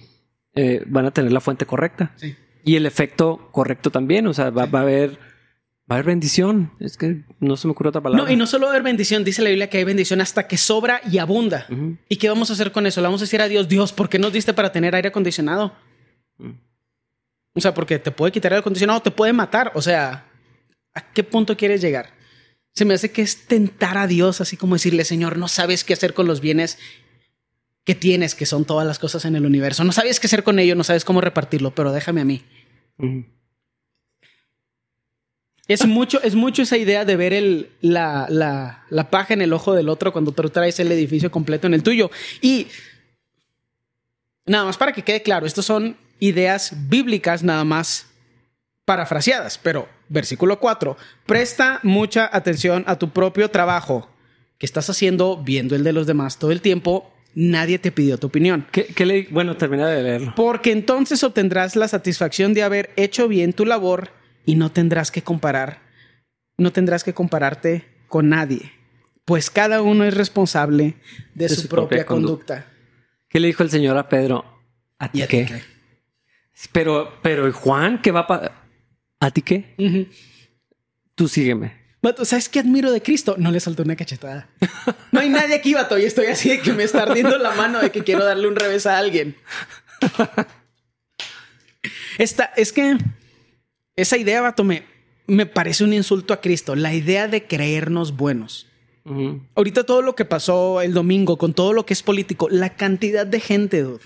eh, 0.55 0.85
van 0.87 1.05
a 1.05 1.11
tener 1.11 1.33
la 1.33 1.41
fuente 1.41 1.65
correcta. 1.65 2.15
Y 2.63 2.77
el 2.77 2.85
efecto 2.85 3.49
correcto 3.51 3.89
también, 3.89 4.25
o 4.25 4.33
sea, 4.33 4.51
va, 4.51 4.69
a 4.71 4.81
haber... 4.83 5.19
Va 5.91 5.95
a 5.95 5.99
haber 5.99 6.05
bendición. 6.05 6.71
Es 6.79 6.95
que 6.95 7.23
no 7.39 7.57
se 7.57 7.67
me 7.67 7.71
ocurre 7.71 7.89
otra 7.89 7.99
palabra. 7.99 8.23
No, 8.23 8.31
y 8.31 8.37
no 8.37 8.45
solo 8.45 8.67
va 8.67 8.71
a 8.71 8.75
haber 8.75 8.83
bendición. 8.83 9.25
Dice 9.25 9.41
la 9.41 9.49
Biblia 9.49 9.71
que 9.71 9.79
hay 9.79 9.83
bendición 9.83 10.21
hasta 10.21 10.47
que 10.47 10.55
sobra 10.55 11.01
y 11.11 11.17
abunda. 11.17 11.65
¿Y 12.07 12.17
qué 12.17 12.29
vamos 12.29 12.51
a 12.51 12.53
hacer 12.53 12.71
con 12.71 12.85
eso? 12.85 13.01
Le 13.01 13.07
vamos 13.07 13.21
a 13.21 13.25
decir 13.25 13.41
a 13.41 13.47
Dios, 13.47 13.67
Dios, 13.67 13.91
¿por 13.91 14.07
qué 14.07 14.19
nos 14.19 14.31
diste 14.31 14.53
para 14.53 14.71
tener 14.71 14.93
aire 14.93 15.09
acondicionado? 15.09 15.73
O 17.53 17.61
sea, 17.61 17.73
porque 17.73 17.99
te 17.99 18.11
puede 18.11 18.31
quitar 18.31 18.53
el 18.53 18.59
acondicionado, 18.59 19.01
te 19.01 19.11
puede 19.11 19.33
matar. 19.33 19.71
O 19.75 19.81
sea, 19.81 20.25
¿a 20.93 21.11
qué 21.11 21.23
punto 21.23 21.57
quieres 21.57 21.81
llegar? 21.81 22.13
Se 22.73 22.85
me 22.85 22.93
hace 22.93 23.11
que 23.11 23.21
es 23.21 23.47
tentar 23.47 23.97
a 23.97 24.07
Dios, 24.07 24.41
así 24.41 24.55
como 24.55 24.75
decirle, 24.75 25.03
Señor, 25.03 25.37
no 25.37 25.47
sabes 25.47 25.83
qué 25.83 25.93
hacer 25.93 26.13
con 26.13 26.27
los 26.27 26.41
bienes 26.41 26.77
que 27.83 27.95
tienes, 27.95 28.35
que 28.35 28.45
son 28.45 28.65
todas 28.65 28.85
las 28.85 28.99
cosas 28.99 29.25
en 29.25 29.35
el 29.35 29.45
universo. 29.45 29.83
No 29.83 29.91
sabes 29.91 30.19
qué 30.19 30.27
hacer 30.27 30.43
con 30.43 30.59
ellos, 30.59 30.77
no 30.77 30.83
sabes 30.83 31.03
cómo 31.03 31.21
repartirlo, 31.21 31.73
pero 31.73 31.91
déjame 31.91 32.21
a 32.21 32.25
mí. 32.25 32.43
Es 35.67 35.85
mucho, 35.85 36.21
es 36.21 36.35
mucho 36.35 36.61
esa 36.61 36.77
idea 36.77 37.05
de 37.05 37.15
ver 37.15 37.33
el, 37.33 37.71
la, 37.81 38.27
la, 38.29 38.85
la, 38.89 39.09
paja 39.09 39.33
en 39.33 39.41
el 39.41 39.53
ojo 39.53 39.73
del 39.73 39.89
otro 39.89 40.11
cuando 40.11 40.31
tú 40.31 40.49
traes 40.49 40.79
el 40.79 40.91
edificio 40.91 41.31
completo 41.31 41.67
en 41.67 41.73
el 41.73 41.83
tuyo. 41.83 42.11
Y 42.41 42.67
nada 44.45 44.65
más 44.65 44.77
para 44.77 44.93
que 44.93 45.03
quede 45.03 45.21
claro, 45.21 45.45
estos 45.45 45.65
son 45.65 45.95
ideas 46.19 46.73
bíblicas 46.89 47.43
nada 47.43 47.63
más 47.63 48.07
parafraseadas, 48.85 49.57
pero 49.57 49.87
versículo 50.09 50.59
4, 50.59 50.97
presta 51.25 51.79
mucha 51.83 52.29
atención 52.31 52.83
a 52.87 52.97
tu 52.97 53.11
propio 53.11 53.49
trabajo 53.51 54.09
que 54.57 54.65
estás 54.65 54.89
haciendo 54.89 55.37
viendo 55.37 55.75
el 55.75 55.83
de 55.83 55.93
los 55.93 56.07
demás 56.07 56.37
todo 56.37 56.51
el 56.51 56.61
tiempo. 56.61 57.13
Nadie 57.35 57.77
te 57.77 57.91
pidió 57.91 58.17
tu 58.17 58.27
opinión. 58.27 58.65
¿Qué, 58.71 59.05
le... 59.05 59.27
Bueno, 59.29 59.55
termina 59.55 59.87
de 59.87 60.01
leerlo. 60.01 60.33
Porque 60.35 60.71
entonces 60.71 61.23
obtendrás 61.23 61.75
la 61.75 61.87
satisfacción 61.87 62.53
de 62.53 62.63
haber 62.63 62.89
hecho 62.95 63.27
bien 63.27 63.53
tu 63.53 63.65
labor 63.65 64.09
y 64.45 64.55
no 64.55 64.71
tendrás 64.71 65.11
que 65.11 65.21
comparar, 65.21 65.83
no 66.57 66.73
tendrás 66.73 67.03
que 67.03 67.13
compararte 67.13 67.85
con 68.07 68.29
nadie, 68.29 68.71
pues 69.23 69.51
cada 69.51 69.83
uno 69.83 70.03
es 70.03 70.15
responsable 70.15 70.95
de, 71.35 71.47
su, 71.47 71.67
propia, 71.67 72.05
conducta. 72.05 72.65
¿Qué 73.29 73.39
le 73.39 73.47
dijo 73.47 73.61
el 73.61 73.69
Señor 73.69 73.95
a 73.97 74.09
Pedro? 74.09 74.43
¿A 74.97 75.11
ti 75.11 75.21
qué? 75.29 75.47
Pero, 76.71 77.13
pero 77.21 77.51
Juan, 77.53 78.01
¿qué 78.01 78.11
va 78.11 78.25
a 78.29 78.51
¿A 79.19 79.31
ti 79.31 79.41
qué? 79.41 80.07
Tú 81.15 81.27
sígueme. 81.27 81.79
¿sabes 82.23 82.47
qué 82.47 82.59
admiro 82.59 82.91
de 82.91 83.01
Cristo? 83.01 83.35
No 83.37 83.51
le 83.51 83.59
soltó 83.59 83.83
una 83.83 83.95
cachetada. 83.95 84.47
No 85.11 85.19
hay 85.19 85.29
nadie 85.29 85.55
aquí, 85.55 85.73
vato, 85.73 85.97
y 85.97 86.05
estoy 86.05 86.27
así 86.27 86.49
de 86.49 86.61
que 86.61 86.71
me 86.71 86.83
está 86.83 87.03
ardiendo 87.03 87.37
la 87.37 87.51
mano 87.51 87.79
de 87.79 87.91
que 87.91 88.03
quiero 88.03 88.23
darle 88.23 88.47
un 88.47 88.55
revés 88.55 88.85
a 88.85 88.97
alguien. 88.97 89.35
Esta, 92.17 92.45
es 92.55 92.71
que 92.71 92.97
esa 93.95 94.17
idea, 94.17 94.41
vato, 94.41 94.63
me, 94.63 94.83
me 95.27 95.45
parece 95.45 95.83
un 95.83 95.93
insulto 95.93 96.33
a 96.33 96.41
Cristo. 96.41 96.75
La 96.75 96.93
idea 96.93 97.27
de 97.27 97.45
creernos 97.45 98.15
buenos. 98.15 98.67
Ahorita 99.55 99.85
todo 99.85 100.03
lo 100.03 100.15
que 100.15 100.25
pasó 100.25 100.81
el 100.81 100.93
domingo 100.93 101.37
con 101.37 101.53
todo 101.53 101.73
lo 101.73 101.85
que 101.85 101.93
es 101.93 102.03
político, 102.03 102.47
la 102.49 102.75
cantidad 102.75 103.25
de 103.25 103.39
gente, 103.39 103.81
dude, 103.81 104.03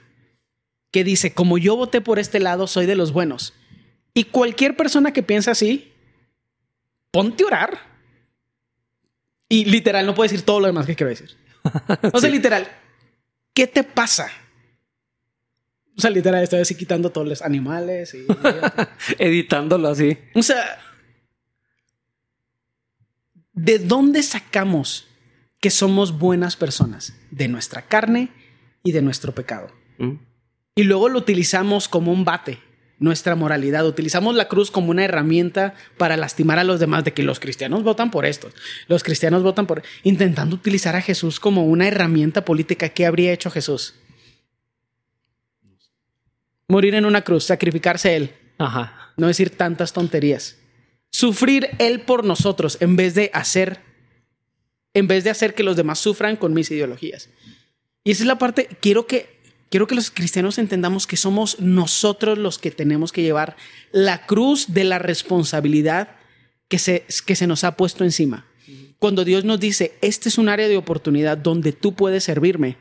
que 0.93 1.03
dice, 1.03 1.33
como 1.33 1.57
yo 1.57 1.75
voté 1.75 2.01
por 2.01 2.19
este 2.19 2.39
lado, 2.39 2.67
soy 2.67 2.85
de 2.85 2.95
los 2.95 3.11
buenos. 3.11 3.55
Y 4.13 4.25
cualquier 4.25 4.77
persona 4.77 5.11
que 5.11 5.23
piensa 5.23 5.51
así, 5.51 5.91
ponte 7.09 7.43
a 7.43 7.47
orar. 7.47 7.79
Y 9.49 9.65
literal, 9.65 10.05
no 10.05 10.13
puedo 10.13 10.29
decir 10.29 10.45
todo 10.45 10.59
lo 10.59 10.67
demás 10.67 10.85
que 10.85 10.95
quiero 10.95 11.09
decir. 11.09 11.35
O 12.13 12.19
sea, 12.19 12.29
literal, 12.29 12.67
¿qué 13.55 13.65
te 13.65 13.83
pasa? 13.83 14.29
O 15.97 16.01
sea, 16.01 16.11
literal, 16.11 16.43
estoy 16.43 16.59
así 16.59 16.75
quitando 16.75 17.11
todos 17.11 17.27
los 17.27 17.41
animales 17.41 18.13
y... 18.13 18.27
Editándolo 19.17 19.87
así. 19.87 20.15
O 20.35 20.43
sea, 20.43 20.77
¿de 23.53 23.79
dónde 23.79 24.21
sacamos 24.21 25.07
que 25.59 25.71
somos 25.71 26.19
buenas 26.19 26.55
personas? 26.55 27.15
De 27.31 27.47
nuestra 27.47 27.81
carne 27.81 28.29
y 28.83 28.91
de 28.91 29.01
nuestro 29.01 29.33
pecado. 29.33 29.71
Mm 29.97 30.32
y 30.75 30.83
luego 30.83 31.09
lo 31.09 31.19
utilizamos 31.19 31.87
como 31.87 32.11
un 32.11 32.25
bate, 32.25 32.59
nuestra 32.99 33.35
moralidad. 33.35 33.85
Utilizamos 33.85 34.35
la 34.35 34.47
cruz 34.47 34.71
como 34.71 34.89
una 34.91 35.05
herramienta 35.05 35.75
para 35.97 36.17
lastimar 36.17 36.59
a 36.59 36.63
los 36.63 36.79
demás, 36.79 37.03
de 37.03 37.13
que 37.13 37.23
los 37.23 37.39
cristianos 37.39 37.83
votan 37.83 38.11
por 38.11 38.25
esto, 38.25 38.49
los 38.87 39.03
cristianos 39.03 39.43
votan 39.43 39.67
por... 39.67 39.83
intentando 40.03 40.55
utilizar 40.55 40.95
a 40.95 41.01
Jesús 41.01 41.39
como 41.39 41.65
una 41.65 41.87
herramienta 41.87 42.45
política. 42.45 42.89
¿Qué 42.89 43.05
habría 43.05 43.33
hecho 43.33 43.51
Jesús? 43.51 43.95
Morir 46.67 46.95
en 46.95 47.05
una 47.05 47.21
cruz, 47.21 47.43
sacrificarse 47.43 48.15
él. 48.15 48.31
Ajá. 48.57 49.13
No 49.17 49.27
decir 49.27 49.51
tantas 49.51 49.93
tonterías. 49.93 50.57
Sufrir 51.11 51.69
él 51.77 52.01
por 52.01 52.23
nosotros 52.23 52.77
en 52.79 52.95
vez 52.95 53.13
de 53.13 53.29
hacer, 53.33 53.79
en 54.95 55.07
vez 55.07 55.23
de 55.23 55.29
hacer 55.29 55.53
que 55.53 55.61
los 55.61 55.75
demás 55.75 55.99
sufran 55.99 56.35
con 56.35 56.53
mis 56.53 56.71
ideologías. 56.71 57.29
Y 58.03 58.11
esa 58.11 58.23
es 58.23 58.27
la 58.27 58.39
parte, 58.39 58.67
quiero 58.81 59.05
que 59.05 59.32
quiero 59.73 59.87
que 59.87 59.95
los 59.95 60.11
cristianos 60.11 60.59
entendamos 60.59 61.07
que 61.07 61.17
somos 61.17 61.59
nosotros 61.59 62.37
los 62.37 62.59
que 62.59 62.69
tenemos 62.69 63.11
que 63.11 63.23
llevar 63.23 63.57
la 63.91 64.27
cruz 64.27 64.71
de 64.71 64.83
la 64.83 64.99
responsabilidad 64.99 66.09
que 66.67 66.77
se, 66.77 67.07
que 67.25 67.35
se 67.35 67.47
nos 67.47 67.63
ha 67.63 67.75
puesto 67.75 68.03
encima. 68.03 68.45
Cuando 68.99 69.25
Dios 69.25 69.45
nos 69.45 69.59
dice, 69.59 69.97
este 70.01 70.29
es 70.29 70.37
un 70.37 70.47
área 70.47 70.67
de 70.67 70.77
oportunidad 70.77 71.39
donde 71.39 71.71
tú 71.71 71.95
puedes 71.95 72.23
servirme, 72.23 72.77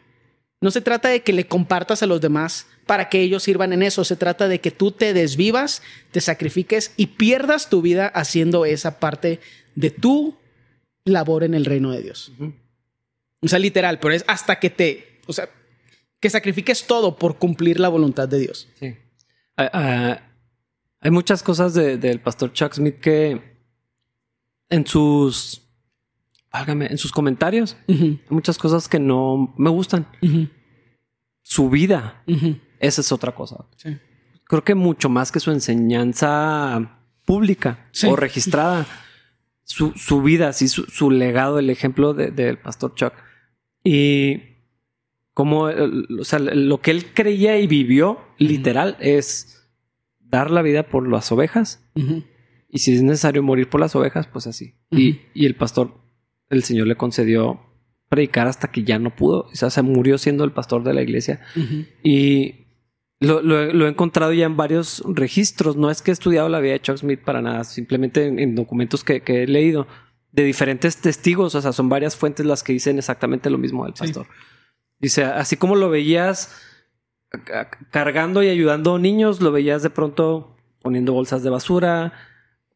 no 0.61 0.71
se 0.71 0.83
trata 0.83 1.09
de 1.09 1.23
que 1.23 1.33
le 1.33 1.47
compartas 1.47 2.03
a 2.03 2.07
los 2.07 2.21
demás 2.21 2.67
para 2.85 3.09
que 3.09 3.23
ellos 3.23 3.43
sirvan 3.43 3.73
en 3.73 3.83
eso. 3.83 4.05
Se 4.05 4.17
trata 4.17 4.47
de 4.47 4.61
que 4.61 4.71
tú 4.71 4.93
te 4.93 5.15
desvivas, 5.15 5.81
te 6.11 6.21
sacrifiques 6.21 6.93
y 6.99 7.07
pierdas 7.07 7.71
tu 7.71 7.81
vida 7.81 8.09
haciendo 8.09 8.67
esa 8.67 9.01
parte 9.01 9.41
de 9.77 9.89
tu 9.89 10.37
labor 11.07 11.43
en 11.43 11.55
el 11.55 11.65
reino 11.65 11.91
de 11.91 12.03
Dios. 12.03 12.33
O 13.41 13.49
sea, 13.49 13.59
literal, 13.59 13.99
pero 13.99 14.13
es 14.13 14.27
hasta 14.29 14.61
que 14.61 14.69
te, 14.69 15.21
o 15.27 15.33
sea, 15.33 15.49
que 16.23 16.31
sacrifiques 16.31 16.87
todo 16.87 17.17
por 17.17 17.37
cumplir 17.37 17.81
la 17.81 17.89
voluntad 17.89 18.29
de 18.29 18.39
Dios. 18.39 18.69
Sí. 18.79 18.97
Ah, 19.57 19.71
ah, 19.73 20.21
hay 21.01 21.11
muchas 21.11 21.43
cosas 21.43 21.75
del 21.75 22.21
pastor 22.21 22.53
Chuck 22.53 22.75
Smith 22.75 23.01
que 23.01 23.59
en 24.71 24.87
sus, 24.87 25.63
válgame, 26.53 26.87
en 26.87 26.97
sus 26.97 27.11
comentarios, 27.11 27.77
hay 27.89 28.21
muchas 28.31 28.57
cosas 28.57 28.89
que 28.89 29.01
no 29.01 29.53
me 29.59 29.69
gustan. 29.69 30.07
Su 31.43 31.69
vida, 31.69 32.23
esa 32.79 33.01
es 33.01 33.11
otra 33.11 33.35
cosa. 33.35 33.67
Creo 34.45 34.63
que 34.63 34.77
mucho 34.77 35.09
más 35.09 35.33
que 35.33 35.41
su 35.41 35.51
enseñanza 35.51 37.01
pública 37.25 37.91
o 38.07 38.15
registrada, 38.15 38.87
su, 39.65 39.91
su 39.97 40.23
vida, 40.23 40.53
sí, 40.53 40.69
su, 40.69 40.85
su, 40.85 41.11
legado, 41.11 41.59
el 41.59 41.69
ejemplo 41.69 42.15
del 42.15 42.59
pastor 42.59 42.95
Chuck. 42.95 43.13
Y 43.83 44.52
como, 45.35 45.65
o 45.65 46.25
sea, 46.25 46.39
lo 46.39 46.81
que 46.81 46.91
él 46.91 47.07
creía 47.15 47.59
y 47.59 47.67
vivió, 47.67 48.21
literal, 48.39 48.97
es 49.01 49.67
dar 50.21 50.51
la 50.51 50.63
vida 50.63 50.85
por 50.89 51.09
las 51.09 51.33
ovejas. 51.33 51.89
Y 52.69 52.79
si 52.79 52.95
es 52.95 53.03
necesario 53.03 53.43
morir 53.43 53.69
por 53.69 53.81
las 53.81 53.95
ovejas, 53.97 54.27
pues 54.27 54.47
así. 54.47 54.75
y, 54.91 55.21
y, 55.35 55.47
el 55.47 55.55
pastor, 55.55 55.95
el 56.51 56.63
Señor 56.65 56.87
le 56.87 56.97
concedió 56.97 57.61
predicar 58.09 58.47
hasta 58.47 58.71
que 58.71 58.85
ya 58.85 58.99
no 58.99 59.17
pudo. 59.17 59.47
O 59.51 59.55
sea, 59.55 59.71
se 59.71 59.81
murió 59.81 60.19
siendo 60.19 60.45
el 60.45 60.53
pastor 60.53 60.85
de 60.85 60.93
la 60.93 61.03
iglesia. 61.03 61.41
Y 62.03 62.67
lo, 63.21 63.41
lo, 63.41 63.87
he 63.87 63.89
encontrado 63.89 64.35
ya 64.35 64.45
en 64.45 64.59
varios 64.59 65.03
registros. 65.07 65.77
No 65.77 65.91
es 65.91 66.03
que 66.03 66.11
he 66.11 66.13
estudiado 66.13 66.51
la 66.51 66.61
vida 66.61 66.73
de 66.73 66.81
Chuck 66.81 66.99
Smith 66.99 67.21
para 67.21 67.41
nada, 67.41 67.65
simplemente 67.65 68.27
en, 68.27 68.55
documentos 68.55 69.03
que, 69.03 69.23
que, 69.23 69.45
he 69.45 69.47
leído 69.47 69.87
de 70.31 70.45
diferentes 70.45 70.99
testigos. 70.99 71.55
O 71.55 71.63
sea, 71.63 71.73
son 71.73 71.89
varias 71.89 72.17
fuentes 72.17 72.45
las 72.45 72.63
que 72.63 72.75
dicen 72.75 72.99
exactamente 72.99 73.49
lo 73.49 73.57
mismo 73.57 73.85
del 73.85 73.95
pastor. 73.95 74.27
Dice, 75.03 75.25
así 75.25 75.57
como 75.57 75.75
lo 75.75 75.91
veías 75.91 76.57
cargando 77.91 78.43
y 78.43 78.49
ayudando 78.49 78.99
niños, 78.99 79.41
lo 79.41 79.53
veías 79.53 79.83
de 79.83 79.91
pronto 79.91 80.57
poniendo 80.81 81.13
bolsas 81.13 81.43
de 81.43 81.51
basura, 81.51 82.13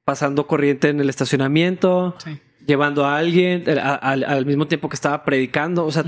pasando 0.05 0.47
corriente 0.47 0.89
en 0.89 1.01
el 1.01 1.09
estacionamiento, 1.09 2.17
llevando 2.67 3.07
a 3.07 3.17
alguien 3.17 3.65
eh, 3.67 3.79
al 3.81 4.45
mismo 4.45 4.67
tiempo 4.67 4.89
que 4.89 4.97
estaba 4.97 5.25
predicando, 5.25 5.87
o 5.87 5.93
sea, 5.93 6.05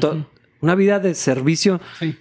una 0.61 0.75
vida 0.75 0.99
de 0.99 1.15
servicio. 1.15 1.81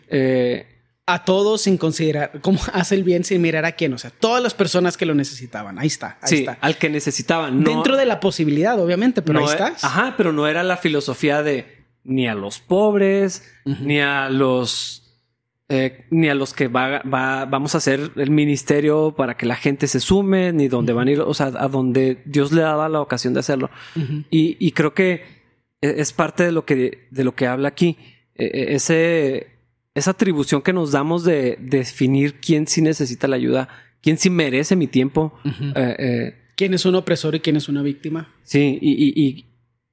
Eh, 0.10 0.68
a 1.10 1.24
todos 1.24 1.62
sin 1.62 1.78
considerar 1.78 2.42
cómo 2.42 2.60
hace 2.74 2.94
el 2.96 3.04
bien 3.04 3.24
sin 3.24 3.42
mirar 3.42 3.66
a 3.66 3.72
quién, 3.72 3.94
o 3.94 3.98
sea, 3.98 4.12
todas 4.12 4.44
las 4.44 4.54
personas 4.54 4.98
que 4.98 5.06
lo 5.06 5.16
necesitaban, 5.16 5.80
ahí 5.80 5.88
está, 5.88 6.20
ahí 6.22 6.40
está. 6.40 6.58
Al 6.60 6.78
que 6.78 6.90
necesitaban. 6.90 7.64
Dentro 7.64 7.96
de 7.96 8.06
la 8.06 8.20
posibilidad, 8.20 8.80
obviamente, 8.80 9.22
pero 9.22 9.40
ahí 9.40 9.46
e- 9.46 9.52
estás. 9.52 9.84
Ajá, 9.84 10.16
pero 10.18 10.34
no 10.34 10.48
era 10.48 10.64
la 10.64 10.78
filosofía 10.78 11.42
de 11.42 11.77
ni 12.08 12.28
a 12.28 12.34
los 12.34 12.60
pobres, 12.60 13.44
ni 13.66 14.00
a 14.00 14.30
los 14.30 15.04
eh, 15.70 16.06
ni 16.12 16.30
a 16.30 16.36
los 16.36 16.54
que 16.54 16.70
va, 16.70 17.02
vamos 17.04 17.76
a 17.76 17.80
hacer 17.80 18.12
el 18.16 18.32
ministerio 18.32 19.14
para 19.18 19.36
que 19.36 19.46
la 19.46 19.58
gente 19.58 19.88
se 19.88 20.00
sume, 20.00 20.54
ni 20.54 20.70
donde 20.70 20.94
van 20.94 21.10
a 21.10 21.12
ir, 21.12 21.20
o 21.20 21.34
sea, 21.34 21.48
a 21.48 21.68
donde 21.68 22.24
Dios 22.26 22.54
le 22.54 22.62
daba 22.62 22.88
la 22.88 23.02
ocasión 23.02 23.34
de 23.34 23.42
hacerlo. 23.42 23.70
y, 24.32 24.72
creo 24.72 24.94
que 24.94 25.26
e, 25.82 25.96
es 25.98 26.14
parte 26.14 26.44
de 26.44 26.54
lo 26.54 26.66
que, 26.66 27.10
de 27.12 27.24
lo 27.26 27.36
que 27.36 27.48
habla 27.48 27.68
aquí. 27.68 27.98
E, 28.36 28.46
e, 28.46 28.76
ese, 28.76 29.48
esa 29.94 30.12
atribución 30.12 30.62
que 30.62 30.72
nos 30.72 30.94
damos 30.94 31.26
de, 31.26 31.58
definir 31.60 32.36
quién 32.40 32.66
sí 32.66 32.82
necesita 32.82 33.28
la 33.28 33.36
ayuda, 33.36 33.68
quién 34.02 34.18
sí 34.18 34.30
merece 34.30 34.78
mi 34.78 34.88
tiempo. 34.88 35.38
Eh, 35.44 35.96
eh, 36.00 36.36
quién 36.56 36.76
es 36.76 36.86
un 36.86 36.96
opresor 36.96 37.36
y 37.36 37.42
quién 37.42 37.58
es 37.58 37.68
una 37.68 37.82
víctima. 37.82 38.34
Sí, 38.44 38.80
y, 38.82 39.22
y 39.22 39.47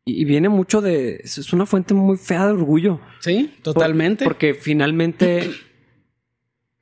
viene 0.05 0.49
mucho 0.49 0.81
de. 0.81 1.21
Es 1.25 1.53
una 1.53 1.67
fuente 1.67 1.95
muy 1.95 2.17
fea 2.17 2.47
de 2.47 2.53
orgullo. 2.53 3.01
Sí, 3.21 3.55
totalmente. 3.63 4.25
porque 4.25 4.55
finalmente 4.55 5.51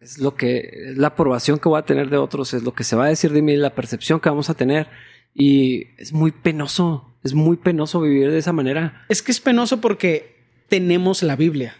es 0.01 0.19
lo 0.19 0.35
que. 0.35 0.59
Es 0.91 0.97
la 0.97 1.09
aprobación 1.09 1.59
que 1.59 1.69
voy 1.69 1.79
a 1.79 1.85
tener 1.85 2.11
de 2.11 2.17
otros, 2.17 2.53
es 2.55 2.63
lo 2.63 2.75
que 2.75 2.85
se 2.85 2.97
va 2.97 3.07
a 3.07 3.09
decir 3.09 3.33
de 3.33 3.43
mí, 3.43 3.57
la 3.57 3.75
percepción 3.75 4.21
que 4.21 4.29
vamos 4.29 4.51
a 4.51 4.55
tener. 4.55 4.89
Y 5.35 5.87
es 5.99 6.13
muy 6.13 6.33
penoso. 6.33 7.09
Es 7.23 7.35
muy 7.35 7.57
penoso 7.57 8.01
vivir 8.01 8.31
de 8.31 8.39
esa 8.39 8.53
manera. 8.53 9.05
Es 9.09 9.23
que 9.23 9.31
es 9.31 9.41
penoso 9.41 9.81
porque 9.81 10.35
tenemos 10.69 11.23
la 11.23 11.37
Biblia. 11.37 11.77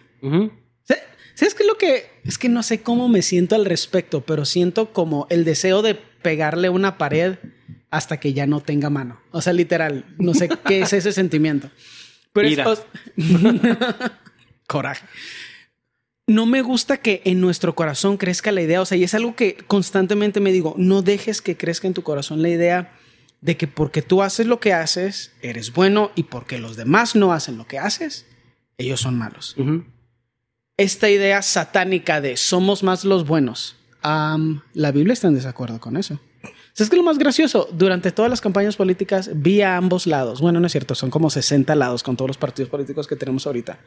¿Sabes 1.35 1.55
qué 1.55 1.63
es 1.63 1.67
lo 1.67 1.77
que.? 1.77 2.05
Es 2.23 2.37
que 2.37 2.47
no 2.47 2.63
sé 2.63 2.81
cómo 2.81 3.09
me 3.09 3.21
siento 3.21 3.55
al 3.55 3.65
respecto, 3.65 4.21
pero 4.21 4.45
siento 4.45 4.93
como 4.93 5.27
el 5.29 5.43
deseo 5.43 5.81
de 5.81 5.95
pegarle 5.95 6.69
una 6.69 6.97
pared 6.97 7.35
hasta 7.93 8.19
que 8.19 8.33
ya 8.33 8.47
no 8.47 8.59
tenga 8.59 8.89
mano. 8.89 9.19
O 9.29 9.39
sea, 9.39 9.53
literal, 9.53 10.03
no 10.17 10.33
sé 10.33 10.49
qué 10.65 10.81
es 10.81 10.93
ese 10.93 11.11
sentimiento. 11.11 11.69
Pero 12.33 12.47
es... 12.47 12.81
coraje. 14.67 15.05
No 16.25 16.47
me 16.47 16.63
gusta 16.63 16.97
que 16.97 17.21
en 17.25 17.39
nuestro 17.39 17.75
corazón 17.75 18.17
crezca 18.17 18.51
la 18.51 18.63
idea, 18.63 18.81
o 18.81 18.85
sea, 18.85 18.97
y 18.97 19.03
es 19.03 19.13
algo 19.13 19.35
que 19.35 19.57
constantemente 19.67 20.39
me 20.39 20.51
digo, 20.51 20.73
no 20.75 21.03
dejes 21.03 21.41
que 21.41 21.55
crezca 21.55 21.85
en 21.85 21.93
tu 21.93 22.01
corazón 22.01 22.41
la 22.41 22.49
idea 22.49 22.97
de 23.41 23.57
que 23.57 23.67
porque 23.67 24.01
tú 24.01 24.23
haces 24.23 24.47
lo 24.47 24.59
que 24.59 24.73
haces, 24.73 25.33
eres 25.41 25.71
bueno 25.71 26.11
y 26.15 26.23
porque 26.23 26.57
los 26.57 26.75
demás 26.75 27.15
no 27.15 27.31
hacen 27.31 27.57
lo 27.57 27.67
que 27.67 27.77
haces, 27.77 28.25
ellos 28.77 29.01
son 29.01 29.19
malos. 29.19 29.55
Esta 30.77 31.09
idea 31.11 31.43
satánica 31.43 32.21
de 32.21 32.37
somos 32.37 32.81
más 32.81 33.03
los 33.03 33.27
buenos, 33.27 33.75
la 34.01 34.91
Biblia 34.91 35.13
está 35.13 35.27
en 35.27 35.35
desacuerdo 35.35 35.79
con 35.79 35.97
eso. 35.97 36.19
¿Sabes 36.73 36.89
qué 36.89 36.95
es 36.95 36.97
lo 36.97 37.03
más 37.03 37.19
gracioso? 37.19 37.67
Durante 37.71 38.11
todas 38.11 38.31
las 38.31 38.41
campañas 38.41 38.75
políticas 38.75 39.29
vi 39.35 39.61
a 39.61 39.77
ambos 39.77 40.07
lados. 40.07 40.41
Bueno, 40.41 40.59
no 40.59 40.65
es 40.65 40.71
cierto, 40.71 40.95
son 40.95 41.11
como 41.11 41.29
60 41.29 41.75
lados 41.75 42.01
con 42.01 42.17
todos 42.17 42.29
los 42.29 42.37
partidos 42.37 42.69
políticos 42.69 43.07
que 43.07 43.15
tenemos 43.15 43.45
ahorita. 43.45 43.79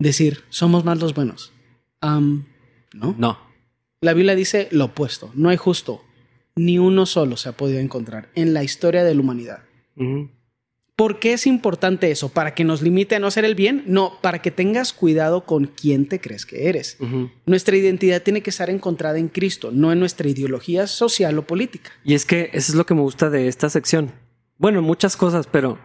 Decir, 0.00 0.42
somos 0.48 0.84
más 0.84 0.98
los 0.98 1.14
buenos. 1.14 1.52
no. 2.00 3.14
No. 3.16 3.38
La 4.00 4.14
Biblia 4.14 4.34
dice 4.34 4.68
lo 4.72 4.86
opuesto. 4.86 5.30
No 5.34 5.48
hay 5.48 5.56
justo. 5.56 6.02
Ni 6.56 6.78
uno 6.78 7.06
solo 7.06 7.36
se 7.36 7.48
ha 7.48 7.52
podido 7.52 7.78
encontrar 7.78 8.30
en 8.34 8.52
la 8.52 8.64
historia 8.64 9.04
de 9.04 9.14
la 9.14 9.20
humanidad. 9.20 9.62
¿Por 10.94 11.18
qué 11.18 11.32
es 11.32 11.46
importante 11.46 12.10
eso? 12.10 12.28
¿Para 12.28 12.54
que 12.54 12.64
nos 12.64 12.82
limite 12.82 13.16
a 13.16 13.18
no 13.18 13.26
hacer 13.26 13.44
el 13.44 13.54
bien? 13.54 13.82
No, 13.86 14.20
para 14.20 14.42
que 14.42 14.50
tengas 14.50 14.92
cuidado 14.92 15.46
con 15.46 15.66
quién 15.66 16.06
te 16.06 16.20
crees 16.20 16.44
que 16.44 16.68
eres. 16.68 16.98
Nuestra 17.46 17.76
identidad 17.76 18.22
tiene 18.22 18.42
que 18.42 18.50
estar 18.50 18.68
encontrada 18.68 19.18
en 19.18 19.28
Cristo, 19.28 19.70
no 19.72 19.90
en 19.90 19.98
nuestra 19.98 20.28
ideología 20.28 20.86
social 20.86 21.38
o 21.38 21.46
política. 21.46 21.90
Y 22.04 22.14
es 22.14 22.26
que 22.26 22.50
eso 22.52 22.72
es 22.72 22.74
lo 22.74 22.84
que 22.84 22.94
me 22.94 23.00
gusta 23.00 23.30
de 23.30 23.48
esta 23.48 23.70
sección. 23.70 24.12
Bueno, 24.58 24.82
muchas 24.82 25.16
cosas, 25.16 25.48
pero 25.50 25.78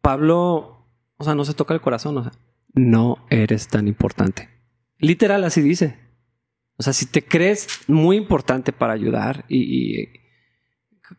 Pablo, 0.00 0.86
o 1.18 1.24
sea, 1.24 1.34
no 1.34 1.44
se 1.44 1.54
toca 1.54 1.74
el 1.74 1.82
corazón, 1.82 2.16
o 2.16 2.22
sea, 2.22 2.32
no 2.72 3.26
eres 3.28 3.68
tan 3.68 3.88
importante. 3.88 4.48
Literal, 4.98 5.44
así 5.44 5.60
dice. 5.60 5.98
O 6.76 6.82
sea, 6.82 6.94
si 6.94 7.04
te 7.04 7.22
crees 7.22 7.68
muy 7.88 8.16
importante 8.16 8.72
para 8.72 8.94
ayudar 8.94 9.44
y, 9.48 10.00
y 10.00 10.08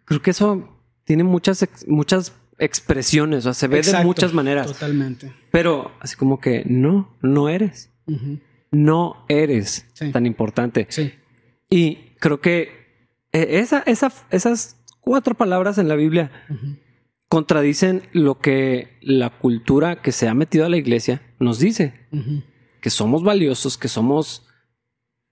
creo 0.06 0.22
que 0.24 0.32
eso 0.32 0.81
tiene 1.04 1.24
muchas, 1.24 1.66
muchas 1.88 2.34
expresiones, 2.58 3.40
o 3.40 3.42
sea, 3.42 3.54
se 3.54 3.68
ve 3.68 3.82
de 3.82 4.04
muchas 4.04 4.34
maneras. 4.34 4.68
Totalmente. 4.68 5.34
Pero 5.52 5.92
así 6.00 6.16
como 6.16 6.40
que 6.40 6.64
no, 6.66 7.18
no 7.22 7.50
eres. 7.50 7.90
No 8.72 9.26
eres 9.30 9.86
tan 10.12 10.26
importante. 10.26 10.88
Sí. 10.90 11.14
Y 11.70 11.96
creo 12.20 12.40
que 12.42 12.82
e, 13.32 13.60
esa, 13.60 13.80
esa, 13.86 14.12
esas 14.30 14.78
cuatro 15.00 15.36
palabras 15.36 15.78
en 15.78 15.88
la 15.88 15.96
Biblia 15.96 16.32
contradicen 17.28 18.04
lo 18.12 18.40
que 18.40 18.98
la 19.02 19.30
cultura 19.30 20.02
que 20.02 20.12
se 20.12 20.28
ha 20.28 20.34
metido 20.34 20.66
a 20.66 20.70
la 20.70 20.78
iglesia 20.78 21.22
nos 21.40 21.60
dice. 21.60 21.94
Que 22.82 22.90
somos 22.90 23.24
valiosos, 23.24 23.78
que 23.78 23.88
somos 23.88 24.46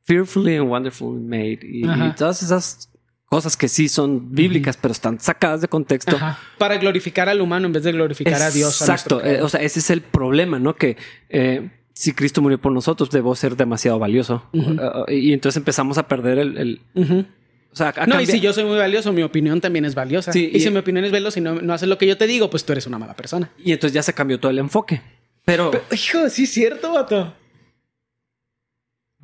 fearfully 0.03 0.55
and 0.55 0.69
wonderfully 0.69 1.21
made. 1.21 1.59
y 1.61 1.83
todas 2.15 2.41
esas 2.41 2.88
cosas 3.29 3.55
que 3.55 3.67
sí 3.67 3.87
son 3.87 4.33
bíblicas, 4.33 4.75
pero 4.75 4.91
están 4.91 5.19
sacadas 5.19 5.61
de 5.61 5.67
contexto. 5.67 6.17
Para 6.57 6.77
glorificar 6.77 7.29
al 7.29 7.41
humano 7.41 7.67
en 7.67 7.73
vez 7.73 7.83
de 7.83 7.91
glorificar 7.91 8.41
a 8.41 8.49
Dios. 8.49 8.81
Exacto. 8.81 9.23
Eh, 9.23 9.41
o 9.41 9.47
sea, 9.47 9.61
ese 9.61 9.79
es 9.79 9.89
el 9.91 10.01
problema, 10.01 10.57
¿no? 10.57 10.75
Que 10.75 10.97
eh, 11.29 11.69
si 11.93 12.13
Cristo 12.13 12.41
murió 12.41 12.59
por 12.59 12.71
nosotros, 12.71 13.11
debo 13.11 13.35
ser 13.35 13.55
demasiado 13.55 13.99
valioso. 13.99 14.43
Uh, 14.51 15.09
y 15.11 15.31
entonces 15.33 15.57
empezamos 15.57 15.97
a 15.99 16.07
perder 16.07 16.39
el... 16.39 16.81
O 17.71 17.75
sea, 17.75 17.93
no, 18.07 18.19
y 18.19 18.25
si 18.25 18.39
yo 18.39 18.51
soy 18.51 18.63
muy 18.63 18.77
valioso, 18.77 19.13
mi 19.13 19.21
opinión 19.21 19.61
también 19.61 19.85
es 19.85 19.93
valiosa. 19.93 20.31
y, 20.35 20.59
si 20.59 20.71
mi 20.71 20.79
opinión 20.79 21.05
es 21.05 21.11
valiosa 21.11 21.37
y 21.37 21.43
no, 21.43 21.61
no 21.61 21.73
haces 21.73 21.87
lo 21.87 21.99
que 21.99 22.07
yo 22.07 22.17
te 22.17 22.25
digo, 22.25 22.49
pues 22.49 22.65
tú 22.65 22.71
eres 22.71 22.87
una 22.87 22.97
mala 22.97 23.15
persona. 23.15 23.51
Y 23.63 23.73
entonces 23.73 23.93
ya 23.93 24.01
se 24.01 24.13
cambió 24.13 24.39
todo 24.39 24.49
el 24.49 24.57
enfoque. 24.57 25.03
Pero... 25.45 25.71
hijo, 25.91 26.29
sí 26.29 26.45
es 26.45 26.51
cierto, 26.51 26.93
vato. 26.93 27.35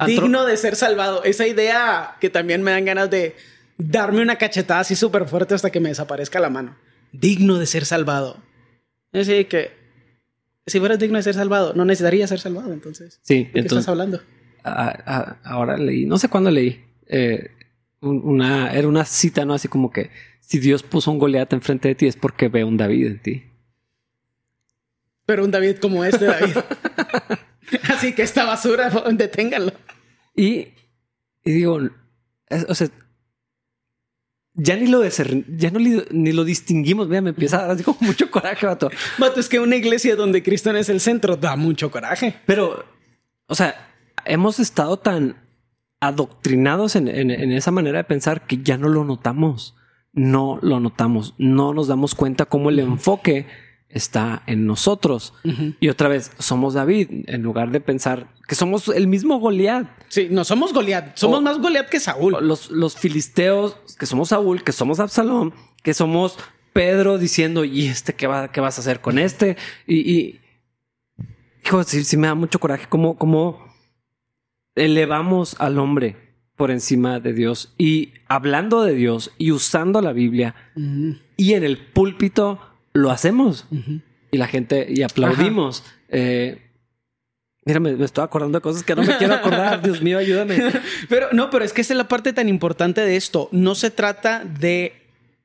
Digno 0.06 0.46
de 0.46 0.58
ser 0.58 0.76
salvado. 0.76 1.24
Esa 1.24 1.48
idea 1.48 2.18
que 2.20 2.30
también 2.30 2.62
me 2.62 2.72
dan 2.72 2.86
ganas 2.86 3.10
de 3.10 3.36
darme 3.78 4.22
una 4.22 4.38
cachetada 4.38 4.82
así 4.82 4.96
súper 4.96 5.28
fuerte 5.28 5.56
hasta 5.56 5.70
que 5.70 5.80
me 5.80 5.90
desaparezca 5.90 6.40
la 6.40 6.50
mano. 6.50 6.76
Digno 7.12 7.58
de 7.58 7.66
ser 7.66 7.86
salvado. 7.86 8.38
Es 9.12 9.28
decir, 9.28 9.48
que 9.48 9.72
si 10.66 10.80
fueras 10.80 11.00
digno 11.00 11.18
de 11.18 11.24
ser 11.24 11.36
salvado, 11.36 11.74
no 11.74 11.86
necesitaría 11.86 12.28
ser 12.28 12.40
salvado, 12.40 12.74
entonces. 12.74 13.20
Sí, 13.22 13.46
¿de 13.46 13.52
qué 13.52 13.60
estás 13.62 13.88
hablando? 13.88 14.22
ahora 14.64 15.78
leí, 15.78 16.08
no 16.08 16.18
sé 16.18 16.28
cuándo 16.28 16.50
leí, 16.50 16.84
eh, 17.06 17.52
una, 18.02 18.74
era 18.74 18.88
una 18.88 19.06
cita, 19.06 19.46
¿no? 19.46 19.54
Así 19.54 19.68
como 19.68 19.92
que 19.92 20.10
si 20.40 20.58
Dios 20.58 20.82
puso 20.82 21.12
un 21.12 21.20
Goliat 21.20 21.54
enfrente 21.54 21.90
de 21.90 21.96
ti 21.96 22.08
es 22.08 22.16
porque 22.16 22.50
ve 22.50 22.64
un 22.64 22.76
David 22.76 23.06
en 23.06 23.22
ti. 23.22 23.44
Pero 25.26 25.44
un 25.44 25.52
David 25.52 25.78
como 25.78 26.04
este 26.04 26.26
David. 26.26 26.58
Así 27.90 28.14
que 28.14 28.24
esta 28.24 28.46
basura, 28.46 28.90
deténganlo. 29.12 29.72
Y, 30.36 30.70
y 31.44 31.52
digo, 31.52 31.80
o 32.68 32.76
sea, 32.76 32.90
ya 34.56 34.76
ni 34.78 34.88
lo 34.88 35.04
ya 35.04 35.72
no 35.72 35.80
ni 35.80 36.32
lo 36.32 36.44
distinguimos. 36.44 37.08
Mira, 37.08 37.22
me 37.22 37.30
empieza 37.32 37.64
a 37.64 37.68
dar 37.68 37.84
como 37.84 37.98
mucho 38.02 38.32
coraje, 38.32 38.66
vato. 38.66 38.90
Vato, 39.18 39.40
es 39.40 39.50
que 39.50 39.60
una 39.60 39.76
iglesia 39.76 40.16
donde 40.16 40.44
Cristo 40.44 40.72
no 40.72 40.80
es 40.80 40.90
el 40.90 41.02
centro 41.02 41.36
da 41.36 41.56
mucho 41.56 41.92
coraje. 41.92 42.36
Pero, 42.46 42.86
o 43.48 43.56
sea, 43.56 43.92
hemos 44.26 44.60
estado 44.60 44.98
tan 44.98 45.38
adoctrinados 46.00 46.96
en, 46.96 47.08
esa 47.52 47.72
manera 47.72 47.98
de 47.98 48.04
pensar 48.06 48.48
que 48.48 48.58
ya 48.58 48.78
no 48.78 48.88
lo 48.88 49.04
notamos. 49.04 49.76
No 50.14 50.60
lo 50.62 50.80
notamos. 50.80 51.36
No 51.38 51.74
nos 51.74 51.88
damos 51.88 52.16
cuenta 52.16 52.46
cómo 52.46 52.70
el 52.70 52.80
enfoque 52.80 53.48
está 53.96 54.44
en 54.46 54.68
nosotros. 54.68 55.34
Y 55.80 55.88
otra 55.88 56.10
vez, 56.10 56.32
somos 56.38 56.74
David, 56.74 57.08
en 57.28 57.42
lugar 57.42 57.72
de 57.72 57.80
pensar 57.80 58.28
que 58.48 58.54
somos 58.54 58.90
el 58.90 59.08
mismo 59.08 59.40
Goliat. 59.40 59.88
Sí, 60.10 60.28
no 60.30 60.44
somos 60.44 60.74
Goliat, 60.74 61.16
somos 61.18 61.42
más 61.42 61.60
Goliat 61.60 61.90
que 61.90 62.02
Saúl. 62.02 62.36
Los, 62.42 62.70
los 62.70 62.98
filisteos, 62.98 63.78
que 63.98 64.06
somos 64.06 64.30
Saúl, 64.30 64.64
que 64.64 64.74
somos 64.74 65.00
Absalón, 65.00 65.54
que 65.82 65.94
somos 65.94 66.38
Pedro 66.74 67.18
diciendo, 67.18 67.64
¿y 67.64 67.88
este 67.88 68.14
qué, 68.14 68.28
va, 68.28 68.52
qué 68.52 68.60
vas 68.60 68.78
a 68.78 68.82
hacer 68.82 69.00
con 69.00 69.18
este? 69.18 69.56
Y, 69.88 70.12
y 70.12 70.42
hijo, 71.66 71.82
sí, 71.86 72.18
me 72.18 72.28
da 72.28 72.36
mucho 72.36 72.60
coraje 72.60 72.88
cómo, 72.90 73.18
cómo 73.18 73.66
elevamos 74.76 75.56
al 75.60 75.80
hombre 75.80 76.18
por 76.58 76.70
encima 76.70 77.22
de 77.22 77.32
Dios 77.32 77.74
y 77.78 78.12
hablando 78.28 78.84
de 78.84 78.94
Dios 78.94 79.32
y 79.38 79.52
usando 79.52 80.02
la 80.02 80.12
Biblia 80.12 80.54
y 81.38 81.54
en 81.54 81.64
el 81.64 81.78
púlpito 81.78 82.60
lo 82.96 83.12
hacemos 83.12 83.66
y 84.32 84.38
la 84.38 84.48
gente 84.48 84.88
y 84.90 85.04
aplaudimos. 85.04 85.84
Eh, 86.10 86.62
mira, 87.66 87.80
me, 87.80 88.04
estoy 88.04 88.24
acordando 88.24 88.58
de 88.58 88.62
cosas 88.62 88.84
que 88.84 88.96
no 88.96 89.04
me 89.04 89.18
quiero 89.18 89.36
acordar. 89.36 89.82
Dios 89.84 90.02
mío, 90.02 90.18
ayúdame. 90.18 90.58
Pero 91.10 91.28
no, 91.34 91.50
pero 91.50 91.66
es 91.66 91.74
que 91.74 91.82
esa 91.82 91.94
es 91.94 91.98
la 91.98 92.08
parte 92.08 92.32
tan 92.34 92.48
importante 92.48 93.02
de 93.02 93.18
esto. 93.18 93.50
No 93.52 93.76
se 93.76 93.92
trata 93.92 94.44
de 94.46 94.94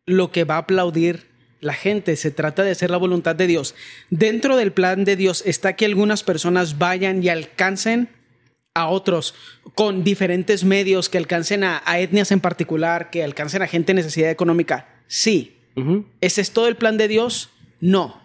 lo 0.07 0.31
que 0.31 0.45
va 0.45 0.55
a 0.55 0.59
aplaudir 0.59 1.29
la 1.61 1.75
gente, 1.75 2.17
se 2.17 2.31
trata 2.31 2.63
de 2.63 2.71
hacer 2.71 2.91
la 2.91 2.97
voluntad 2.97 3.35
de 3.35 3.49
Dios. 3.49 3.75
Dentro 4.09 4.57
del 4.57 4.73
plan 4.73 5.05
de 5.05 5.17
Dios 5.17 5.43
está 5.45 5.75
que 5.75 5.85
algunas 5.85 6.23
personas 6.23 6.79
vayan 6.79 7.23
y 7.23 7.29
alcancen 7.29 8.09
a 8.75 8.89
otros 8.89 9.35
con 9.75 10.05
diferentes 10.05 10.65
medios, 10.65 11.09
que 11.09 11.19
alcancen 11.19 11.65
a, 11.65 11.83
etnias 11.99 12.31
en 12.31 12.41
particular, 12.41 13.11
que 13.11 13.25
alcancen 13.25 13.63
a 13.63 13.67
gente 13.67 13.93
en 13.93 13.97
necesidad 13.97 14.31
económica. 14.31 14.89
Sí. 15.09 15.60
¿Ese 16.21 16.41
es 16.41 16.53
todo 16.53 16.69
el 16.69 16.77
plan 16.77 16.97
de 16.97 17.09
Dios? 17.09 17.51
No. 17.81 18.21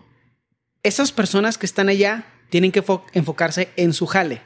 Esas 0.83 1.11
personas 1.11 1.57
que 1.57 1.65
están 1.65 1.89
allá 1.89 2.25
tienen 2.49 2.71
que 2.71 2.83
enfocarse 3.13 3.69
en 3.75 3.93
su 3.93 4.05
jale. 4.05 4.41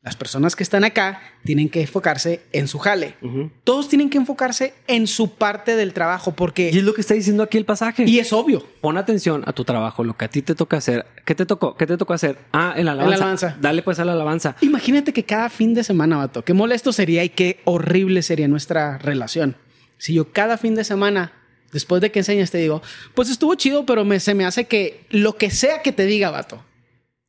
Las 0.00 0.16
personas 0.16 0.54
que 0.54 0.62
están 0.62 0.84
acá 0.84 1.20
tienen 1.44 1.68
que 1.68 1.80
enfocarse 1.80 2.40
en 2.52 2.68
su 2.68 2.78
jale. 2.78 3.16
Todos 3.64 3.88
tienen 3.88 4.08
que 4.08 4.16
enfocarse 4.16 4.72
en 4.86 5.06
su 5.08 5.34
parte 5.34 5.74
del 5.74 5.92
trabajo 5.92 6.32
porque... 6.32 6.70
Y 6.72 6.78
es 6.78 6.84
lo 6.84 6.94
que 6.94 7.00
está 7.00 7.14
diciendo 7.14 7.42
aquí 7.42 7.58
el 7.58 7.64
pasaje. 7.64 8.04
Y 8.04 8.20
es 8.20 8.32
obvio. 8.32 8.64
Pon 8.80 8.96
atención 8.96 9.42
a 9.44 9.52
tu 9.52 9.64
trabajo, 9.64 10.04
lo 10.04 10.16
que 10.16 10.24
a 10.24 10.28
ti 10.28 10.40
te 10.40 10.54
toca 10.54 10.76
hacer. 10.76 11.04
¿Qué 11.26 11.34
te 11.34 11.46
tocó? 11.46 11.76
¿Qué 11.76 11.86
te 11.86 11.96
tocó 11.96 12.14
hacer? 12.14 12.38
Ah, 12.52 12.74
en 12.76 12.86
la 12.86 12.92
alabanza. 12.92 13.56
Dale 13.60 13.82
pues 13.82 13.98
a 13.98 14.04
la 14.04 14.12
alabanza. 14.12 14.56
Imagínate 14.60 15.12
que 15.12 15.24
cada 15.24 15.50
fin 15.50 15.74
de 15.74 15.82
semana, 15.82 16.16
vato, 16.16 16.44
qué 16.44 16.54
molesto 16.54 16.92
sería 16.92 17.24
y 17.24 17.30
qué 17.30 17.60
horrible 17.64 18.22
sería 18.22 18.46
nuestra 18.46 18.98
relación. 18.98 19.56
Si 19.98 20.14
yo 20.14 20.32
cada 20.32 20.58
fin 20.58 20.76
de 20.76 20.84
semana, 20.84 21.32
después 21.72 22.00
de 22.00 22.10
que 22.10 22.20
enseñas, 22.20 22.50
te 22.50 22.58
digo, 22.58 22.82
pues 23.14 23.30
estuvo 23.30 23.54
chido, 23.54 23.86
pero 23.86 24.04
me, 24.04 24.20
se 24.20 24.34
me 24.34 24.44
hace 24.44 24.66
que 24.66 25.04
lo 25.10 25.36
que 25.36 25.50
sea 25.50 25.82
que 25.82 25.92
te 25.92 26.06
diga, 26.06 26.30
vato, 26.30 26.64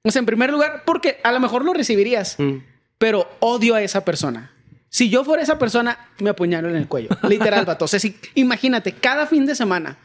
o 0.03 0.11
sea, 0.11 0.19
en 0.19 0.25
primer 0.25 0.49
lugar, 0.51 0.83
porque 0.85 1.19
a 1.23 1.31
lo 1.31 1.39
mejor 1.39 1.65
lo 1.65 1.73
recibirías, 1.73 2.35
mm. 2.37 2.57
pero 2.97 3.29
odio 3.39 3.75
a 3.75 3.81
esa 3.81 4.05
persona. 4.05 4.53
Si 4.89 5.09
yo 5.09 5.23
fuera 5.23 5.43
esa 5.43 5.59
persona, 5.59 6.09
me 6.19 6.31
apuñalo 6.31 6.69
en 6.69 6.75
el 6.75 6.87
cuello. 6.87 7.09
Literal, 7.29 7.65
vato. 7.65 7.85
O 7.85 7.87
sea, 7.87 7.99
si, 7.99 8.17
imagínate, 8.33 8.93
cada 8.93 9.27
fin 9.27 9.45
de 9.45 9.55
semana. 9.55 9.97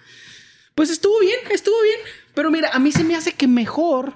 Pues 0.75 0.91
estuvo 0.91 1.21
bien, 1.21 1.39
estuvo 1.51 1.81
bien. 1.83 2.01
Pero 2.35 2.51
mira, 2.51 2.71
a 2.73 2.79
mí 2.79 2.93
se 2.93 3.05
me 3.05 3.17
hace 3.17 3.33
que 3.33 3.47
mejor 3.47 4.15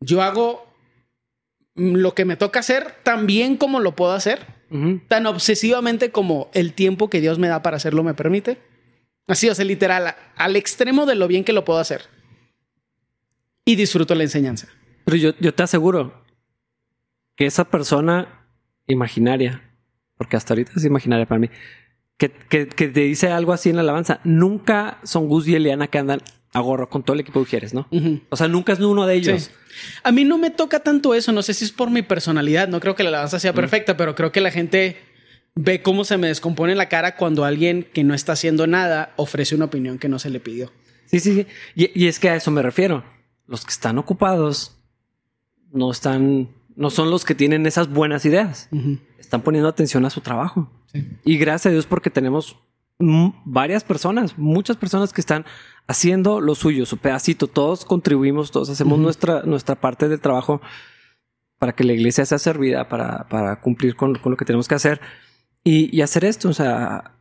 yo 0.00 0.22
hago 0.22 0.66
lo 1.74 2.14
que 2.14 2.24
me 2.24 2.36
toca 2.36 2.60
hacer 2.60 2.94
tan 3.02 3.26
bien 3.26 3.56
como 3.56 3.80
lo 3.80 3.96
puedo 3.96 4.12
hacer, 4.12 4.46
tan 5.08 5.26
obsesivamente 5.26 6.10
como 6.10 6.50
el 6.54 6.72
tiempo 6.72 7.10
que 7.10 7.20
Dios 7.20 7.38
me 7.38 7.48
da 7.48 7.62
para 7.62 7.76
hacerlo 7.76 8.02
me 8.02 8.14
permite. 8.14 8.58
Así, 9.26 9.48
o 9.48 9.54
sea, 9.54 9.64
literal, 9.64 10.14
al 10.36 10.56
extremo 10.56 11.06
de 11.06 11.14
lo 11.14 11.28
bien 11.28 11.44
que 11.44 11.52
lo 11.52 11.64
puedo 11.64 11.78
hacer 11.78 12.02
y 13.64 13.76
disfruto 13.76 14.14
la 14.14 14.24
enseñanza. 14.24 14.68
Pero 15.04 15.16
yo, 15.16 15.30
yo 15.40 15.54
te 15.54 15.62
aseguro 15.62 16.24
que 17.36 17.46
esa 17.46 17.64
persona 17.64 18.46
imaginaria, 18.86 19.62
porque 20.16 20.36
hasta 20.36 20.54
ahorita 20.54 20.72
es 20.76 20.84
imaginaria 20.84 21.26
para 21.26 21.38
mí, 21.38 21.50
que, 22.16 22.30
que, 22.30 22.66
te 22.66 23.00
dice 23.00 23.30
algo 23.30 23.52
así 23.52 23.70
en 23.70 23.76
la 23.76 23.82
alabanza, 23.82 24.20
nunca 24.24 24.98
son 25.02 25.28
Gus 25.28 25.48
y 25.48 25.54
Eliana 25.54 25.88
que 25.88 25.98
andan 25.98 26.20
a 26.54 26.60
gorro 26.60 26.88
con 26.88 27.02
todo 27.02 27.14
el 27.14 27.20
equipo 27.20 27.38
de 27.38 27.42
Ujieres, 27.42 27.74
¿no? 27.74 27.86
O 28.30 28.36
sea, 28.36 28.48
nunca 28.48 28.72
es 28.72 28.80
uno 28.80 29.06
de 29.06 29.14
ellos. 29.14 29.50
A 30.02 30.12
mí 30.12 30.24
no 30.24 30.38
me 30.38 30.50
toca 30.50 30.80
tanto 30.80 31.14
eso, 31.14 31.32
no 31.32 31.42
sé 31.42 31.52
si 31.52 31.64
es 31.64 31.72
por 31.72 31.90
mi 31.90 32.02
personalidad, 32.02 32.68
no 32.68 32.80
creo 32.80 32.94
que 32.94 33.02
la 33.02 33.10
alabanza 33.10 33.38
sea 33.38 33.52
perfecta, 33.52 33.96
pero 33.96 34.14
creo 34.14 34.32
que 34.32 34.40
la 34.40 34.50
gente 34.50 34.96
ve 35.54 35.82
cómo 35.82 36.04
se 36.04 36.16
me 36.16 36.28
descompone 36.28 36.74
la 36.74 36.88
cara 36.88 37.16
cuando 37.16 37.44
alguien 37.44 37.86
que 37.92 38.04
no 38.04 38.14
está 38.14 38.32
haciendo 38.32 38.66
nada 38.66 39.12
ofrece 39.16 39.54
una 39.54 39.66
opinión 39.66 39.98
que 39.98 40.08
no 40.08 40.18
se 40.18 40.30
le 40.30 40.40
pidió. 40.40 40.72
Sí, 41.06 41.20
sí, 41.20 41.34
sí. 41.34 41.90
y 41.94 42.06
es 42.06 42.18
que 42.18 42.30
a 42.30 42.36
eso 42.36 42.50
me 42.50 42.62
refiero 42.62 43.04
los 43.46 43.64
que 43.64 43.70
están 43.70 43.98
ocupados 43.98 44.78
no 45.72 45.90
están, 45.90 46.50
no 46.76 46.90
son 46.90 47.10
los 47.10 47.24
que 47.24 47.34
tienen 47.34 47.66
esas 47.66 47.88
buenas 47.90 48.24
ideas. 48.24 48.68
Están 49.18 49.42
poniendo 49.42 49.68
atención 49.68 50.04
a 50.04 50.10
su 50.10 50.20
trabajo. 50.20 50.70
Y 51.24 51.36
gracias 51.36 51.66
a 51.66 51.70
Dios 51.70 51.86
porque 51.86 52.10
tenemos 52.10 52.56
varias 52.98 53.84
personas, 53.84 54.38
muchas 54.38 54.76
personas 54.76 55.12
que 55.12 55.20
están 55.20 55.44
haciendo 55.86 56.40
lo 56.40 56.54
suyo, 56.54 56.86
su 56.86 56.98
pedacito. 56.98 57.46
Todos 57.46 57.84
contribuimos, 57.84 58.50
todos 58.50 58.70
hacemos 58.70 58.98
nuestra, 58.98 59.42
nuestra 59.42 59.74
parte 59.74 60.08
del 60.08 60.20
trabajo 60.20 60.60
para 61.58 61.74
que 61.74 61.84
la 61.84 61.92
iglesia 61.92 62.26
sea 62.26 62.38
servida, 62.38 62.88
para, 62.88 63.28
para 63.28 63.60
cumplir 63.60 63.96
con, 63.96 64.18
lo 64.22 64.36
que 64.36 64.44
tenemos 64.44 64.68
que 64.68 64.74
hacer 64.74 65.00
y, 65.62 65.94
y 65.96 66.02
hacer 66.02 66.24
esto, 66.24 66.48
o 66.48 66.52
sea, 66.52 67.18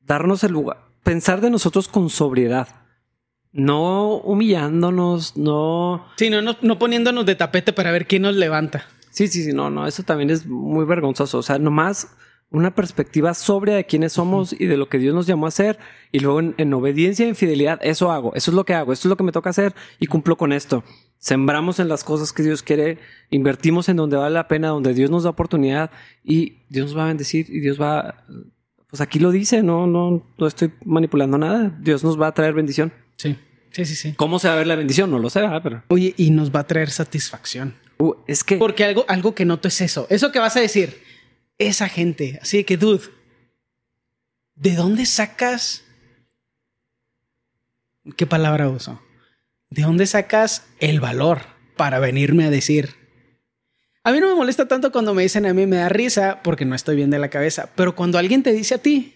darnos 0.00 0.42
el 0.44 0.52
lugar, 0.52 0.88
pensar 1.02 1.40
de 1.40 1.50
nosotros 1.50 1.88
con 1.88 2.10
sobriedad 2.10 2.68
no 3.52 4.16
humillándonos, 4.16 5.36
no. 5.36 6.06
Sí, 6.16 6.30
no, 6.30 6.42
no, 6.42 6.78
poniéndonos 6.78 7.26
de 7.26 7.34
tapete 7.34 7.72
para 7.72 7.90
ver 7.90 8.06
quién 8.06 8.22
nos 8.22 8.36
levanta. 8.36 8.86
Sí, 9.10 9.26
sí, 9.28 9.42
sí, 9.42 9.52
no, 9.52 9.70
no, 9.70 9.86
eso 9.86 10.02
también 10.02 10.30
es 10.30 10.46
muy 10.46 10.84
vergonzoso. 10.84 11.38
O 11.38 11.42
sea, 11.42 11.58
nomás 11.58 12.08
una 12.50 12.74
perspectiva 12.74 13.34
sobria 13.34 13.76
de 13.76 13.84
quiénes 13.84 14.14
somos 14.14 14.54
y 14.58 14.66
de 14.66 14.76
lo 14.76 14.88
que 14.88 14.98
Dios 14.98 15.14
nos 15.14 15.26
llamó 15.26 15.46
a 15.46 15.48
hacer. 15.48 15.78
Y 16.12 16.20
luego 16.20 16.40
en, 16.40 16.74
obediencia 16.74 17.26
e 17.26 17.28
infidelidad, 17.28 17.78
eso 17.82 18.10
hago, 18.10 18.34
eso 18.34 18.50
es 18.50 18.54
lo 18.54 18.64
que 18.64 18.74
hago, 18.74 18.92
eso 18.92 19.08
es 19.08 19.10
lo 19.10 19.16
que 19.16 19.24
me 19.24 19.32
toca 19.32 19.50
hacer 19.50 19.74
y 19.98 20.06
cumplo 20.06 20.36
con 20.36 20.52
esto. 20.52 20.84
Sembramos 21.18 21.78
en 21.80 21.88
las 21.88 22.04
cosas 22.04 22.32
que 22.32 22.42
Dios 22.42 22.62
quiere, 22.62 22.98
invertimos 23.30 23.88
en 23.88 23.96
donde 23.96 24.16
vale 24.16 24.34
la 24.34 24.48
pena, 24.48 24.68
donde 24.68 24.94
Dios 24.94 25.10
nos 25.10 25.24
da 25.24 25.30
oportunidad 25.30 25.90
y 26.24 26.58
Dios 26.68 26.86
nos 26.86 26.96
va 26.96 27.04
a 27.04 27.08
bendecir 27.08 27.46
y 27.50 27.60
Dios 27.60 27.80
va, 27.80 28.24
pues 28.88 29.00
aquí 29.00 29.18
lo 29.18 29.30
dice, 29.30 29.62
no, 29.62 29.86
no, 29.86 30.24
no 30.38 30.46
estoy 30.46 30.72
manipulando 30.84 31.36
nada. 31.36 31.76
Dios 31.80 32.04
nos 32.04 32.20
va 32.20 32.28
a 32.28 32.34
traer 32.34 32.54
bendición. 32.54 32.92
Sí. 33.16 33.36
Sí, 33.70 33.84
sí, 33.84 33.94
sí. 33.94 34.14
¿Cómo 34.16 34.38
se 34.38 34.48
va 34.48 34.54
a 34.54 34.56
ver 34.56 34.66
la 34.66 34.76
bendición? 34.76 35.10
No 35.10 35.18
lo 35.18 35.28
sé, 35.28 35.42
pero. 35.62 35.82
Oye, 35.88 36.14
y 36.16 36.30
nos 36.30 36.50
va 36.50 36.60
a 36.60 36.66
traer 36.66 36.88
satisfacción. 36.88 37.74
Uh, 37.98 38.14
es 38.26 38.42
que. 38.42 38.56
Porque 38.56 38.84
algo, 38.84 39.04
algo 39.08 39.34
que 39.34 39.44
noto 39.44 39.68
es 39.68 39.80
eso. 39.82 40.06
Eso 40.08 40.32
que 40.32 40.38
vas 40.38 40.56
a 40.56 40.60
decir. 40.60 41.07
Esa 41.58 41.88
gente. 41.88 42.38
Así 42.40 42.64
que, 42.64 42.76
dude, 42.76 43.04
¿de 44.54 44.74
dónde 44.74 45.06
sacas? 45.06 45.84
¿Qué 48.16 48.26
palabra 48.26 48.68
uso? 48.68 49.02
¿De 49.70 49.82
dónde 49.82 50.06
sacas 50.06 50.66
el 50.80 51.00
valor 51.00 51.42
para 51.76 51.98
venirme 51.98 52.44
a 52.44 52.50
decir? 52.50 52.94
A 54.04 54.12
mí 54.12 54.20
no 54.20 54.28
me 54.28 54.34
molesta 54.34 54.66
tanto 54.66 54.90
cuando 54.90 55.12
me 55.12 55.22
dicen 55.22 55.44
a 55.44 55.52
mí, 55.52 55.66
me 55.66 55.76
da 55.76 55.88
risa 55.88 56.40
porque 56.42 56.64
no 56.64 56.74
estoy 56.74 56.96
bien 56.96 57.10
de 57.10 57.18
la 57.18 57.28
cabeza. 57.28 57.68
Pero 57.74 57.94
cuando 57.94 58.16
alguien 58.16 58.42
te 58.42 58.52
dice 58.52 58.76
a 58.76 58.78
ti, 58.78 59.14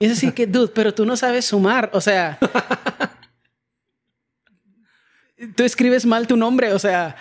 es 0.00 0.12
así 0.12 0.32
que, 0.32 0.46
dude, 0.46 0.72
pero 0.74 0.92
tú 0.92 1.06
no 1.06 1.16
sabes 1.16 1.46
sumar. 1.46 1.90
O 1.94 2.00
sea, 2.00 2.38
tú 5.56 5.62
escribes 5.62 6.04
mal 6.04 6.26
tu 6.26 6.36
nombre, 6.36 6.72
o 6.72 6.78
sea, 6.78 7.16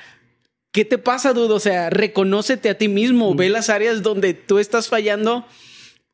¿qué 0.72 0.86
te 0.86 0.98
pasa, 0.98 1.34
dudo? 1.34 1.56
O 1.56 1.60
sea, 1.60 1.90
reconócete 1.90 2.70
a 2.70 2.78
ti 2.78 2.88
mismo, 2.88 3.36
ve 3.36 3.50
las 3.50 3.70
áreas 3.70 4.02
donde 4.02 4.34
tú 4.34 4.60
estás 4.60 4.88
fallando 4.88 5.46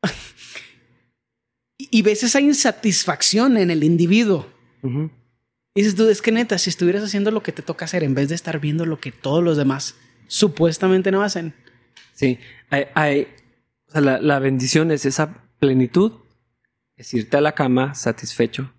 y 1.77 2.01
ves 2.01 2.23
esa 2.23 2.41
insatisfacción 2.41 3.57
en 3.57 3.71
el 3.71 3.83
individuo. 3.83 4.47
Y 4.83 5.81
dices 5.81 5.95
tú, 5.95 6.07
es 6.07 6.21
que 6.21 6.31
neta, 6.31 6.57
si 6.57 6.69
estuvieras 6.69 7.03
haciendo 7.03 7.31
lo 7.31 7.43
que 7.43 7.51
te 7.51 7.61
toca 7.61 7.85
hacer 7.85 8.03
en 8.03 8.15
vez 8.15 8.29
de 8.29 8.35
estar 8.35 8.59
viendo 8.59 8.85
lo 8.85 8.99
que 8.99 9.11
todos 9.11 9.43
los 9.43 9.57
demás 9.57 9.95
supuestamente 10.27 11.11
no 11.11 11.23
hacen. 11.23 11.53
Sí, 12.13 12.39
hay, 12.69 12.85
hay 12.95 13.27
o 13.87 13.91
sea, 13.91 14.01
la, 14.01 14.19
la 14.19 14.39
bendición 14.39 14.91
es 14.91 15.05
esa 15.05 15.43
plenitud, 15.59 16.13
es 16.95 17.13
irte 17.13 17.37
a 17.37 17.41
la 17.41 17.53
cama 17.53 17.93
satisfecho, 17.95 18.71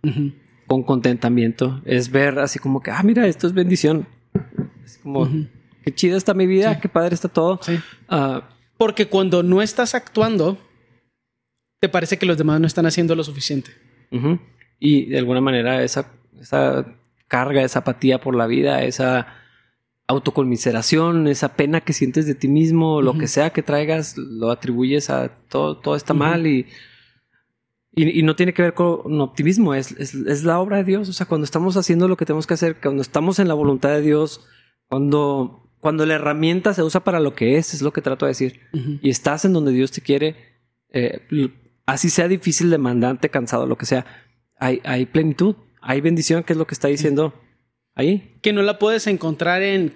con 0.66 0.82
contentamiento, 0.82 1.80
es 1.84 2.10
ver 2.10 2.38
así 2.40 2.58
como 2.58 2.82
que, 2.82 2.90
ah, 2.90 3.02
mira, 3.02 3.26
esto 3.26 3.46
es 3.46 3.54
bendición. 3.54 4.06
Es 4.84 4.98
como. 4.98 5.28
Qué 5.90 5.94
chida 5.94 6.16
está 6.16 6.34
mi 6.34 6.46
vida, 6.46 6.74
Sí. 6.74 6.80
qué 6.82 6.88
padre 6.88 7.14
está 7.14 7.28
todo. 7.28 7.58
Sí. 7.62 7.78
Ah, 8.08 8.48
Porque 8.76 9.06
cuando 9.08 9.42
no 9.42 9.60
estás 9.62 9.94
actuando, 9.94 10.58
te 11.80 11.88
parece 11.88 12.16
que 12.18 12.26
los 12.26 12.38
demás 12.38 12.60
no 12.60 12.66
están 12.66 12.86
haciendo 12.86 13.14
lo 13.14 13.24
suficiente. 13.24 13.70
Y 14.78 15.06
de 15.06 15.18
alguna 15.18 15.40
manera 15.40 15.82
esa, 15.82 16.12
esa 16.40 16.86
carga, 17.26 17.62
esa 17.62 17.80
apatía 17.80 18.20
por 18.20 18.34
la 18.36 18.46
vida, 18.46 18.82
esa 18.84 19.26
autoconmiseración, 20.06 21.26
esa 21.28 21.54
pena 21.54 21.80
que 21.82 21.92
sientes 21.92 22.26
de 22.26 22.34
ti 22.34 22.48
mismo, 22.48 23.02
lo 23.02 23.18
que 23.18 23.26
sea 23.28 23.50
que 23.50 23.62
traigas, 23.62 24.16
lo 24.16 24.50
atribuyes 24.50 25.10
a 25.10 25.28
todo, 25.48 25.76
todo 25.78 25.96
está 25.96 26.14
mal 26.14 26.46
y, 26.46 26.66
y, 27.94 28.20
y 28.20 28.22
no 28.22 28.34
tiene 28.34 28.54
que 28.54 28.62
ver 28.62 28.72
con 28.74 29.20
optimismo, 29.20 29.74
es, 29.74 29.92
es, 29.92 30.14
es 30.14 30.44
la 30.44 30.60
obra 30.60 30.78
de 30.78 30.84
Dios. 30.84 31.08
O 31.08 31.12
sea, 31.12 31.26
cuando 31.26 31.44
estamos 31.44 31.76
haciendo 31.76 32.08
lo 32.08 32.16
que 32.16 32.24
tenemos 32.24 32.46
que 32.46 32.54
hacer, 32.54 32.76
cuando 32.80 33.02
estamos 33.02 33.38
en 33.38 33.48
la 33.48 33.54
voluntad 33.54 33.90
de 33.90 34.00
Dios, 34.00 34.46
cuando, 34.86 35.67
cuando 35.80 36.04
la 36.06 36.14
herramienta 36.14 36.74
se 36.74 36.82
usa 36.82 37.04
para 37.04 37.20
lo 37.20 37.34
que 37.34 37.56
es, 37.56 37.74
es 37.74 37.82
lo 37.82 37.92
que 37.92 38.02
trato 38.02 38.26
de 38.26 38.30
decir, 38.30 38.60
y 39.02 39.10
estás 39.10 39.44
en 39.44 39.52
donde 39.52 39.72
Dios 39.72 39.90
te 39.92 40.00
quiere, 40.00 40.36
eh, 40.90 41.20
así 41.86 42.10
sea 42.10 42.28
difícil, 42.28 42.70
demandante, 42.70 43.28
cansado, 43.30 43.66
lo 43.66 43.76
que 43.78 43.86
sea, 43.86 44.04
hay, 44.58 44.80
hay 44.84 45.06
plenitud, 45.06 45.54
hay 45.80 46.00
bendición, 46.00 46.42
que 46.42 46.52
es 46.52 46.56
lo 46.58 46.66
que 46.66 46.74
está 46.74 46.88
diciendo 46.88 47.34
ahí. 47.94 48.38
Que 48.42 48.52
no 48.52 48.62
la 48.62 48.78
puedes 48.78 49.06
encontrar 49.06 49.62
en 49.62 49.94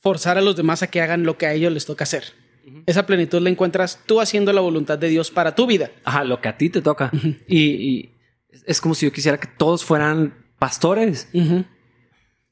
forzar 0.00 0.38
a 0.38 0.40
los 0.40 0.56
demás 0.56 0.82
a 0.82 0.86
que 0.88 1.00
hagan 1.00 1.24
lo 1.24 1.36
que 1.38 1.46
a 1.46 1.52
ellos 1.52 1.72
les 1.72 1.86
toca 1.86 2.04
hacer. 2.04 2.24
Esa 2.86 3.06
plenitud 3.06 3.40
la 3.40 3.50
encuentras 3.50 4.00
tú 4.06 4.20
haciendo 4.20 4.52
la 4.52 4.60
voluntad 4.60 4.96
de 4.98 5.08
Dios 5.08 5.30
para 5.32 5.54
tu 5.56 5.66
vida. 5.66 5.90
Ajá, 6.04 6.22
lo 6.22 6.40
que 6.40 6.48
a 6.48 6.56
ti 6.56 6.70
te 6.70 6.80
toca. 6.80 7.10
y, 7.48 7.58
y 7.58 8.14
es- 8.66 8.80
como 8.80 8.94
si 8.94 9.06
yo 9.06 9.12
quisiera 9.12 9.38
que 9.38 9.48
todos 9.48 9.84
fueran 9.84 10.34
pastores. 10.60 11.28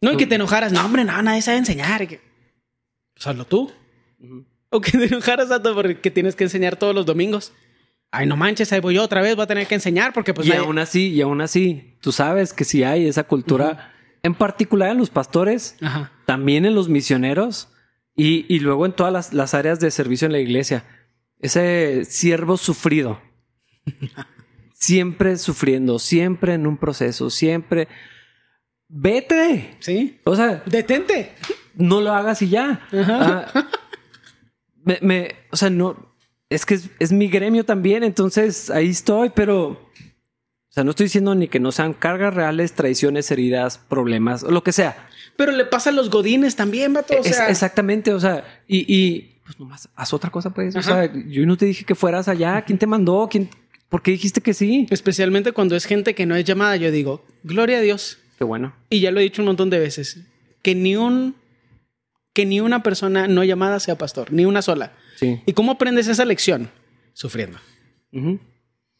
No, 0.00 0.12
y 0.12 0.16
que 0.16 0.26
te 0.26 0.34
enojaras. 0.34 0.72
No, 0.72 0.84
hombre, 0.84 1.04
no, 1.04 1.20
nadie 1.22 1.42
sabe 1.42 1.58
enseñar. 1.58 2.06
Que- 2.08 2.20
Hazlo 3.24 3.44
tú. 3.46 3.72
O 4.70 4.80
que 4.80 4.92
te 4.92 5.04
enojaras 5.06 5.48
porque 5.74 6.10
tienes 6.10 6.34
que 6.34 6.44
enseñar 6.44 6.76
todos 6.76 6.94
los 6.94 7.06
domingos. 7.06 7.52
Ay, 8.12 8.26
no 8.26 8.36
manches, 8.36 8.72
ahí 8.72 8.80
voy 8.80 8.94
yo 8.94 9.04
otra 9.04 9.22
vez, 9.22 9.36
voy 9.36 9.44
a 9.44 9.46
tener 9.46 9.66
que 9.66 9.74
enseñar 9.74 10.12
porque 10.12 10.34
pues 10.34 10.48
y 10.48 10.52
aún 10.52 10.78
así, 10.78 11.10
y 11.10 11.20
aún 11.20 11.40
así, 11.40 11.96
tú 12.00 12.10
sabes 12.10 12.52
que 12.52 12.64
si 12.64 12.82
hay 12.82 13.06
esa 13.06 13.22
cultura, 13.24 13.94
en 14.24 14.34
particular 14.34 14.90
en 14.90 14.98
los 14.98 15.10
pastores, 15.10 15.76
Ajá. 15.80 16.12
también 16.26 16.64
en 16.64 16.74
los 16.74 16.88
misioneros 16.88 17.68
y, 18.16 18.52
y 18.52 18.58
luego 18.60 18.84
en 18.84 18.92
todas 18.92 19.12
las, 19.12 19.32
las 19.32 19.54
áreas 19.54 19.78
de 19.78 19.90
servicio 19.92 20.26
en 20.26 20.32
la 20.32 20.40
iglesia. 20.40 20.84
Ese 21.38 22.04
siervo 22.04 22.56
sufrido. 22.56 23.20
siempre 24.74 25.36
sufriendo, 25.36 25.98
siempre 25.98 26.54
en 26.54 26.66
un 26.66 26.78
proceso, 26.78 27.30
siempre. 27.30 27.86
Vete. 28.88 29.76
¿Sí? 29.78 30.18
O 30.24 30.34
sea, 30.34 30.62
Detente. 30.66 31.34
No 31.80 32.00
lo 32.00 32.12
hagas 32.12 32.42
y 32.42 32.48
ya. 32.48 32.86
Ajá. 32.92 33.46
Ah, 33.54 33.68
me, 34.84 34.98
me- 35.02 35.34
o 35.50 35.56
sea, 35.56 35.70
no. 35.70 36.14
Es 36.48 36.66
que 36.66 36.74
es, 36.74 36.90
es 36.98 37.12
mi 37.12 37.28
gremio 37.28 37.64
también, 37.64 38.02
entonces 38.02 38.70
ahí 38.70 38.88
estoy, 38.90 39.30
pero. 39.30 39.68
O 39.68 40.72
sea, 40.72 40.84
no 40.84 40.90
estoy 40.90 41.06
diciendo 41.06 41.34
ni 41.34 41.48
que 41.48 41.58
no 41.58 41.72
sean 41.72 41.94
cargas 41.94 42.32
reales, 42.34 42.74
traiciones, 42.74 43.28
heridas, 43.32 43.78
problemas, 43.78 44.44
o 44.44 44.50
lo 44.52 44.62
que 44.62 44.70
sea. 44.72 45.08
Pero 45.36 45.50
le 45.52 45.64
pasa 45.64 45.90
a 45.90 45.92
los 45.92 46.10
godines 46.10 46.54
también, 46.54 46.92
vato. 46.92 47.14
O 47.14 47.24
Es- 47.24 47.36
sea, 47.36 47.48
exactamente, 47.48 48.12
o 48.12 48.20
sea, 48.20 48.44
y, 48.68 48.84
y 48.92 49.36
pues 49.44 49.58
nomás 49.58 49.88
haz 49.96 50.12
otra 50.12 50.30
cosa, 50.30 50.50
pues. 50.50 50.76
O 50.76 50.82
sea, 50.82 51.12
yo 51.12 51.44
no 51.46 51.56
te 51.56 51.66
dije 51.66 51.84
que 51.84 51.94
fueras 51.96 52.28
allá. 52.28 52.62
¿Quién 52.62 52.78
te 52.78 52.86
mandó? 52.86 53.28
¿Quién, 53.30 53.48
¿Por 53.88 54.02
qué 54.02 54.12
dijiste 54.12 54.40
que 54.40 54.54
sí? 54.54 54.86
especialmente 54.90 55.50
cuando 55.52 55.74
es 55.74 55.84
gente 55.86 56.14
que 56.14 56.24
no 56.26 56.36
es 56.36 56.44
llamada, 56.44 56.76
yo 56.76 56.90
digo, 56.92 57.24
gloria 57.42 57.78
a 57.78 57.80
Dios. 57.80 58.18
Qué 58.38 58.44
bueno. 58.44 58.72
Y 58.90 59.00
ya 59.00 59.10
lo 59.10 59.18
he 59.18 59.24
dicho 59.24 59.42
un 59.42 59.46
montón 59.46 59.70
de 59.70 59.80
veces, 59.80 60.20
que 60.62 60.74
ni 60.76 60.94
un 60.94 61.34
que 62.32 62.46
ni 62.46 62.60
una 62.60 62.82
persona 62.82 63.26
no 63.28 63.42
llamada 63.44 63.80
sea 63.80 63.96
pastor, 63.98 64.32
ni 64.32 64.44
una 64.44 64.62
sola. 64.62 64.92
Sí. 65.16 65.40
¿Y 65.46 65.52
cómo 65.52 65.72
aprendes 65.72 66.06
esa 66.08 66.24
lección? 66.24 66.70
Sufriendo. 67.12 67.58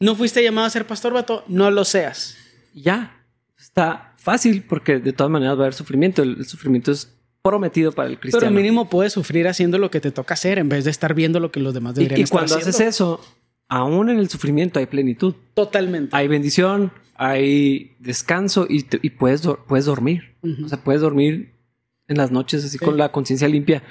¿No 0.00 0.14
fuiste 0.16 0.42
llamado 0.42 0.66
a 0.66 0.70
ser 0.70 0.86
pastor, 0.86 1.12
vato? 1.12 1.44
No 1.48 1.70
lo 1.70 1.84
seas. 1.84 2.36
Y 2.74 2.82
Ya. 2.82 3.16
Está 3.58 4.14
fácil 4.16 4.62
porque 4.66 4.98
de 5.00 5.12
todas 5.12 5.30
maneras 5.30 5.54
va 5.56 5.60
a 5.60 5.62
haber 5.64 5.74
sufrimiento. 5.74 6.22
El, 6.22 6.38
el 6.38 6.44
sufrimiento 6.46 6.90
es 6.92 7.14
prometido 7.42 7.92
para 7.92 8.08
el 8.08 8.18
cristiano. 8.18 8.46
Pero 8.46 8.54
mínimo 8.56 8.88
puedes 8.88 9.12
sufrir 9.12 9.46
haciendo 9.48 9.76
lo 9.78 9.90
que 9.90 10.00
te 10.00 10.10
toca 10.10 10.32
hacer 10.34 10.58
en 10.58 10.68
vez 10.70 10.84
de 10.84 10.90
estar 10.90 11.12
viendo 11.14 11.40
lo 11.40 11.52
que 11.52 11.60
los 11.60 11.74
demás 11.74 11.92
y, 11.92 11.96
deberían 12.00 12.20
y 12.20 12.22
estar 12.22 12.38
cuando 12.38 12.56
haces 12.56 12.80
eso, 12.80 13.20
aún 13.68 14.08
en 14.08 14.18
el 14.18 14.30
sufrimiento 14.30 14.78
hay 14.78 14.86
plenitud. 14.86 15.34
Totalmente. 15.52 16.16
Hay 16.16 16.26
bendición, 16.26 16.90
hay 17.16 17.96
descanso 17.98 18.66
y, 18.68 18.84
te- 18.84 18.98
y 19.02 19.10
puedes, 19.10 19.42
puedes 19.68 19.84
dormir. 19.84 20.36
O 20.64 20.68
sea, 20.68 20.82
puedes 20.82 21.02
dormir 21.02 21.52
en 22.10 22.18
las 22.18 22.30
noches 22.30 22.64
así 22.64 22.76
con 22.78 22.96
la 22.98 23.10
conciencia 23.10 23.48
limpia. 23.48 23.82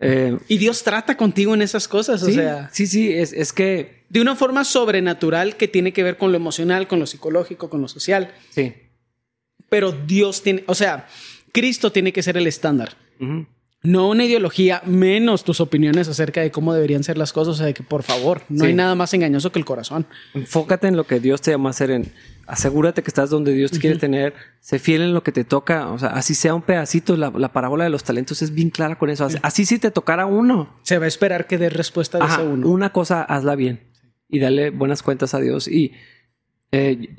Eh, 0.00 0.38
Y 0.48 0.58
Dios 0.58 0.82
trata 0.82 1.16
contigo 1.16 1.54
en 1.54 1.62
esas 1.62 1.86
cosas, 1.88 2.22
o 2.22 2.26
sí, 2.26 2.34
sea, 2.34 2.68
sí, 2.72 2.86
sí, 2.86 3.12
es, 3.12 3.32
es 3.32 3.52
que 3.52 4.04
de 4.08 4.20
una 4.20 4.34
forma 4.36 4.64
sobrenatural 4.64 5.56
que 5.56 5.68
tiene 5.68 5.92
que 5.92 6.02
ver 6.02 6.16
con 6.16 6.30
lo 6.32 6.36
emocional, 6.36 6.86
con 6.88 6.98
lo 7.00 7.06
psicológico, 7.06 7.68
con 7.68 7.80
lo 7.82 7.88
social. 7.88 8.32
sí. 8.50 8.72
Pero 9.70 9.90
Dios 9.92 10.42
tiene, 10.42 10.62
o 10.68 10.74
sea, 10.74 11.08
Cristo 11.50 11.90
tiene 11.90 12.12
que 12.12 12.22
ser 12.22 12.36
el 12.36 12.46
estándar. 12.46 12.96
No 13.82 14.08
una 14.08 14.24
ideología, 14.24 14.82
menos 14.86 15.42
tus 15.42 15.60
opiniones 15.60 16.06
acerca 16.06 16.42
de 16.42 16.50
cómo 16.52 16.72
deberían 16.74 17.02
ser 17.02 17.18
las 17.18 17.32
cosas. 17.32 17.54
O 17.54 17.56
sea, 17.56 17.66
de 17.66 17.74
que 17.74 17.82
por 17.82 18.02
favor, 18.04 18.42
no 18.48 18.60
Sí. 18.60 18.66
hay 18.68 18.74
nada 18.74 18.94
más 18.94 19.12
engañoso 19.14 19.50
que 19.50 19.58
el 19.58 19.64
corazón. 19.64 20.06
Enfócate 20.32 20.86
en 20.86 20.96
lo 20.96 21.06
que 21.06 21.18
Dios 21.18 21.40
te 21.40 21.50
llama 21.50 21.70
a 21.70 21.72
hacer. 21.72 21.90
En, 21.90 22.12
asegúrate 22.46 23.02
que 23.02 23.08
estás 23.08 23.30
donde 23.30 23.52
Dios 23.52 23.70
te 23.70 23.78
quiere 23.78 23.98
tener. 23.98 24.34
Sé 24.60 24.78
fiel 24.78 25.02
en 25.02 25.14
lo 25.14 25.22
que 25.22 25.32
te 25.32 25.44
toca. 25.44 25.88
O 25.88 25.98
sea, 25.98 26.10
así 26.10 26.34
sea 26.34 26.54
un 26.54 26.62
pedacito. 26.62 27.16
La, 27.16 27.30
la 27.30 27.52
parábola 27.52 27.84
de 27.84 27.90
los 27.90 28.04
talentos 28.04 28.42
es 28.42 28.54
bien 28.54 28.70
clara 28.70 28.96
con 28.98 29.10
eso. 29.10 29.24
Así, 29.24 29.38
así 29.42 29.66
si 29.66 29.78
te 29.78 29.90
tocara 29.90 30.26
uno. 30.26 30.78
Se 30.82 30.98
va 30.98 31.04
a 31.04 31.08
esperar 31.08 31.46
que 31.46 31.58
dé 31.58 31.70
respuesta 31.70 32.18
de 32.18 32.24
Ajá, 32.24 32.34
ese 32.42 32.46
uno. 32.46 32.68
una 32.68 32.92
cosa 32.92 33.22
hazla 33.22 33.54
bien 33.56 33.90
y 34.28 34.38
dale 34.38 34.70
buenas 34.70 35.02
cuentas 35.02 35.34
a 35.34 35.40
Dios. 35.40 35.68
Y 35.68 35.92
eh, 36.72 37.16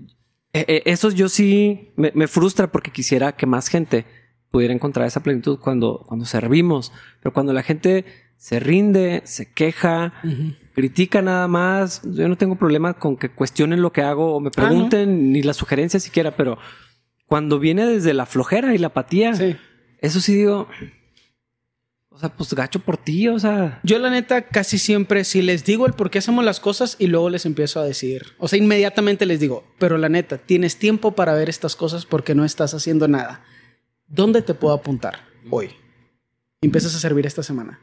eh, 0.54 0.66
eh, 0.68 0.82
eso 0.86 1.10
yo 1.12 1.30
sí 1.30 1.94
me, 1.96 2.12
me 2.16 2.28
frustra 2.28 2.72
porque 2.72 2.92
quisiera 2.92 3.34
que 3.34 3.46
más 3.46 3.68
gente 3.68 4.06
pudiera 4.52 4.74
encontrar 4.74 5.06
esa 5.06 5.22
plenitud 5.22 5.60
cuando, 5.60 6.04
cuando 6.08 6.26
servimos. 6.26 6.94
Pero 7.22 7.34
cuando 7.34 7.52
la 7.52 7.64
gente 7.64 8.06
se 8.46 8.60
rinde, 8.60 9.24
se 9.26 9.52
queja, 9.52 10.14
critica 10.76 11.24
nada 11.24 11.48
más, 11.48 12.04
yo 12.04 12.30
no 12.30 12.36
tengo 12.38 12.56
problema 12.58 12.94
con 12.94 13.18
que 13.18 13.30
cuestionen 13.32 13.82
lo 13.82 13.92
que 13.92 14.04
hago 14.04 14.36
o 14.36 14.40
me 14.40 14.50
Ah, 14.50 14.62
¿no? 14.62 14.68
pregunten 14.68 15.32
ni 15.32 15.42
las 15.42 15.58
sugerencias 15.58 16.04
siquiera, 16.04 16.36
pero 16.38 16.60
cuando 17.26 17.58
viene 17.58 17.88
desde 17.88 18.14
la 18.14 18.28
flojera 18.28 18.76
y 18.76 18.78
la 18.78 18.88
apatía, 18.88 19.34
Sí. 19.34 19.56
eso 20.00 20.20
sí 20.22 20.36
digo, 20.36 20.68
o 22.10 22.20
sea, 22.20 22.30
pues 22.30 22.54
gacho 22.54 22.82
por 22.82 22.98
ti, 22.98 23.28
o 23.30 23.40
sea, 23.40 23.80
Yo 23.82 23.98
la 23.98 24.12
neta 24.12 24.44
casi 24.44 24.78
siempre 24.78 25.24
si 25.24 25.42
les 25.42 25.66
digo 25.66 25.88
el 25.88 25.94
por 25.94 26.12
qué 26.12 26.20
hacemos 26.20 26.46
las 26.46 26.60
cosas 26.60 26.98
y 27.00 27.08
luego 27.08 27.32
les 27.32 27.48
empiezo 27.48 27.80
a 27.80 27.84
decir, 27.84 28.28
o 28.38 28.48
sea, 28.48 28.60
inmediatamente 28.60 29.26
les 29.26 29.40
digo, 29.40 29.64
pero 29.80 29.98
la 29.98 30.08
neta, 30.08 30.38
tienes 30.38 30.78
tiempo 30.78 31.14
para 31.16 31.34
ver 31.34 31.50
estas 31.50 31.76
cosas 31.76 32.06
porque 32.06 32.36
no 32.36 32.46
estás 32.46 32.76
haciendo 32.76 33.08
nada. 33.08 33.44
¿Dónde 34.06 34.44
te 34.44 34.54
puedo 34.54 34.76
apuntar 34.76 35.22
hoy? 35.50 35.72
Empiezas 36.62 36.94
a 36.96 37.00
servir 37.00 37.26
esta 37.26 37.42
semana. 37.42 37.80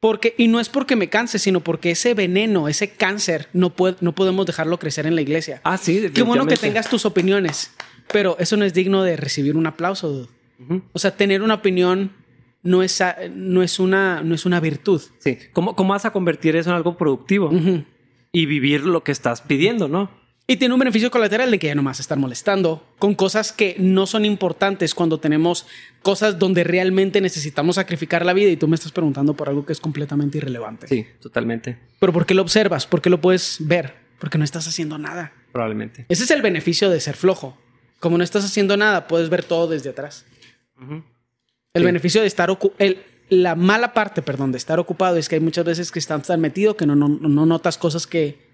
Porque, 0.00 0.34
y 0.38 0.46
no 0.46 0.60
es 0.60 0.68
porque 0.68 0.94
me 0.94 1.08
canse, 1.08 1.38
sino 1.38 1.60
porque 1.60 1.90
ese 1.90 2.14
veneno, 2.14 2.68
ese 2.68 2.90
cáncer, 2.90 3.48
no, 3.52 3.70
puede, 3.74 3.96
no 4.00 4.14
podemos 4.14 4.46
dejarlo 4.46 4.78
crecer 4.78 5.06
en 5.06 5.16
la 5.16 5.22
iglesia. 5.22 5.60
ah, 5.64 5.76
sí, 5.76 6.08
Qué 6.14 6.22
bueno 6.22 6.46
que 6.46 6.56
tengas 6.56 6.88
tus 6.88 7.04
opiniones, 7.04 7.74
pero 8.12 8.36
eso 8.38 8.56
no 8.56 8.64
es 8.64 8.74
digno 8.74 9.02
de 9.02 9.16
recibir 9.16 9.56
un 9.56 9.66
aplauso. 9.66 10.28
O 10.92 10.98
sea, 10.98 11.16
tener 11.16 11.42
una 11.42 11.54
opinión 11.54 12.12
no 12.62 12.82
es, 12.82 13.02
no 13.34 13.62
es, 13.62 13.78
una, 13.80 14.22
no 14.22 14.34
es 14.34 14.46
una 14.46 14.60
virtud. 14.60 15.02
Sí, 15.18 15.38
¿Cómo, 15.52 15.74
¿cómo 15.74 15.92
vas 15.94 16.04
a 16.04 16.10
convertir 16.10 16.56
eso 16.56 16.70
en 16.70 16.76
algo 16.76 16.96
productivo 16.96 17.50
y 18.32 18.46
vivir 18.46 18.84
lo 18.84 19.02
que 19.02 19.12
estás 19.12 19.40
pidiendo, 19.42 19.88
no? 19.88 20.10
Y 20.50 20.56
tiene 20.56 20.72
un 20.72 20.80
beneficio 20.80 21.10
colateral 21.10 21.50
de 21.50 21.58
que 21.58 21.66
ya 21.66 21.74
nomás 21.74 22.00
estar 22.00 22.16
molestando 22.16 22.82
con 22.98 23.14
cosas 23.14 23.52
que 23.52 23.76
no 23.78 24.06
son 24.06 24.24
importantes 24.24 24.94
cuando 24.94 25.20
tenemos 25.20 25.66
cosas 26.02 26.38
donde 26.38 26.64
realmente 26.64 27.20
necesitamos 27.20 27.76
sacrificar 27.76 28.24
la 28.24 28.32
vida 28.32 28.48
y 28.50 28.56
tú 28.56 28.66
me 28.66 28.74
estás 28.74 28.90
preguntando 28.90 29.34
por 29.34 29.50
algo 29.50 29.66
que 29.66 29.74
es 29.74 29.80
completamente 29.80 30.38
irrelevante. 30.38 30.88
Sí, 30.88 31.06
totalmente, 31.20 31.78
Pero 32.00 32.14
¿por 32.14 32.24
qué 32.24 32.32
lo 32.32 32.40
observas? 32.40 32.86
¿Por 32.86 33.02
qué 33.02 33.10
lo 33.10 33.20
puedes 33.20 33.58
ver? 33.60 33.92
Porque 34.18 34.38
no 34.38 34.44
estás 34.44 34.66
haciendo 34.66 34.96
nada. 34.98 35.32
probablemente. 35.52 36.06
Ese 36.08 36.24
es 36.24 36.30
el 36.30 36.40
beneficio 36.40 36.88
de 36.88 37.00
ser 37.00 37.14
flojo. 37.16 37.58
Como 38.00 38.16
no 38.16 38.24
estás 38.24 38.44
haciendo 38.44 38.76
nada, 38.78 39.06
puedes 39.06 39.28
ver 39.28 39.44
todo 39.44 39.66
desde 39.68 39.90
atrás. 39.90 40.24
El 40.80 41.82
Sí. 41.82 41.84
beneficio 41.84 42.22
de 42.22 42.26
estar 42.26 42.56
el 42.78 43.02
La 43.28 43.54
mala 43.54 43.92
parte, 43.92 44.22
perdón, 44.22 44.52
de 44.52 44.56
estar 44.58 44.78
ocupado 44.78 45.18
es 45.18 45.28
que 45.28 45.34
hay 45.34 45.40
muchas 45.42 45.66
veces 45.66 45.92
que 45.92 45.98
estás 45.98 46.26
tan 46.26 46.40
metido 46.40 46.74
que 46.78 46.86
no, 46.86 46.96
no, 46.96 47.08
no 47.08 47.44
notas 47.44 47.76
cosas 47.76 48.06
que, 48.06 48.47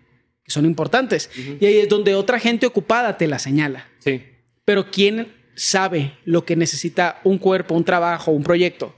que 0.45 0.51
son 0.53 0.67
importantes. 0.67 1.31
Y 1.61 1.65
ahí 1.65 1.79
es 1.79 1.89
donde 1.89 2.15
otra 2.15 2.39
gente 2.39 2.67
ocupada 2.67 3.17
te 3.17 3.27
la 3.27 3.39
señala. 3.39 3.89
Sí. 3.99 4.23
Pero 4.65 4.91
¿quién, 4.91 5.33
sabe 5.57 6.19
lo 6.25 6.45
que 6.45 6.57
necesita 6.57 7.21
un 7.25 7.39
cuerpo, 7.39 7.75
un 7.75 7.85
trabajo, 7.85 8.31
un 8.33 8.43
proyecto? 8.43 8.95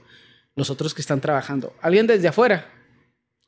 Los 0.55 0.69
otros 0.69 0.93
que 0.93 1.01
están 1.01 1.21
trabajando. 1.21 1.73
Alguien 1.81 2.07
desde 2.07 2.27
afuera. 2.27 2.69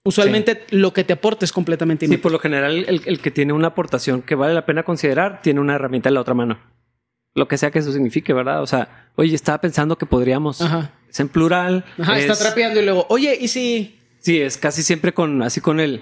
Usualmente 0.03 0.63
lo 0.69 0.93
que 0.93 1.03
te 1.03 1.13
aporta 1.13 1.43
es 1.43 1.51
completamente 1.51 2.07
Sí, 2.07 2.17
por 2.17 2.31
lo 2.31 2.39
general, 2.39 2.85
el, 2.87 3.01
el 3.05 3.19
que 3.19 3.31
tiene 3.31 3.51
una 3.53 3.67
aportación 3.69 4.21
que 4.21 4.35
vale 4.35 4.53
la 4.53 4.65
pena 4.65 4.83
considerar 4.83 5.41
tiene 5.41 5.59
una 5.59 5.75
herramienta 5.75 6.09
en 6.09 6.15
la 6.15 6.21
otra 6.21 6.33
mano. 6.33 6.59
Lo 7.35 7.47
que 7.47 7.57
sea 7.57 7.69
que 7.69 7.79
eso 7.79 7.91
signifique, 7.91 8.33
¿verdad? 8.33 8.61
O 8.61 8.67
sea, 8.67 9.09
oye, 9.15 9.35
estaba 9.35 9.59
pensando 9.59 9.97
que 9.97 10.05
podríamos. 10.05 10.61
Ajá. 10.61 10.91
Es 11.09 11.19
en 11.19 11.29
plural. 11.29 11.83
Ajá, 11.97 12.17
es- 12.17 12.29
está 12.29 12.37
trapeando 12.43 12.79
y 12.81 12.85
luego, 12.85 13.05
oye, 13.09 13.37
¿y 13.39 13.47
si...? 13.49 13.95
Sí, 14.19 14.39
es 14.41 14.57
casi 14.57 14.83
siempre 14.83 15.13
con, 15.13 15.41
así 15.43 15.61
con 15.61 15.79
el. 15.79 16.01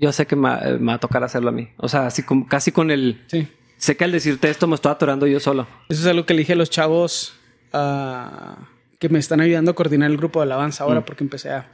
Yo 0.00 0.12
sé 0.12 0.26
que 0.26 0.36
me, 0.36 0.48
va- 0.48 0.60
me 0.78 0.86
va 0.86 0.94
a 0.94 0.98
tocar 1.00 1.22
hacerlo 1.24 1.48
a 1.48 1.52
mí. 1.52 1.68
O 1.76 1.88
sea, 1.88 2.06
así 2.06 2.22
como 2.22 2.46
casi 2.46 2.72
con 2.72 2.90
el. 2.90 3.22
Sí. 3.26 3.48
Sé 3.76 3.96
que 3.96 4.04
al 4.04 4.12
decirte 4.12 4.48
esto 4.50 4.66
me 4.66 4.74
estoy 4.74 4.92
atorando 4.92 5.26
yo 5.26 5.40
solo. 5.40 5.66
Eso 5.88 6.00
es 6.02 6.06
algo 6.06 6.26
que 6.26 6.34
le 6.34 6.40
dije 6.40 6.52
a 6.52 6.56
los 6.56 6.70
chavos 6.70 7.34
ah, 7.72 8.68
que 8.98 9.08
me 9.08 9.18
están 9.18 9.40
ayudando 9.40 9.70
a 9.70 9.74
coordinar 9.74 10.10
el 10.10 10.16
grupo 10.16 10.40
de 10.40 10.44
alabanza 10.44 10.84
ahora 10.84 11.04
porque 11.04 11.22
empecé 11.24 11.50
a... 11.50 11.70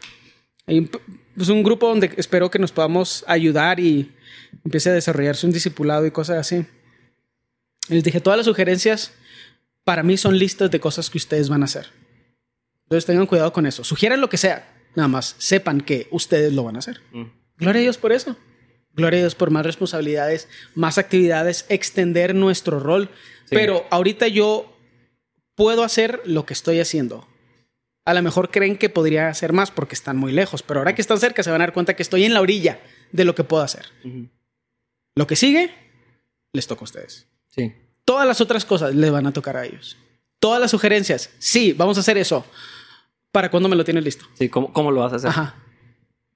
un- 0.67 0.91
pues 1.37 1.49
un 1.49 1.63
grupo 1.63 1.89
donde 1.89 2.13
espero 2.17 2.51
que 2.51 2.59
nos 2.59 2.73
podamos 2.73 3.25
ayudar 3.27 3.81
y 3.81 4.13
empiece 4.65 4.91
a 4.91 4.93
desarrollarse 4.93 5.47
un 5.47 5.53
discipulado 5.53 6.07
y 6.07 6.11
cosas 6.11 6.37
así. 6.39 6.65
Les 7.89 8.05
dije, 8.05 8.21
todas 8.21 8.37
las 8.37 8.47
sugerencias 8.47 9.13
para 9.85 10.03
mí 10.03 10.17
son 10.17 10.39
listas 10.39 10.71
de 10.71 10.81
cosas 10.81 11.11
que 11.11 11.19
ustedes 11.19 11.49
van 11.49 11.63
a 11.63 11.65
hacer. 11.67 11.89
Entonces 12.85 13.05
tengan 13.07 13.27
cuidado 13.27 13.53
con 13.53 13.67
eso. 13.67 13.83
Sugieran 13.85 14.21
lo 14.21 14.29
que 14.29 14.37
sea. 14.37 14.71
Nada 14.95 15.09
más 15.09 15.35
sepan 15.39 15.81
que 15.81 16.07
ustedes 16.11 16.53
lo 16.53 16.65
van 16.65 16.77
a 16.77 16.79
hacer. 16.79 17.01
Gloria 17.57 17.81
a 17.81 17.83
Dios 17.83 17.99
por 17.99 18.13
eso. 18.13 18.37
Gloria 18.93 19.19
a 19.19 19.23
Dios 19.23 19.35
por 19.35 19.51
más 19.51 19.67
responsabilidades, 19.67 20.49
más 20.75 20.99
actividades, 20.99 21.67
extender 21.69 22.35
nuestro 22.35 22.79
rol. 22.79 23.11
Sí. 23.47 23.57
Pero 23.57 23.87
ahorita 23.91 24.29
yo 24.29 24.77
puedo 25.55 25.83
hacer 25.83 26.21
lo 26.25 26.47
que 26.47 26.53
estoy 26.53 26.81
haciendo. 26.81 27.27
A 28.05 28.15
lo 28.15 28.23
mejor 28.23 28.51
creen 28.51 28.77
que 28.77 28.91
podría 28.91 29.29
hacer 29.29 29.53
más 29.53 29.71
porque 29.71 29.95
están 29.95 30.17
muy 30.17 30.33
lejos, 30.33 30.63
pero 30.63 30.81
ahora 30.81 30.95
que 30.95 31.01
están 31.01 31.19
cerca 31.19 31.43
se 31.43 31.51
van 31.51 31.63
a 31.63 31.65
dar 31.65 31.73
cuenta 31.73 31.97
que 31.97 32.03
estoy 32.03 32.25
en 32.25 32.35
la 32.35 32.41
orilla 32.41 32.81
de 33.13 33.25
lo 33.25 33.35
que 33.35 33.45
puedo 33.45 33.63
hacer. 33.63 33.87
Lo 35.17 35.27
que 35.27 35.37
sigue, 35.37 35.73
les 36.53 36.67
toca 36.67 36.83
a 36.83 36.85
ustedes. 36.85 37.27
Sí. 37.49 37.73
Todas 38.05 38.27
las 38.27 38.41
otras 38.41 38.65
cosas 38.65 38.95
les 38.95 39.11
van 39.11 39.27
a 39.27 39.33
tocar 39.33 39.57
a 39.57 39.65
ellos. 39.65 39.97
Todas 40.39 40.61
las 40.61 40.71
sugerencias, 40.71 41.31
sí, 41.39 41.73
vamos 41.73 41.97
a 41.97 42.01
hacer 42.01 42.19
eso. 42.19 42.45
¿Para 43.33 43.51
cuándo 43.51 43.69
me 43.69 43.77
lo 43.77 43.85
tienes 43.85 44.05
listo? 44.05 44.27
Sí, 44.35 44.51
¿cómo, 44.51 44.73
cómo 44.73 44.91
lo 44.91 45.01
vas 45.01 45.15
a 45.15 45.17
hacer? 45.17 45.31
Ajá. 45.31 45.64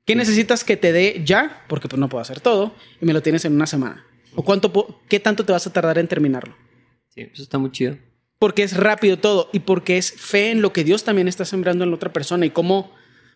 ¿Qué 0.09 0.17
necesitas 0.17 0.65
que 0.65 0.79
te 0.79 0.91
dé 0.91 1.21
ya? 1.23 1.67
Porque 1.69 1.87
pues 1.87 2.01
no 2.01 2.09
puedo 2.09 2.23
hacer 2.23 2.41
todo 2.41 2.75
y 2.99 3.05
me 3.05 3.13
lo 3.13 3.21
tienes 3.21 3.45
en 3.45 3.53
una 3.53 3.67
semana. 3.67 4.07
¿O 4.35 4.43
cuánto, 4.43 5.03
qué 5.07 5.21
tanto 5.21 5.45
te 5.45 5.53
vas 5.53 5.67
a 5.67 5.73
tardar 5.75 5.99
en 5.99 6.09
terminarlo? 6.09 6.57
Sí, 7.11 7.29
eso 7.31 7.43
está 7.43 7.59
muy 7.59 7.71
chido. 7.73 7.99
Porque 8.39 8.63
es 8.63 8.75
rápido 8.75 9.19
todo 9.19 9.51
y 9.53 9.59
porque 9.59 9.99
es 9.99 10.11
fe 10.11 10.51
en 10.51 10.63
lo 10.63 10.73
que 10.73 10.83
Dios 10.83 11.05
también 11.05 11.29
está 11.29 11.45
sembrando 11.45 11.85
en 11.85 11.91
la 11.91 11.97
otra 11.97 12.11
persona 12.11 12.47
y 12.47 12.51
cómo 12.51 12.91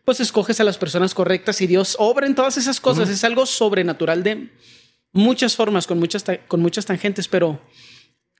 pues 0.07 0.21
escoges 0.21 0.61
a 0.61 0.65
las 0.65 0.79
personas 0.79 1.13
correctas 1.13 1.61
y 1.61 1.67
Dios 1.67 1.95
obra 1.99 2.27
en 2.27 2.35
todas 2.35 2.57
esas 2.57 2.81
cosas. 2.81 3.11
Es 3.11 3.23
algo 3.23 3.45
sobrenatural 3.45 4.23
de 4.23 4.49
muchas 5.13 5.55
formas, 5.55 5.87
con 5.87 5.99
muchas, 5.99 6.25
con 6.49 6.63
muchas 6.63 6.87
tangentes, 6.87 7.29
pero 7.29 7.61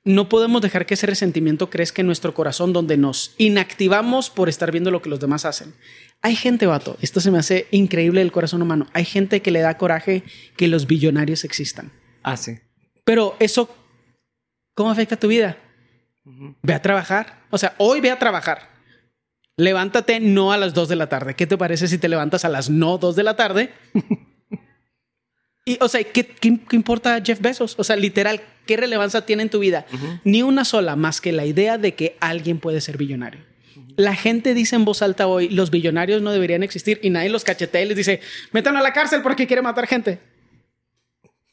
no 0.05 0.27
podemos 0.27 0.61
dejar 0.61 0.85
que 0.85 0.95
ese 0.95 1.07
resentimiento 1.07 1.69
crezca 1.69 2.01
en 2.01 2.07
nuestro 2.07 2.33
corazón 2.33 2.73
donde 2.73 2.97
nos 2.97 3.33
inactivamos 3.37 4.29
por 4.29 4.49
estar 4.49 4.71
viendo 4.71 4.91
lo 4.91 5.01
que 5.01 5.09
los 5.09 5.19
demás 5.19 5.45
hacen. 5.45 5.73
Hay 6.21 6.35
gente, 6.35 6.65
vato, 6.65 6.97
esto 7.01 7.21
se 7.21 7.31
me 7.31 7.39
hace 7.39 7.67
increíble 7.71 8.21
del 8.21 8.31
corazón 8.31 8.61
humano. 8.61 8.87
Hay 8.93 9.05
gente 9.05 9.41
que 9.41 9.51
le 9.51 9.61
da 9.61 9.77
coraje 9.77 10.23
que 10.57 10.67
los 10.67 10.87
billonarios 10.87 11.43
existan. 11.43 11.91
Ah, 12.21 12.37
sí. 12.37 12.59
Pero 13.03 13.35
eso, 13.39 13.69
¿cómo 14.73 14.91
afecta 14.91 15.17
tu 15.17 15.27
vida? 15.27 15.57
Ve 16.61 16.73
a 16.73 16.81
trabajar. 16.81 17.43
O 17.49 17.57
sea, 17.57 17.75
hoy 17.77 18.01
ve 18.01 18.11
a 18.11 18.19
trabajar. 18.19 18.69
Levántate 19.57 20.19
no 20.19 20.51
a 20.51 20.57
las 20.57 20.73
2 20.73 20.89
de 20.89 20.95
la 20.95 21.07
tarde. 21.07 21.35
¿Qué 21.35 21.45
te 21.45 21.57
parece 21.57 21.87
si 21.87 21.97
te 21.97 22.09
levantas 22.09 22.45
a 22.45 22.49
las 22.49 22.69
no 22.69 22.97
2 22.97 23.15
de 23.15 23.23
la 23.23 23.35
tarde? 23.35 23.73
y, 25.65 25.77
o 25.81 25.87
sea, 25.87 26.03
¿qué, 26.03 26.25
qué, 26.25 26.59
qué 26.69 26.75
importa 26.75 27.21
Jeff 27.23 27.39
Bezos? 27.41 27.75
O 27.77 27.83
sea, 27.83 27.95
literal, 27.95 28.41
¿qué 28.65 28.75
relevancia 28.77 29.25
tiene 29.25 29.43
en 29.43 29.49
tu 29.49 29.59
vida? 29.59 29.85
Ni 30.23 30.41
una 30.43 30.65
sola 30.65 30.95
más 30.95 31.21
que 31.21 31.31
la 31.31 31.45
idea 31.45 31.77
de 31.77 31.93
que 31.95 32.17
alguien 32.19 32.59
puede 32.59 32.81
ser 32.81 32.97
billonario. 32.97 33.41
La 33.95 34.15
gente 34.15 34.53
dice 34.53 34.75
en 34.75 34.85
voz 34.85 35.01
alta 35.01 35.27
hoy, 35.27 35.49
los 35.49 35.69
billonarios 35.71 36.21
no 36.21 36.31
deberían 36.31 36.63
existir 36.63 36.99
y 37.03 37.09
nadie 37.11 37.29
los 37.29 37.43
cachetea 37.43 37.81
y 37.83 37.85
les 37.87 37.97
dice, 37.97 38.19
metan 38.51 38.75
a 38.75 38.81
la 38.81 38.91
cárcel 38.91 39.21
porque 39.21 39.45
quiere 39.47 39.61
matar 39.61 39.87
gente. 39.87 40.19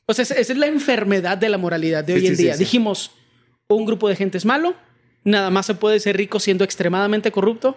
O 0.06 0.14
sea, 0.14 0.22
esa 0.22 0.34
es 0.34 0.56
la 0.56 0.66
enfermedad 0.66 1.38
de 1.38 1.48
la 1.48 1.58
moralidad 1.58 2.02
de 2.02 2.14
Sí, 2.14 2.20
hoy 2.20 2.26
en 2.28 2.36
sí, 2.36 2.42
día. 2.44 2.54
sí. 2.54 2.60
Dijimos, 2.60 3.12
un 3.68 3.84
grupo 3.86 4.08
de 4.08 4.16
gente 4.16 4.38
es 4.38 4.44
malo, 4.44 4.74
nada 5.22 5.50
más 5.50 5.66
se 5.66 5.74
puede 5.74 6.00
ser 6.00 6.16
rico 6.16 6.40
siendo 6.40 6.64
extremadamente 6.64 7.30
corrupto. 7.30 7.76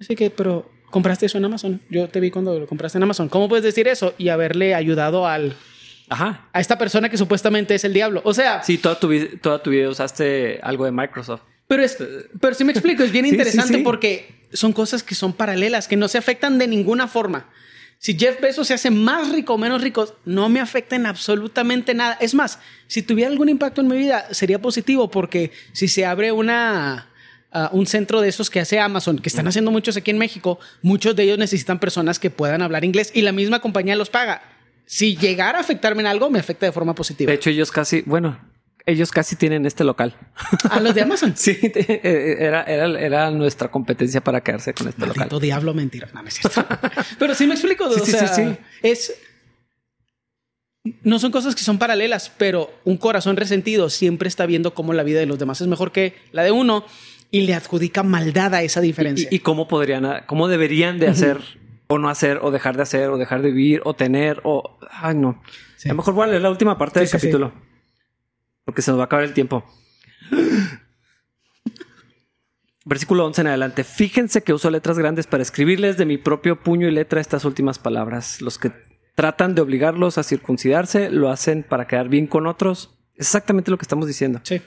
Así 0.00 0.14
que, 0.16 0.30
pero 0.30 0.70
compraste 0.90 1.26
eso 1.26 1.38
en 1.38 1.44
Amazon. 1.44 1.80
Yo 1.90 2.08
te 2.08 2.20
vi 2.20 2.30
cuando 2.30 2.58
lo 2.58 2.66
compraste 2.66 2.98
en 2.98 3.02
Amazon. 3.04 3.28
¿Cómo 3.28 3.48
puedes 3.48 3.64
decir 3.64 3.88
eso 3.88 4.14
y 4.18 4.28
haberle 4.28 4.74
ayudado 4.74 5.26
al, 5.26 5.56
Ajá. 6.08 6.48
a 6.52 6.60
esta 6.60 6.76
persona 6.78 7.08
que 7.08 7.16
supuestamente 7.16 7.74
es 7.74 7.84
el 7.84 7.92
diablo? 7.92 8.20
O 8.24 8.34
sea, 8.34 8.62
Sí, 8.62 8.78
toda 8.78 8.98
tu, 8.98 9.08
toda 9.40 9.62
tu 9.62 9.70
vida 9.70 9.88
usaste 9.88 10.58
algo 10.62 10.84
de 10.84 10.92
Microsoft. 10.92 11.42
pero 11.66 11.82
es, 11.82 11.96
pero 12.40 12.54
si 12.54 12.64
me 12.64 12.72
explico, 12.72 13.02
es 13.02 13.12
bien 13.12 13.24
Sí, 13.26 13.30
sí, 13.30 13.36
interesante 13.36 13.74
sí. 13.78 13.82
porque 13.82 14.40
son 14.52 14.72
cosas 14.72 15.02
que 15.02 15.14
son 15.14 15.32
paralelas, 15.32 15.86
que 15.88 15.96
no 15.96 16.08
se 16.08 16.18
afectan 16.18 16.58
de 16.58 16.66
ninguna 16.66 17.06
forma. 17.08 17.48
Si 18.02 18.18
Jeff 18.18 18.40
Bezos 18.40 18.66
se 18.66 18.72
hace 18.72 18.90
más 18.90 19.30
rico 19.30 19.52
o 19.52 19.58
menos 19.58 19.82
rico, 19.82 20.16
no 20.24 20.48
me 20.48 20.58
afecta 20.58 20.96
en 20.96 21.04
absolutamente 21.04 21.92
nada. 21.92 22.16
Es 22.18 22.34
más, 22.34 22.58
si 22.86 23.02
tuviera 23.02 23.30
algún 23.30 23.50
impacto 23.50 23.82
en 23.82 23.88
mi 23.88 23.96
vida, 23.98 24.26
sería 24.32 24.58
positivo 24.58 25.10
porque 25.10 25.52
si 25.72 25.86
se 25.86 26.06
abre 26.06 26.32
una, 26.32 27.09
ah, 27.52 27.70
un 27.72 27.86
centro 27.86 28.20
de 28.20 28.28
esos 28.28 28.50
que 28.50 28.60
hace 28.60 28.78
Amazon, 28.80 29.18
que 29.18 29.28
están 29.28 29.46
haciendo 29.48 29.70
muchos 29.70 29.96
aquí 29.96 30.10
en 30.10 30.18
México, 30.18 30.58
muchos 30.82 31.14
de 31.16 31.24
ellos 31.24 31.38
necesitan 31.38 31.78
personas 31.78 32.18
que 32.18 32.30
puedan 32.30 32.62
hablar 32.62 32.84
inglés 32.84 33.10
y 33.14 33.22
la 33.22 33.32
misma 33.32 33.60
compañía 33.60 33.96
los 33.96 34.10
paga. 34.10 34.42
Si 34.86 35.16
llegara 35.16 35.58
a 35.58 35.60
afectarme 35.60 36.02
en 36.02 36.06
algo, 36.08 36.30
me 36.30 36.38
afecta 36.40 36.66
de 36.66 36.72
forma 36.72 36.94
positiva. 36.94 37.30
De 37.30 37.36
hecho, 37.36 37.50
ellos 37.50 37.70
casi, 37.70 38.02
bueno, 38.02 38.40
ellos 38.86 39.10
casi 39.12 39.36
tienen 39.36 39.64
este 39.66 39.84
local. 39.84 40.16
A 40.68 40.80
los 40.80 40.94
de 40.94 41.02
Amazon. 41.02 41.34
Sí, 41.36 41.54
te- 41.54 41.80
eh, 42.02 42.36
era, 42.44 42.64
era, 42.64 42.86
era 43.00 43.30
nuestra 43.30 43.70
competencia 43.70 44.20
para 44.20 44.40
quedarse 44.42 44.74
con 44.74 44.88
este 44.88 45.00
local. 45.02 45.16
Maldito 45.18 45.38
diablo, 45.38 45.74
mentira. 45.74 46.08
No, 46.12 46.22
no 46.22 46.28
es 46.28 46.34
cierto. 46.34 46.66
Pero 47.18 47.34
sí 47.36 47.46
me 47.46 47.54
explico. 47.54 47.88
Sí, 47.92 48.00
o 48.00 48.04
sí, 48.04 48.10
sea, 48.10 48.26
sí, 48.26 48.42
sí. 48.44 48.56
Es. 48.82 49.14
No 51.02 51.18
son 51.18 51.30
cosas 51.30 51.54
que 51.54 51.62
son 51.62 51.78
paralelas, 51.78 52.32
pero 52.38 52.72
un 52.84 52.96
corazón 52.96 53.36
resentido 53.36 53.90
siempre 53.90 54.28
está 54.28 54.46
viendo 54.46 54.72
cómo 54.72 54.94
la 54.94 55.02
vida 55.02 55.20
de 55.20 55.26
los 55.26 55.38
demás 55.38 55.60
es 55.60 55.66
mejor 55.66 55.92
que 55.92 56.14
la 56.32 56.42
de 56.42 56.52
uno 56.52 56.86
y 57.30 57.42
le 57.42 57.54
adjudica 57.54 58.02
maldad 58.02 58.54
a 58.54 58.62
esa 58.62 58.80
diferencia. 58.80 59.28
Y, 59.30 59.36
y 59.36 59.38
cómo 59.40 59.68
podrían, 59.68 60.24
cómo 60.26 60.48
deberían 60.48 60.98
de 60.98 61.08
hacer 61.08 61.38
o 61.86 61.98
no 61.98 62.08
hacer 62.08 62.38
o 62.42 62.50
dejar 62.50 62.76
de 62.76 62.82
hacer 62.82 63.10
o 63.10 63.18
dejar 63.18 63.42
de 63.42 63.50
vivir 63.50 63.82
o 63.84 63.94
tener 63.94 64.40
o... 64.44 64.78
Ay, 64.90 65.14
no. 65.16 65.42
Sí. 65.76 65.88
A 65.88 65.92
lo 65.92 65.96
mejor 65.98 66.14
voy 66.14 66.24
a 66.24 66.26
leer 66.28 66.42
la 66.42 66.50
última 66.50 66.76
parte 66.78 66.98
Sí, 66.98 67.00
del 67.00 67.08
sí. 67.08 67.12
capítulo. 67.16 67.52
Porque 68.64 68.82
se 68.82 68.90
nos 68.90 68.98
va 68.98 69.04
a 69.04 69.06
acabar 69.06 69.24
el 69.24 69.32
tiempo. 69.32 69.64
Versículo 72.84 73.26
11 73.26 73.40
en 73.42 73.46
adelante. 73.48 73.84
Fíjense 73.84 74.42
que 74.42 74.52
uso 74.52 74.70
letras 74.70 74.98
grandes 74.98 75.26
para 75.26 75.42
escribirles 75.42 75.96
de 75.96 76.06
mi 76.06 76.18
propio 76.18 76.60
puño 76.60 76.88
y 76.88 76.92
letra 76.92 77.20
estas 77.20 77.44
últimas 77.44 77.78
palabras. 77.78 78.40
Los 78.40 78.58
que 78.58 78.72
tratan 79.14 79.54
de 79.54 79.60
obligarlos 79.60 80.18
a 80.18 80.22
circuncidarse 80.22 81.10
lo 81.10 81.30
hacen 81.30 81.62
para 81.62 81.86
quedar 81.86 82.08
bien 82.08 82.26
con 82.26 82.46
otros. 82.46 82.98
Es 83.14 83.26
exactamente 83.26 83.70
lo 83.70 83.78
que 83.78 83.82
estamos 83.82 84.06
diciendo. 84.06 84.40
sí. 84.44 84.60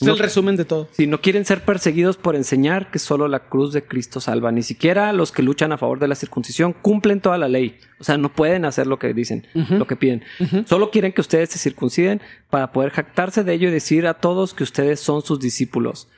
Es 0.00 0.06
No- 0.06 0.12
el 0.12 0.18
resumen 0.20 0.54
de 0.56 0.64
todo. 0.64 0.88
Si 0.92 1.08
no 1.08 1.20
quieren 1.20 1.44
ser 1.44 1.64
perseguidos 1.64 2.16
por 2.16 2.36
enseñar 2.36 2.90
que 2.92 3.00
solo 3.00 3.26
la 3.26 3.48
cruz 3.48 3.72
de 3.72 3.84
Cristo 3.84 4.20
salva, 4.20 4.52
ni 4.52 4.62
siquiera 4.62 5.12
los 5.12 5.32
que 5.32 5.42
luchan 5.42 5.72
a 5.72 5.78
favor 5.78 5.98
de 5.98 6.06
la 6.06 6.14
circuncisión 6.14 6.72
cumplen 6.72 7.20
toda 7.20 7.36
la 7.36 7.48
ley. 7.48 7.78
O 7.98 8.04
sea, 8.04 8.16
no 8.16 8.32
pueden 8.32 8.64
hacer 8.64 8.86
lo 8.86 9.00
que 9.00 9.12
dicen, 9.12 9.46
lo 9.54 9.86
que 9.88 9.96
piden. 9.96 10.22
Solo 10.66 10.90
quieren 10.92 11.12
que 11.12 11.20
ustedes 11.20 11.50
se 11.50 11.58
circunciden 11.58 12.20
para 12.48 12.70
poder 12.70 12.90
jactarse 12.92 13.42
de 13.42 13.52
ello 13.54 13.68
y 13.68 13.72
decir 13.72 14.06
a 14.06 14.14
todos 14.14 14.54
que 14.54 14.62
ustedes 14.62 15.00
son 15.00 15.22
sus 15.22 15.40
discípulos. 15.40 16.08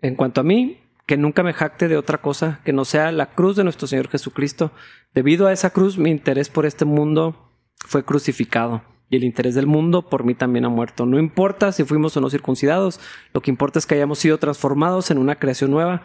En 0.00 0.14
cuanto 0.14 0.40
a 0.40 0.44
mí, 0.44 0.78
que 1.04 1.18
nunca 1.18 1.42
me 1.42 1.52
jacte 1.52 1.88
de 1.88 1.98
otra 1.98 2.18
cosa 2.22 2.60
que 2.64 2.72
no 2.72 2.86
sea 2.86 3.12
la 3.12 3.26
cruz 3.34 3.54
de 3.56 3.64
nuestro 3.64 3.86
Señor 3.86 4.08
Jesucristo. 4.08 4.70
Debido 5.12 5.46
a 5.46 5.52
esa 5.52 5.70
cruz, 5.70 5.98
mi 5.98 6.08
interés 6.08 6.48
por 6.48 6.64
este 6.64 6.84
mundo 6.86 7.50
fue 7.76 8.04
crucificado 8.04 8.82
y 9.10 9.16
el 9.16 9.24
interés 9.24 9.56
del 9.56 9.66
mundo 9.66 10.08
por 10.08 10.24
mí 10.24 10.34
también 10.34 10.64
ha 10.64 10.68
muerto. 10.68 11.04
No 11.04 11.18
importa 11.18 11.72
si 11.72 11.84
fuimos 11.84 12.16
o 12.16 12.20
no 12.20 12.30
circuncidados, 12.30 13.00
lo 13.34 13.42
que 13.42 13.50
importa 13.50 13.80
es 13.80 13.86
que 13.86 13.96
hayamos 13.96 14.20
sido 14.20 14.38
transformados 14.38 15.10
en 15.10 15.18
una 15.18 15.36
creación 15.36 15.72
nueva. 15.72 16.02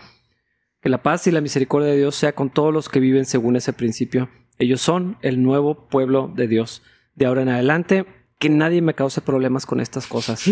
Que 0.81 0.89
la 0.89 1.03
paz 1.03 1.27
y 1.27 1.31
la 1.31 1.41
misericordia 1.41 1.89
de 1.89 1.97
Dios 1.97 2.15
sea 2.15 2.33
con 2.33 2.49
todos 2.49 2.73
los 2.73 2.89
que 2.89 2.99
viven 2.99 3.25
según 3.25 3.55
ese 3.55 3.73
principio. 3.73 4.29
Ellos 4.57 4.81
son 4.81 5.17
el 5.21 5.43
nuevo 5.43 5.87
pueblo 5.87 6.31
de 6.35 6.47
Dios. 6.47 6.81
De 7.13 7.27
ahora 7.27 7.43
en 7.43 7.49
adelante, 7.49 8.05
que 8.39 8.49
nadie 8.49 8.81
me 8.81 8.95
cause 8.95 9.21
problemas 9.21 9.65
con 9.65 9.79
estas 9.79 10.07
cosas. 10.07 10.43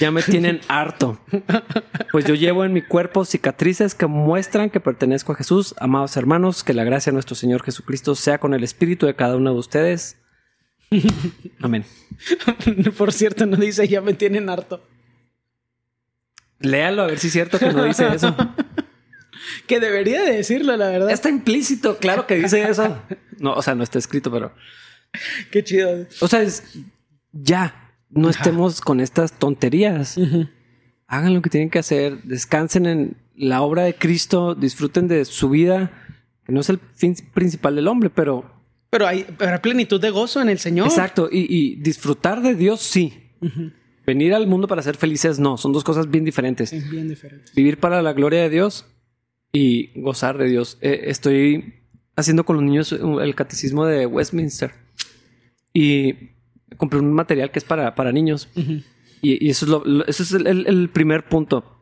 Ya 0.00 0.10
me 0.10 0.22
tienen 0.22 0.60
harto. 0.68 1.18
Pues 2.12 2.24
yo 2.24 2.34
llevo 2.34 2.64
en 2.64 2.72
mi 2.72 2.82
cuerpo 2.82 3.24
cicatrices 3.24 3.94
que 3.94 4.06
muestran 4.06 4.70
que 4.70 4.80
pertenezco 4.80 5.32
a 5.32 5.36
Jesús. 5.36 5.74
Amados 5.78 6.16
hermanos, 6.16 6.62
que 6.62 6.74
la 6.74 6.84
gracia 6.84 7.10
de 7.10 7.14
nuestro 7.14 7.34
Señor 7.34 7.62
Jesucristo 7.62 8.14
sea 8.14 8.38
con 8.38 8.54
el 8.54 8.64
espíritu 8.64 9.06
de 9.06 9.16
cada 9.16 9.36
uno 9.36 9.52
de 9.52 9.58
ustedes. 9.58 10.19
Amén. 11.60 11.84
Por 12.98 13.12
cierto, 13.12 13.46
no 13.46 13.56
dice 13.56 13.86
ya 13.88 14.00
me 14.00 14.14
tienen 14.14 14.48
harto. 14.48 14.82
Léalo 16.58 17.02
a 17.02 17.06
ver 17.06 17.18
si 17.18 17.28
es 17.28 17.32
cierto 17.32 17.58
que 17.58 17.72
no 17.72 17.84
dice 17.84 18.06
eso. 18.14 18.34
que 19.66 19.80
debería 19.80 20.22
de 20.22 20.32
decirlo, 20.32 20.76
la 20.76 20.88
verdad. 20.88 21.10
Está 21.10 21.30
implícito, 21.30 21.96
claro 21.98 22.26
que 22.26 22.36
dice 22.36 22.68
eso. 22.68 23.00
No, 23.38 23.54
o 23.54 23.62
sea, 23.62 23.74
no 23.74 23.82
está 23.82 23.98
escrito, 23.98 24.30
pero. 24.30 24.52
Qué 25.50 25.64
chido. 25.64 26.06
O 26.20 26.28
sea, 26.28 26.42
es 26.42 26.64
ya. 27.32 27.86
No 28.10 28.28
estemos 28.28 28.80
con 28.80 29.00
estas 29.00 29.32
tonterías. 29.38 30.18
Hagan 31.06 31.32
lo 31.32 31.42
que 31.42 31.50
tienen 31.50 31.70
que 31.70 31.78
hacer. 31.78 32.22
Descansen 32.24 32.86
en 32.86 33.16
la 33.36 33.62
obra 33.62 33.84
de 33.84 33.94
Cristo. 33.94 34.54
Disfruten 34.54 35.08
de 35.08 35.24
su 35.24 35.48
vida. 35.48 35.92
Que 36.44 36.52
no 36.52 36.60
es 36.60 36.68
el 36.68 36.80
fin 36.94 37.14
principal 37.32 37.76
del 37.76 37.88
hombre, 37.88 38.10
pero. 38.10 38.59
Pero 38.90 39.06
hay, 39.06 39.24
plenitud 39.62 40.00
de 40.00 40.10
gozo 40.10 40.42
en 40.42 40.48
el 40.48 40.58
Señor. 40.58 40.88
Exacto. 40.88 41.28
Y, 41.30 41.76
disfrutar 41.76 42.42
de 42.42 42.54
Dios, 42.54 42.80
sí. 42.80 43.14
Venir 44.04 44.34
al 44.34 44.46
mundo 44.46 44.66
para 44.66 44.82
ser 44.82 44.96
felices, 44.96 45.38
no. 45.38 45.56
Son 45.56 45.72
dos 45.72 45.84
cosas 45.84 46.10
bien 46.10 46.24
diferentes. 46.24 46.70
bien 46.90 47.08
diferentes. 47.08 47.54
Vivir 47.54 47.78
para 47.78 48.02
la 48.02 48.12
gloria 48.12 48.42
de 48.42 48.50
Dios 48.50 48.86
y 49.52 49.90
gozar 50.00 50.38
de 50.38 50.48
Dios. 50.48 50.78
Eh, 50.80 51.02
estoy 51.06 51.74
haciendo 52.16 52.44
con 52.44 52.56
los 52.56 52.64
niños 52.64 52.92
el 52.92 53.34
catecismo 53.34 53.86
de 53.86 54.06
Westminster 54.06 54.72
y 55.72 56.14
compré 56.76 56.98
un 56.98 57.12
material 57.12 57.50
que 57.50 57.58
es 57.58 57.64
para, 57.64 57.94
para 57.94 58.12
niños. 58.12 58.48
y, 59.22 59.48
eso 59.48 59.66
es, 59.66 59.70
lo, 59.70 60.06
eso 60.06 60.22
es 60.22 60.32
el, 60.32 60.90
primer 60.90 61.28
punto. 61.28 61.76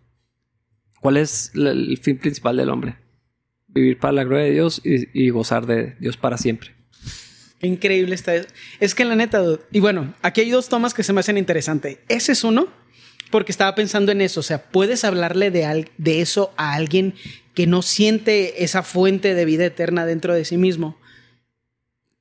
¿Cuál 1.01 1.17
es 1.17 1.53
el 1.55 1.99
fin 1.99 2.19
principal 2.19 2.57
del 2.57 2.71
hombre? 2.71 2.97
Vivir 3.69 3.99
para 3.99 4.13
la 4.13 4.25
gloria 4.25 4.47
de 4.47 4.53
Dios 4.53 4.81
y, 4.85 5.29
gozar 5.31 5.67
de 5.67 5.97
Dios 6.01 6.17
para 6.17 6.39
siempre. 6.39 6.71
Increíble 7.67 8.15
está. 8.15 8.33
Es 8.81 8.95
que 8.95 9.05
la 9.05 9.17
neta, 9.17 9.43
y 9.73 9.81
bueno, 9.81 10.15
aquí 10.23 10.43
hay 10.43 10.51
dos 10.51 10.69
tomas 10.69 10.95
que 10.95 11.03
se 11.03 11.13
me 11.13 11.21
hacen 11.21 11.39
interesantes. 11.39 11.99
Ese 12.09 12.33
es 12.33 12.45
uno, 12.45 12.69
porque 13.31 13.53
estaba 13.53 13.75
pensando 13.75 14.13
en 14.13 14.21
eso. 14.21 14.41
O 14.41 14.43
sea, 14.43 14.65
puedes 14.71 15.05
hablarle 15.05 15.51
de, 15.51 15.89
de 15.99 16.21
eso 16.21 16.53
a 16.57 16.75
alguien 16.75 17.15
que 17.55 17.67
no 17.67 17.83
siente 17.83 18.63
esa 18.63 18.83
fuente 18.83 19.35
de 19.35 19.45
vida 19.45 19.65
eterna 19.65 20.07
dentro 20.07 20.35
de 20.35 20.45
sí 20.45 20.57
mismo. 20.57 20.97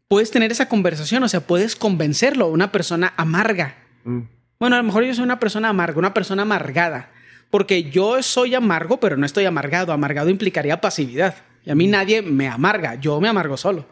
Puedes 0.08 0.32
tener 0.32 0.52
esa 0.52 0.70
conversación, 0.70 1.22
o 1.24 1.30
sea, 1.30 1.42
puedes 1.42 1.76
convencerlo, 1.76 2.48
una 2.48 2.72
persona 2.72 3.14
amarga. 3.18 3.78
Mm. 4.04 4.22
Bueno, 4.60 4.76
a 4.76 4.80
lo 4.80 4.84
mejor 4.84 5.04
yo 5.04 5.14
soy 5.14 5.24
una 5.24 5.40
persona 5.40 5.70
amarga, 5.70 6.00
una 6.00 6.14
persona 6.14 6.42
amargada, 6.42 7.12
porque 7.52 7.92
yo 7.92 8.24
soy 8.24 8.56
amargo, 8.56 9.00
pero 9.00 9.18
no 9.18 9.26
estoy 9.26 9.46
amargado. 9.46 9.94
Amargado 9.94 10.30
implicaría 10.30 10.82
pasividad. 10.82 11.36
Y 11.68 11.70
a 11.70 11.76
mí 11.76 11.86
nadie 11.86 12.22
me 12.22 12.48
amarga, 12.48 12.96
yo 12.96 13.20
me 13.20 13.28
amargo 13.28 13.58
solo. 13.58 13.86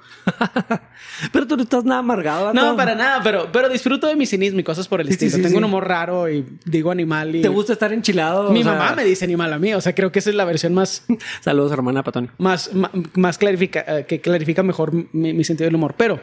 pero 1.34 1.45
tú 1.45 1.57
no 1.57 1.63
estás 1.63 1.84
nada 1.84 1.99
amargado. 1.99 2.53
No, 2.53 2.78
para 2.78 2.95
nada, 2.95 3.21
pero, 3.21 3.51
pero 3.51 3.67
disfruto 3.67 4.07
de 4.07 4.15
mi 4.15 4.26
cinismo 4.26 4.61
y 4.61 4.63
cosas 4.63 4.88
por 4.88 5.01
el 5.01 5.09
estilo. 5.09 5.41
Tengo 5.41 5.57
un 5.57 5.65
humor 5.65 5.86
raro 5.86 6.30
y 6.30 6.45
digo 6.63 6.89
animal. 6.89 7.36
Y... 7.36 7.41
¿Te 7.41 7.49
gusta 7.49 7.73
estar 7.73 7.91
enchilado? 7.91 8.49
Mi 8.49 8.63
mamá 8.63 8.95
me 8.95 9.03
dice 9.03 9.26
animal 9.26 9.51
a 9.51 9.59
mí, 9.59 9.73
o 9.73 9.82
sea, 9.82 9.93
creo 9.93 10.09
que 10.09 10.19
esa 10.19 10.30
es 10.30 10.38
la 10.38 10.45
versión 10.45 10.73
más... 10.73 11.03
Saludos, 11.41 11.73
hermana 11.73 12.01
Patoni. 12.01 12.30
Más, 12.38 12.71
más, 13.13 13.38
clarifica, 13.38 13.84
eh, 13.86 14.05
que 14.05 14.21
clarifica 14.21 14.63
mejor 14.63 14.93
mi, 15.13 15.43
sentido 15.43 15.65
del 15.65 15.76
humor. 15.76 15.95
Pero 15.97 16.21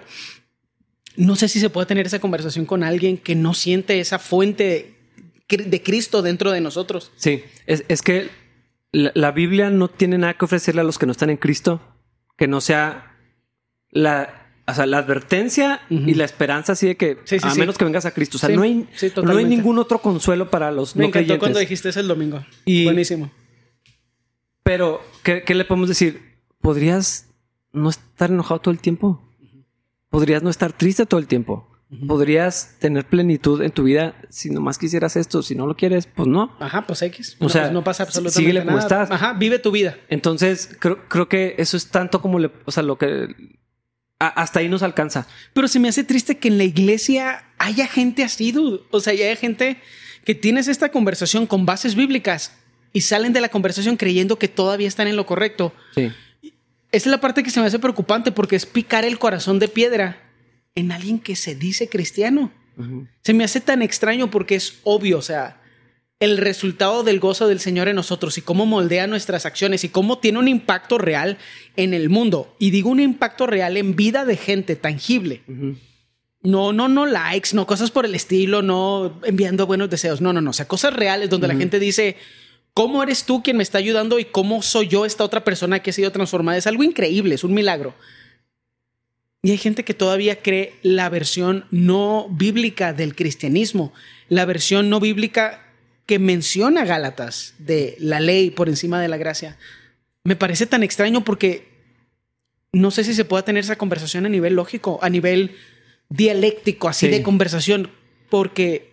no 1.16 1.36
sé 1.36 1.48
si 1.48 1.60
se 1.60 1.68
puede 1.68 1.86
tener 1.86 2.06
esa 2.06 2.18
conversación 2.18 2.64
con 2.64 2.82
alguien 2.82 3.18
que 3.18 3.34
no 3.34 3.52
siente 3.52 4.00
esa 4.00 4.18
fuente 4.18 4.94
de 5.50 5.82
Cristo 5.82 6.22
dentro 6.22 6.50
de 6.50 6.62
nosotros. 6.62 7.12
Sí, 7.16 7.44
es, 7.66 7.84
es 7.88 8.00
que 8.00 8.30
la, 8.92 9.30
Biblia 9.32 9.70
no 9.70 9.88
tiene 9.88 10.18
nada 10.18 10.34
que 10.34 10.44
ofrecerle 10.44 10.82
a 10.82 10.84
los 10.84 10.98
que 10.98 11.06
no 11.06 11.12
están 11.12 11.30
en 11.30 11.38
Cristo 11.38 11.80
que 12.36 12.48
no 12.48 12.60
sea 12.60 13.16
la, 13.90 14.48
la 14.66 14.98
advertencia 14.98 15.82
y 15.90 16.14
la 16.14 16.24
esperanza 16.24 16.72
así 16.72 16.86
de 16.86 16.96
que 16.96 17.18
a 17.42 17.54
menos 17.54 17.78
que 17.78 17.84
vengas 17.84 18.06
a 18.06 18.12
Cristo. 18.12 18.36
O 18.36 18.40
sea, 18.40 18.48
no, 18.48 18.62
hay, 18.62 18.88
no 19.22 19.36
hay 19.36 19.44
ningún 19.44 19.78
otro 19.78 19.98
consuelo 20.00 20.50
para 20.50 20.70
los 20.70 20.96
Me 20.96 21.02
no 21.02 21.08
encantó 21.08 21.38
cuando 21.38 21.58
dijiste 21.58 21.90
eso 21.90 22.00
el 22.00 22.08
domingo. 22.08 22.44
Buenísimo. 22.66 23.30
Pero, 24.62 25.02
¿qué, 25.22 25.42
¿qué, 25.42 25.54
le 25.54 25.64
podemos 25.64 25.88
decir? 25.88 26.36
¿Podrías 26.60 27.28
no 27.72 27.90
estar 27.90 28.30
enojado 28.30 28.60
todo 28.60 28.72
el 28.72 28.80
tiempo? 28.80 29.22
¿Podrías 30.08 30.42
no 30.42 30.50
estar 30.50 30.72
triste 30.72 31.06
todo 31.06 31.18
el 31.20 31.26
tiempo? 31.26 31.68
Podrías 32.06 32.76
tener 32.78 33.04
plenitud 33.04 33.62
en 33.62 33.70
tu 33.70 33.84
vida 33.84 34.14
si 34.30 34.50
nomás 34.50 34.78
quisieras 34.78 35.16
esto. 35.16 35.42
Si 35.42 35.54
no 35.54 35.66
lo 35.66 35.76
quieres, 35.76 36.06
pues 36.06 36.26
no. 36.28 36.56
Ajá, 36.58 36.86
pues 36.86 37.02
X. 37.02 37.36
O 37.38 37.48
sea, 37.48 37.62
pues 37.62 37.72
no 37.72 37.84
pasa 37.84 38.04
absolutamente 38.04 38.40
síguele 38.40 38.60
nada. 38.60 38.70
como 38.72 38.78
estás. 38.78 39.10
Ajá, 39.10 39.34
vive 39.34 39.58
tu 39.58 39.70
vida. 39.70 39.96
Entonces, 40.08 40.76
creo, 40.78 41.06
creo 41.08 41.28
que 41.28 41.54
eso 41.58 41.76
es 41.76 41.88
tanto 41.88 42.22
como 42.22 42.38
le, 42.38 42.50
o 42.64 42.70
sea, 42.70 42.82
lo 42.82 42.96
que 42.96 43.28
hasta 44.18 44.60
ahí 44.60 44.68
nos 44.68 44.82
alcanza. 44.82 45.26
Pero 45.52 45.68
se 45.68 45.80
me 45.80 45.88
hace 45.88 46.04
triste 46.04 46.38
que 46.38 46.48
en 46.48 46.58
la 46.58 46.64
iglesia 46.64 47.44
haya 47.58 47.86
gente 47.86 48.22
así, 48.24 48.52
dude. 48.52 48.82
O 48.90 49.00
sea, 49.00 49.12
haya 49.12 49.34
gente 49.36 49.78
que 50.24 50.34
tienes 50.34 50.68
esta 50.68 50.90
conversación 50.90 51.46
con 51.46 51.66
bases 51.66 51.94
bíblicas 51.94 52.56
y 52.92 53.02
salen 53.02 53.32
de 53.32 53.40
la 53.40 53.48
conversación 53.48 53.96
creyendo 53.96 54.38
que 54.38 54.48
todavía 54.48 54.88
están 54.88 55.08
en 55.08 55.16
lo 55.16 55.26
correcto. 55.26 55.72
Sí. 55.94 56.12
Esa 56.92 57.08
es 57.08 57.10
la 57.10 57.20
parte 57.20 57.42
que 57.42 57.50
se 57.50 57.60
me 57.60 57.66
hace 57.66 57.78
preocupante 57.78 58.32
porque 58.32 58.56
es 58.56 58.66
picar 58.66 59.04
el 59.04 59.18
corazón 59.18 59.58
de 59.58 59.68
piedra 59.68 60.31
en 60.74 60.92
alguien 60.92 61.18
que 61.18 61.36
se 61.36 61.54
dice 61.54 61.88
cristiano. 61.88 62.52
Se 63.22 63.34
me 63.34 63.44
hace 63.44 63.60
tan 63.60 63.82
extraño 63.82 64.30
porque 64.30 64.54
es 64.54 64.80
obvio, 64.82 65.18
o 65.18 65.22
sea, 65.22 65.60
el 66.22 66.38
resultado 66.38 67.02
del 67.02 67.18
gozo 67.18 67.48
del 67.48 67.58
Señor 67.58 67.88
en 67.88 67.96
nosotros 67.96 68.38
y 68.38 68.42
cómo 68.42 68.64
moldea 68.64 69.06
nuestras 69.06 69.44
acciones 69.44 69.82
y 69.82 69.88
cómo 69.88 70.18
tiene 70.18 70.38
un 70.38 70.48
impacto 70.48 70.96
real 70.96 71.36
en 71.76 71.94
el 71.94 72.08
mundo. 72.08 72.54
Y 72.58 72.70
digo 72.70 72.90
un 72.90 73.00
impacto 73.00 73.46
real 73.46 73.76
en 73.76 73.96
vida 73.96 74.24
de 74.24 74.36
gente 74.36 74.76
tangible. 74.76 75.42
No, 76.42 76.72
no, 76.72 76.88
no 76.88 77.06
likes, 77.06 77.50
no 77.54 77.66
cosas 77.66 77.90
por 77.90 78.06
el 78.06 78.14
estilo, 78.14 78.62
no 78.62 79.20
enviando 79.24 79.66
buenos 79.66 79.90
deseos. 79.90 80.20
No, 80.20 80.32
no, 80.32 80.40
no. 80.40 80.50
O 80.50 80.52
sea, 80.54 80.68
cosas 80.68 80.94
reales 80.94 81.28
donde 81.28 81.48
la 81.48 81.56
gente 81.56 81.78
dice, 81.80 82.16
¿cómo 82.72 83.02
eres 83.02 83.24
tú 83.24 83.42
quien 83.42 83.56
me 83.56 83.64
está 83.64 83.78
ayudando 83.78 84.18
y 84.20 84.24
cómo 84.24 84.62
soy 84.62 84.86
yo 84.86 85.04
esta 85.04 85.24
otra 85.24 85.42
persona 85.42 85.80
que 85.80 85.90
ha 85.90 85.92
sido 85.92 86.12
transformada? 86.12 86.56
Es 86.56 86.68
algo 86.68 86.84
increíble, 86.84 87.34
es 87.34 87.42
un 87.42 87.52
milagro. 87.52 87.94
Y 89.42 89.50
hay 89.50 89.58
gente 89.58 89.84
que 89.84 89.94
todavía 89.94 90.40
cree 90.40 90.74
la 90.82 91.08
versión 91.08 91.64
no 91.72 92.28
bíblica 92.30 92.92
del 92.92 93.16
cristianismo, 93.16 93.92
la 94.28 94.44
versión 94.44 94.88
no 94.88 95.00
bíblica 95.00 95.66
que 96.06 96.20
menciona 96.20 96.84
Gálatas 96.84 97.54
de 97.58 97.96
la 97.98 98.20
ley 98.20 98.50
por 98.50 98.68
encima 98.68 99.00
de 99.00 99.08
la 99.08 99.16
gracia. 99.16 99.58
Me 100.22 100.36
parece 100.36 100.66
tan 100.66 100.84
extraño 100.84 101.24
porque 101.24 101.68
no 102.72 102.92
sé 102.92 103.02
si 103.02 103.14
se 103.14 103.24
pueda 103.24 103.44
tener 103.44 103.64
esa 103.64 103.76
conversación 103.76 104.26
a 104.26 104.28
nivel 104.28 104.54
lógico, 104.54 105.00
a 105.02 105.10
nivel 105.10 105.56
dialéctico, 106.08 106.88
así 106.88 107.08
de 107.08 107.22
conversación, 107.22 107.90
porque 108.30 108.92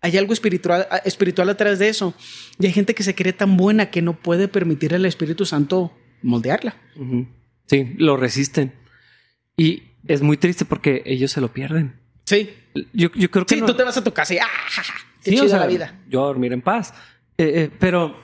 hay 0.00 0.16
algo 0.16 0.32
espiritual, 0.32 0.86
espiritual 1.04 1.48
atrás 1.48 1.78
de 1.78 1.88
eso. 1.88 2.12
Y 2.58 2.66
hay 2.66 2.72
gente 2.72 2.94
que 2.94 3.04
se 3.04 3.14
cree 3.14 3.32
tan 3.32 3.56
buena 3.56 3.90
que 3.90 4.02
no 4.02 4.18
puede 4.18 4.48
permitir 4.48 4.94
al 4.94 5.06
Espíritu 5.06 5.46
Santo 5.46 5.92
moldearla. 6.22 6.76
Sí, 7.66 7.94
lo 7.98 8.16
resisten. 8.16 8.72
Y 9.56 9.84
es 10.06 10.22
muy 10.22 10.36
triste 10.36 10.64
porque 10.64 11.02
ellos 11.06 11.32
se 11.32 11.40
lo 11.40 11.52
pierden. 11.52 11.94
Sí. 12.24 12.54
Yo, 12.92 13.10
creo 13.10 13.46
que. 13.46 13.54
Sí, 13.54 13.62
tú 13.62 13.74
te 13.74 13.84
vas 13.84 13.96
a 13.96 14.04
tu 14.04 14.12
casa 14.12 14.34
y 14.34 14.38
¡ah! 14.38 14.46
Qué 15.22 15.36
sí, 15.36 15.48
la 15.48 15.66
vida. 15.66 15.94
Yo 16.08 16.22
a 16.22 16.26
dormir 16.26 16.52
en 16.52 16.62
paz. 16.62 16.92
Eh, 17.38 17.52
eh, 17.54 17.70
pero 17.78 18.16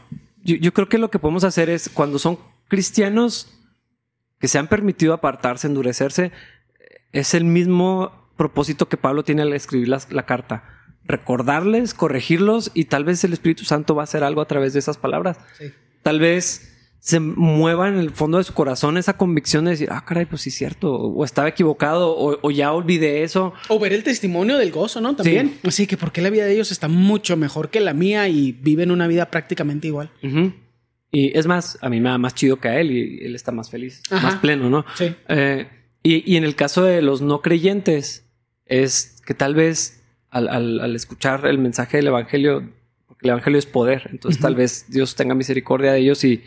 yo, 0.43 0.73
creo 0.73 0.89
que 0.89 0.99
lo 0.99 1.11
que 1.11 1.19
podemos 1.19 1.45
hacer 1.45 1.71
es 1.71 1.89
cuando 1.89 2.19
son 2.19 2.39
cristianos 2.69 3.59
que 4.39 4.49
se 4.49 4.59
han 4.59 4.69
permitido 4.69 5.15
apartarse, 5.15 5.67
endurecerse, 5.67 6.33
es 7.13 7.35
el 7.35 7.45
mismo 7.45 8.31
propósito 8.37 8.89
que 8.89 8.97
Pablo 8.97 9.25
tiene 9.25 9.43
al 9.43 9.53
escribir 9.53 9.89
la, 9.89 10.01
la 10.11 10.27
carta. 10.27 10.65
Recordarles, 11.05 11.95
corregirlos 11.95 12.71
y 12.75 12.87
tal 12.87 13.05
vez 13.05 13.23
el 13.25 13.33
Espíritu 13.33 13.65
Santo 13.65 13.95
va 13.95 14.03
a 14.03 14.05
hacer 14.05 14.25
algo 14.25 14.41
a 14.41 14.49
través 14.49 14.73
de 14.73 14.79
esas 14.79 14.97
palabras. 14.97 15.39
Sí. 15.59 15.73
Tal 16.03 16.21
vez 16.21 16.72
se 17.03 17.19
mueva 17.19 17.89
en 17.89 17.99
el 17.99 18.11
fondo 18.13 18.39
de 18.39 18.45
su 18.45 18.55
corazón 18.55 18.97
esa 18.97 19.17
convicción 19.17 19.65
de 19.65 19.73
decir, 19.73 19.89
ah, 19.91 20.05
caray, 20.07 20.25
pues 20.25 20.43
sí 20.43 20.51
es 20.51 20.55
cierto, 20.55 20.95
o 20.95 21.25
estaba 21.25 21.49
equivocado, 21.49 22.15
o, 22.17 22.51
ya 22.53 22.73
olvidé 22.73 23.25
eso. 23.25 23.53
O 23.67 23.81
ver 23.81 23.93
el 23.93 24.05
testimonio 24.05 24.57
del 24.57 24.71
gozo, 24.71 25.01
¿no? 25.01 25.17
También. 25.17 25.59
Así 25.65 25.89
que 25.89 25.97
porque 25.97 26.23
la 26.23 26.31
vida 26.31 26.45
de 26.45 26.53
ellos 26.53 26.71
está 26.71 26.87
mucho 26.87 27.37
mejor 27.37 27.71
que 27.71 27.81
la 27.81 27.93
mía 27.93 28.29
y 28.29 28.53
viven 28.53 28.93
una 28.93 29.09
vida 29.09 29.33
prácticamente 29.33 29.89
igual. 29.89 30.13
Y 31.11 31.37
es 31.37 31.49
más, 31.49 31.77
a 31.81 31.89
mí 31.89 32.01
me 32.01 32.09
da 32.09 32.19
más 32.19 32.37
chido 32.37 32.61
que 32.61 32.69
a 32.69 32.79
él 32.81 32.93
y 32.93 33.19
él 33.27 33.35
está 33.35 33.51
más 33.51 33.69
feliz, 33.69 34.01
más 34.09 34.37
pleno, 34.37 34.71
¿no? 34.71 34.85
Sí. 34.95 35.13
Eh, 35.27 35.67
y, 36.05 36.37
en 36.37 36.45
el 36.45 36.55
caso 36.55 36.85
de 36.85 37.03
los 37.03 37.21
no 37.21 37.43
creyentes, 37.43 38.25
es 38.65 39.21
que 39.27 39.35
tal 39.35 39.57
vez 39.57 40.05
al, 40.31 40.95
escuchar 40.95 41.47
el 41.47 41.59
mensaje 41.59 41.97
del 41.97 42.07
Evangelio, 42.07 42.71
porque 43.09 43.27
el 43.27 43.31
Evangelio 43.31 43.59
es 43.59 43.67
poder, 43.67 44.09
entonces 44.13 44.41
tal 44.41 44.55
vez 44.55 44.87
Dios 44.89 45.17
tenga 45.17 45.35
misericordia 45.35 45.93
de 45.93 45.99
ellos 45.99 46.23
y 46.23 46.45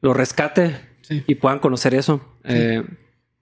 lo 0.00 0.14
rescate 0.14 0.80
y 1.08 1.34
puedan 1.34 1.58
conocer 1.58 1.94
eso. 1.94 2.38
Eh, 2.44 2.84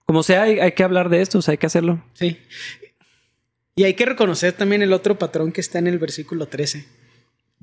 como 0.05 0.23
sea, 0.23 0.43
hay, 0.43 0.71
que 0.71 0.83
hablar 0.83 1.09
de 1.09 1.21
esto, 1.21 1.39
hay 1.47 1.57
que 1.57 1.67
hacerlo. 1.67 2.03
Sí. 2.13 2.39
Y 3.75 3.83
hay 3.83 3.93
que 3.93 4.05
reconocer 4.05 4.53
también 4.53 4.81
el 4.81 4.93
otro 4.93 5.17
patrón 5.17 5.51
que 5.51 5.61
está 5.61 5.79
en 5.79 5.87
el 5.87 5.99
versículo 5.99 6.47
13. 6.47 6.85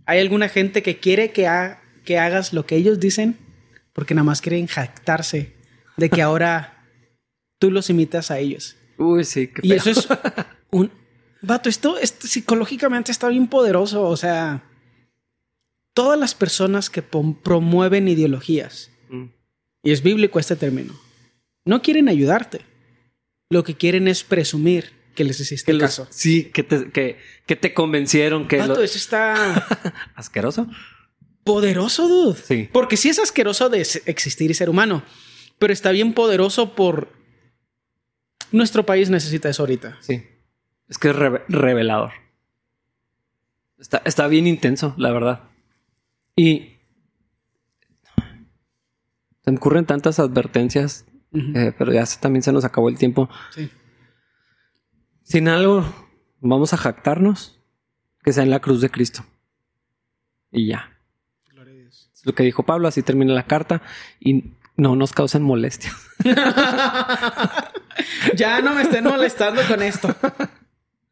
Hay 0.07 0.21
alguna 0.21 0.49
gente 0.49 0.83
que 0.83 0.99
quiere 0.99 1.33
que, 1.33 1.49
que 2.05 2.19
hagas 2.19 2.53
lo 2.53 2.65
que 2.65 2.77
ellos 2.77 3.01
dicen 3.01 3.37
porque 3.97 4.15
nada 4.15 4.25
más 4.25 4.43
quieren 4.43 4.67
jactarse 4.67 5.55
de 5.97 6.11
que 6.11 6.21
ahora 6.21 6.85
tú 7.59 7.71
los 7.71 7.89
imitas 7.89 8.31
a 8.31 8.39
ellos. 8.39 8.77
Uy, 8.99 9.25
sí. 9.25 9.51
y 9.63 9.73
eso 9.73 9.91
es 9.91 10.07
un... 10.71 10.91
Vato, 11.41 11.69
esto, 11.69 11.99
esto 11.99 12.27
psicológicamente 12.27 13.11
está 13.11 13.29
bien 13.29 13.47
poderoso. 13.47 14.03
O 14.03 14.17
sea, 14.17 14.65
todas 15.97 16.21
las 16.21 16.35
personas 16.35 16.91
que 16.91 17.01
promueven 17.01 18.07
ideologías, 18.07 18.91
mm. 19.09 19.25
y 19.83 19.93
es 19.93 20.03
bíblico 20.03 20.39
este 20.39 20.55
término, 20.55 20.93
no 21.65 21.81
quieren 21.81 22.11
ayudarte. 22.11 22.61
Lo 23.49 23.65
que 23.65 23.77
quieren 23.77 24.07
es 24.07 24.23
presumir 24.23 24.93
que 25.15 25.25
les 25.25 25.41
hiciste 25.41 25.73
que 25.73 25.79
caso. 25.79 26.07
sí, 26.11 26.51
que 26.53 26.63
te, 26.63 26.91
que, 26.91 27.57
te 27.57 27.73
convencieron 27.73 28.47
que... 28.47 28.59
Pato, 28.59 28.83
eso 28.83 28.99
está... 28.99 29.67
¿Asqueroso? 30.15 30.69
Poderoso, 31.45 32.09
dude. 32.09 32.39
Sí. 32.43 32.69
Porque 32.71 32.99
sí 32.99 33.09
es 33.09 33.19
asqueroso 33.19 33.71
de 33.71 33.81
existir 34.05 34.51
y 34.51 34.55
ser 34.55 34.69
humano, 34.69 35.03
pero 35.59 35.73
está 35.73 35.93
bien 35.93 36.13
poderoso 36.13 36.75
por... 36.75 37.09
Nuestro 38.53 38.85
país 38.85 39.09
necesita 39.09 39.49
eso 39.49 39.63
ahorita. 39.63 39.97
Sí. 40.01 40.25
Es 40.91 40.99
que 40.99 41.09
es 41.09 41.17
revelador. 41.17 42.13
Está, 43.79 44.03
está 44.05 44.27
bien 44.29 44.47
intenso, 44.47 44.95
la 44.99 45.11
verdad. 45.11 45.56
Y 46.37 46.77
se 49.43 49.51
me 49.51 49.57
ocurren 49.57 49.87
tantas 49.87 50.19
advertencias, 50.19 51.07
eh, 51.33 51.73
pero 51.77 51.93
ya 51.93 52.05
también 52.21 52.43
se 52.43 52.53
nos 52.53 52.65
acabó 52.65 52.91
el 52.91 52.99
tiempo. 52.99 53.31
Sí. 53.55 53.71
Sin 55.23 55.49
algo, 55.49 55.85
vamos 56.41 56.75
a 56.75 56.77
jactarnos 56.77 57.59
que 58.23 58.33
sea 58.33 58.43
en 58.43 58.51
la 58.51 58.61
cruz 58.61 58.83
de 58.83 58.91
Cristo. 58.91 59.25
Y 60.51 60.67
ya. 60.67 60.93
Gloria 61.51 61.73
a 61.73 61.77
Dios. 61.77 62.11
Es 62.13 62.27
lo 62.27 62.35
que 62.35 62.43
dijo 62.43 62.65
Pablo, 62.65 62.87
así 62.87 63.03
termina 63.03 63.33
la 63.33 63.47
carta 63.47 63.83
y 64.21 64.53
no 64.77 64.95
nos 64.95 65.13
causen 65.13 65.43
molestias. 65.43 65.95
ya 68.35 68.61
no 68.61 68.75
me 68.75 68.83
estén 68.83 69.05
molestando 69.05 69.63
con 69.67 69.83
esto. 69.83 70.15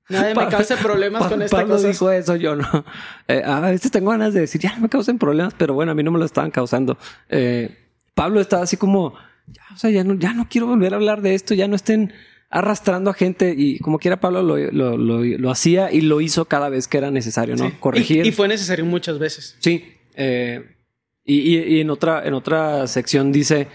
Nadie 0.08 0.34
me 0.34 0.48
cause 0.48 0.76
problemas 0.76 1.26
con 1.26 1.40
esta 1.40 1.56
Pablo 1.56 1.80
dijo 1.80 2.10
eso, 2.10 2.36
yo 2.36 2.56
no. 2.56 2.84
Eh, 3.26 3.42
a 3.44 3.60
veces 3.60 3.90
tengo 3.90 4.10
ganas 4.10 4.34
de 4.34 4.40
decir, 4.40 4.60
ya 4.60 4.74
no 4.74 4.82
me 4.82 4.88
causen 4.88 5.18
problemas, 5.18 5.54
pero 5.56 5.72
bueno, 5.72 5.92
a 5.92 5.94
mí 5.94 6.02
no 6.02 6.10
me 6.10 6.18
lo 6.18 6.26
estaban 6.26 6.50
causando. 6.50 6.98
Eh, 7.30 7.74
Pablo 8.14 8.40
estaba 8.40 8.64
así 8.64 8.76
como, 8.76 9.14
ya, 9.46 9.62
o 9.74 9.78
sea, 9.78 9.90
ya 9.90 10.04
no, 10.04 10.14
ya 10.14 10.34
no 10.34 10.46
quiero 10.48 10.66
volver 10.66 10.92
a 10.92 10.96
hablar 10.96 11.22
de 11.22 11.34
esto, 11.34 11.54
ya 11.54 11.68
no 11.68 11.74
estén 11.74 12.12
arrastrando 12.50 13.10
a 13.10 13.14
gente 13.14 13.54
y 13.56 13.78
como 13.80 13.98
quiera 13.98 14.20
Pablo 14.20 14.42
lo, 14.42 15.50
hacía 15.50 15.90
y 15.90 16.02
lo 16.02 16.20
hizo 16.20 16.44
cada 16.44 16.68
vez 16.68 16.86
que 16.86 16.98
era 16.98 17.10
necesario, 17.10 17.56
¿no? 17.56 17.72
Corregir. 17.80 18.26
Y, 18.26 18.30
fue 18.30 18.46
necesario 18.46 18.84
muchas 18.84 19.18
veces. 19.18 19.56
Sí. 19.58 19.84
Eh, 20.14 20.76
y, 21.24 21.80
en, 21.80 21.90
otra, 21.90 22.24
en 22.24 22.34
otra 22.34 22.86
sección 22.86 23.32
dice, 23.32 23.68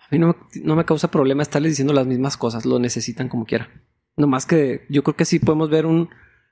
a 0.00 0.06
mí 0.10 0.18
no, 0.18 0.36
no 0.62 0.74
me 0.74 0.84
causa 0.84 1.10
problema 1.10 1.42
estarles 1.42 1.72
diciendo 1.72 1.94
las 1.94 2.06
mismas 2.06 2.36
cosas, 2.36 2.66
lo 2.66 2.78
necesitan 2.78 3.28
como 3.28 3.46
quiera. 3.46 3.70
No 4.18 4.26
más 4.26 4.44
que 4.44 4.84
yo 4.90 5.02
creo 5.02 5.16
que 5.16 5.24
sí 5.24 5.38
podemos 5.38 5.70
ver 5.70 5.86
un, 5.86 6.10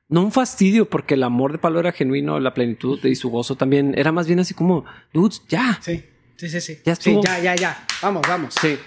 no 0.08 0.22
un 0.22 0.32
fastidio, 0.32 0.88
porque 0.88 1.14
el 1.14 1.22
amor 1.22 1.52
de 1.52 1.58
Pablo 1.58 1.80
era 1.80 1.92
genuino, 1.92 2.40
la 2.40 2.54
plenitud 2.54 3.04
y 3.04 3.14
su 3.16 3.28
gozo 3.28 3.56
también 3.56 3.94
era 3.98 4.12
más 4.12 4.26
bien 4.26 4.38
así 4.38 4.54
como, 4.54 4.84
dudes, 5.12 5.42
ya. 5.48 5.78
Sí. 5.82 6.04
Sí, 6.36 6.50
sí, 6.50 6.60
sí. 6.60 6.78
Ya, 6.84 6.94
sí, 6.94 7.18
ya, 7.24 7.38
ya, 7.38 7.54
ya. 7.56 7.86
Vamos, 8.02 8.22
vamos. 8.28 8.54
Sí. 8.60 8.78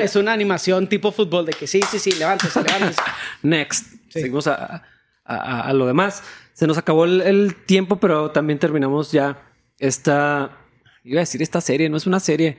Es 0.00 0.16
una 0.16 0.32
animación 0.32 0.88
tipo 0.88 1.12
fútbol 1.12 1.46
de 1.46 1.52
que 1.52 1.66
sí, 1.66 1.80
sí, 1.88 1.98
sí, 1.98 2.10
levántese, 2.12 2.62
levántese. 2.64 3.00
Next. 3.42 3.94
Seguimos 4.08 4.48
a, 4.48 4.82
lo 5.72 5.86
demás. 5.86 6.24
Se 6.52 6.66
nos 6.66 6.78
acabó 6.78 7.04
el, 7.04 7.54
tiempo, 7.66 8.00
pero 8.00 8.32
también 8.32 8.58
terminamos 8.58 9.12
ya 9.12 9.40
esta. 9.78 10.58
Iba 11.04 11.20
a 11.20 11.22
decir 11.22 11.42
esta 11.42 11.60
serie, 11.60 11.88
no 11.88 11.96
es 11.96 12.06
una 12.06 12.18
serie. 12.18 12.56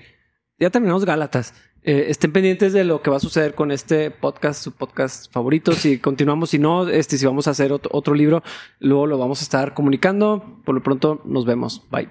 Ya 0.60 0.70
terminamos 0.70 1.04
Gálatas. 1.04 1.54
Eh, 1.88 2.12
estén 2.12 2.34
pendientes 2.34 2.74
de 2.74 2.84
lo 2.84 3.02
que 3.02 3.10
va 3.10 3.16
a 3.16 3.22
suceder 3.22 3.56
con 3.56 3.72
este 3.72 4.12
podcast, 4.12 4.62
su 4.62 4.74
podcast 4.74 5.32
favorito. 5.32 5.72
Si 5.72 6.00
continuamos, 6.00 6.50
si 6.50 6.60
no, 6.60 6.86
este, 6.90 7.18
si 7.18 7.26
vamos 7.26 7.48
a 7.48 7.52
hacer 7.52 7.72
otro 7.72 8.14
libro, 8.14 8.44
luego 8.80 9.08
lo 9.08 9.18
vamos 9.18 9.40
a 9.40 9.44
estar 9.44 9.74
comunicando. 9.74 10.60
Por 10.66 10.76
lo 10.76 10.84
pronto, 10.84 11.22
nos 11.24 11.46
vemos. 11.46 11.88
Bye. 11.90 12.10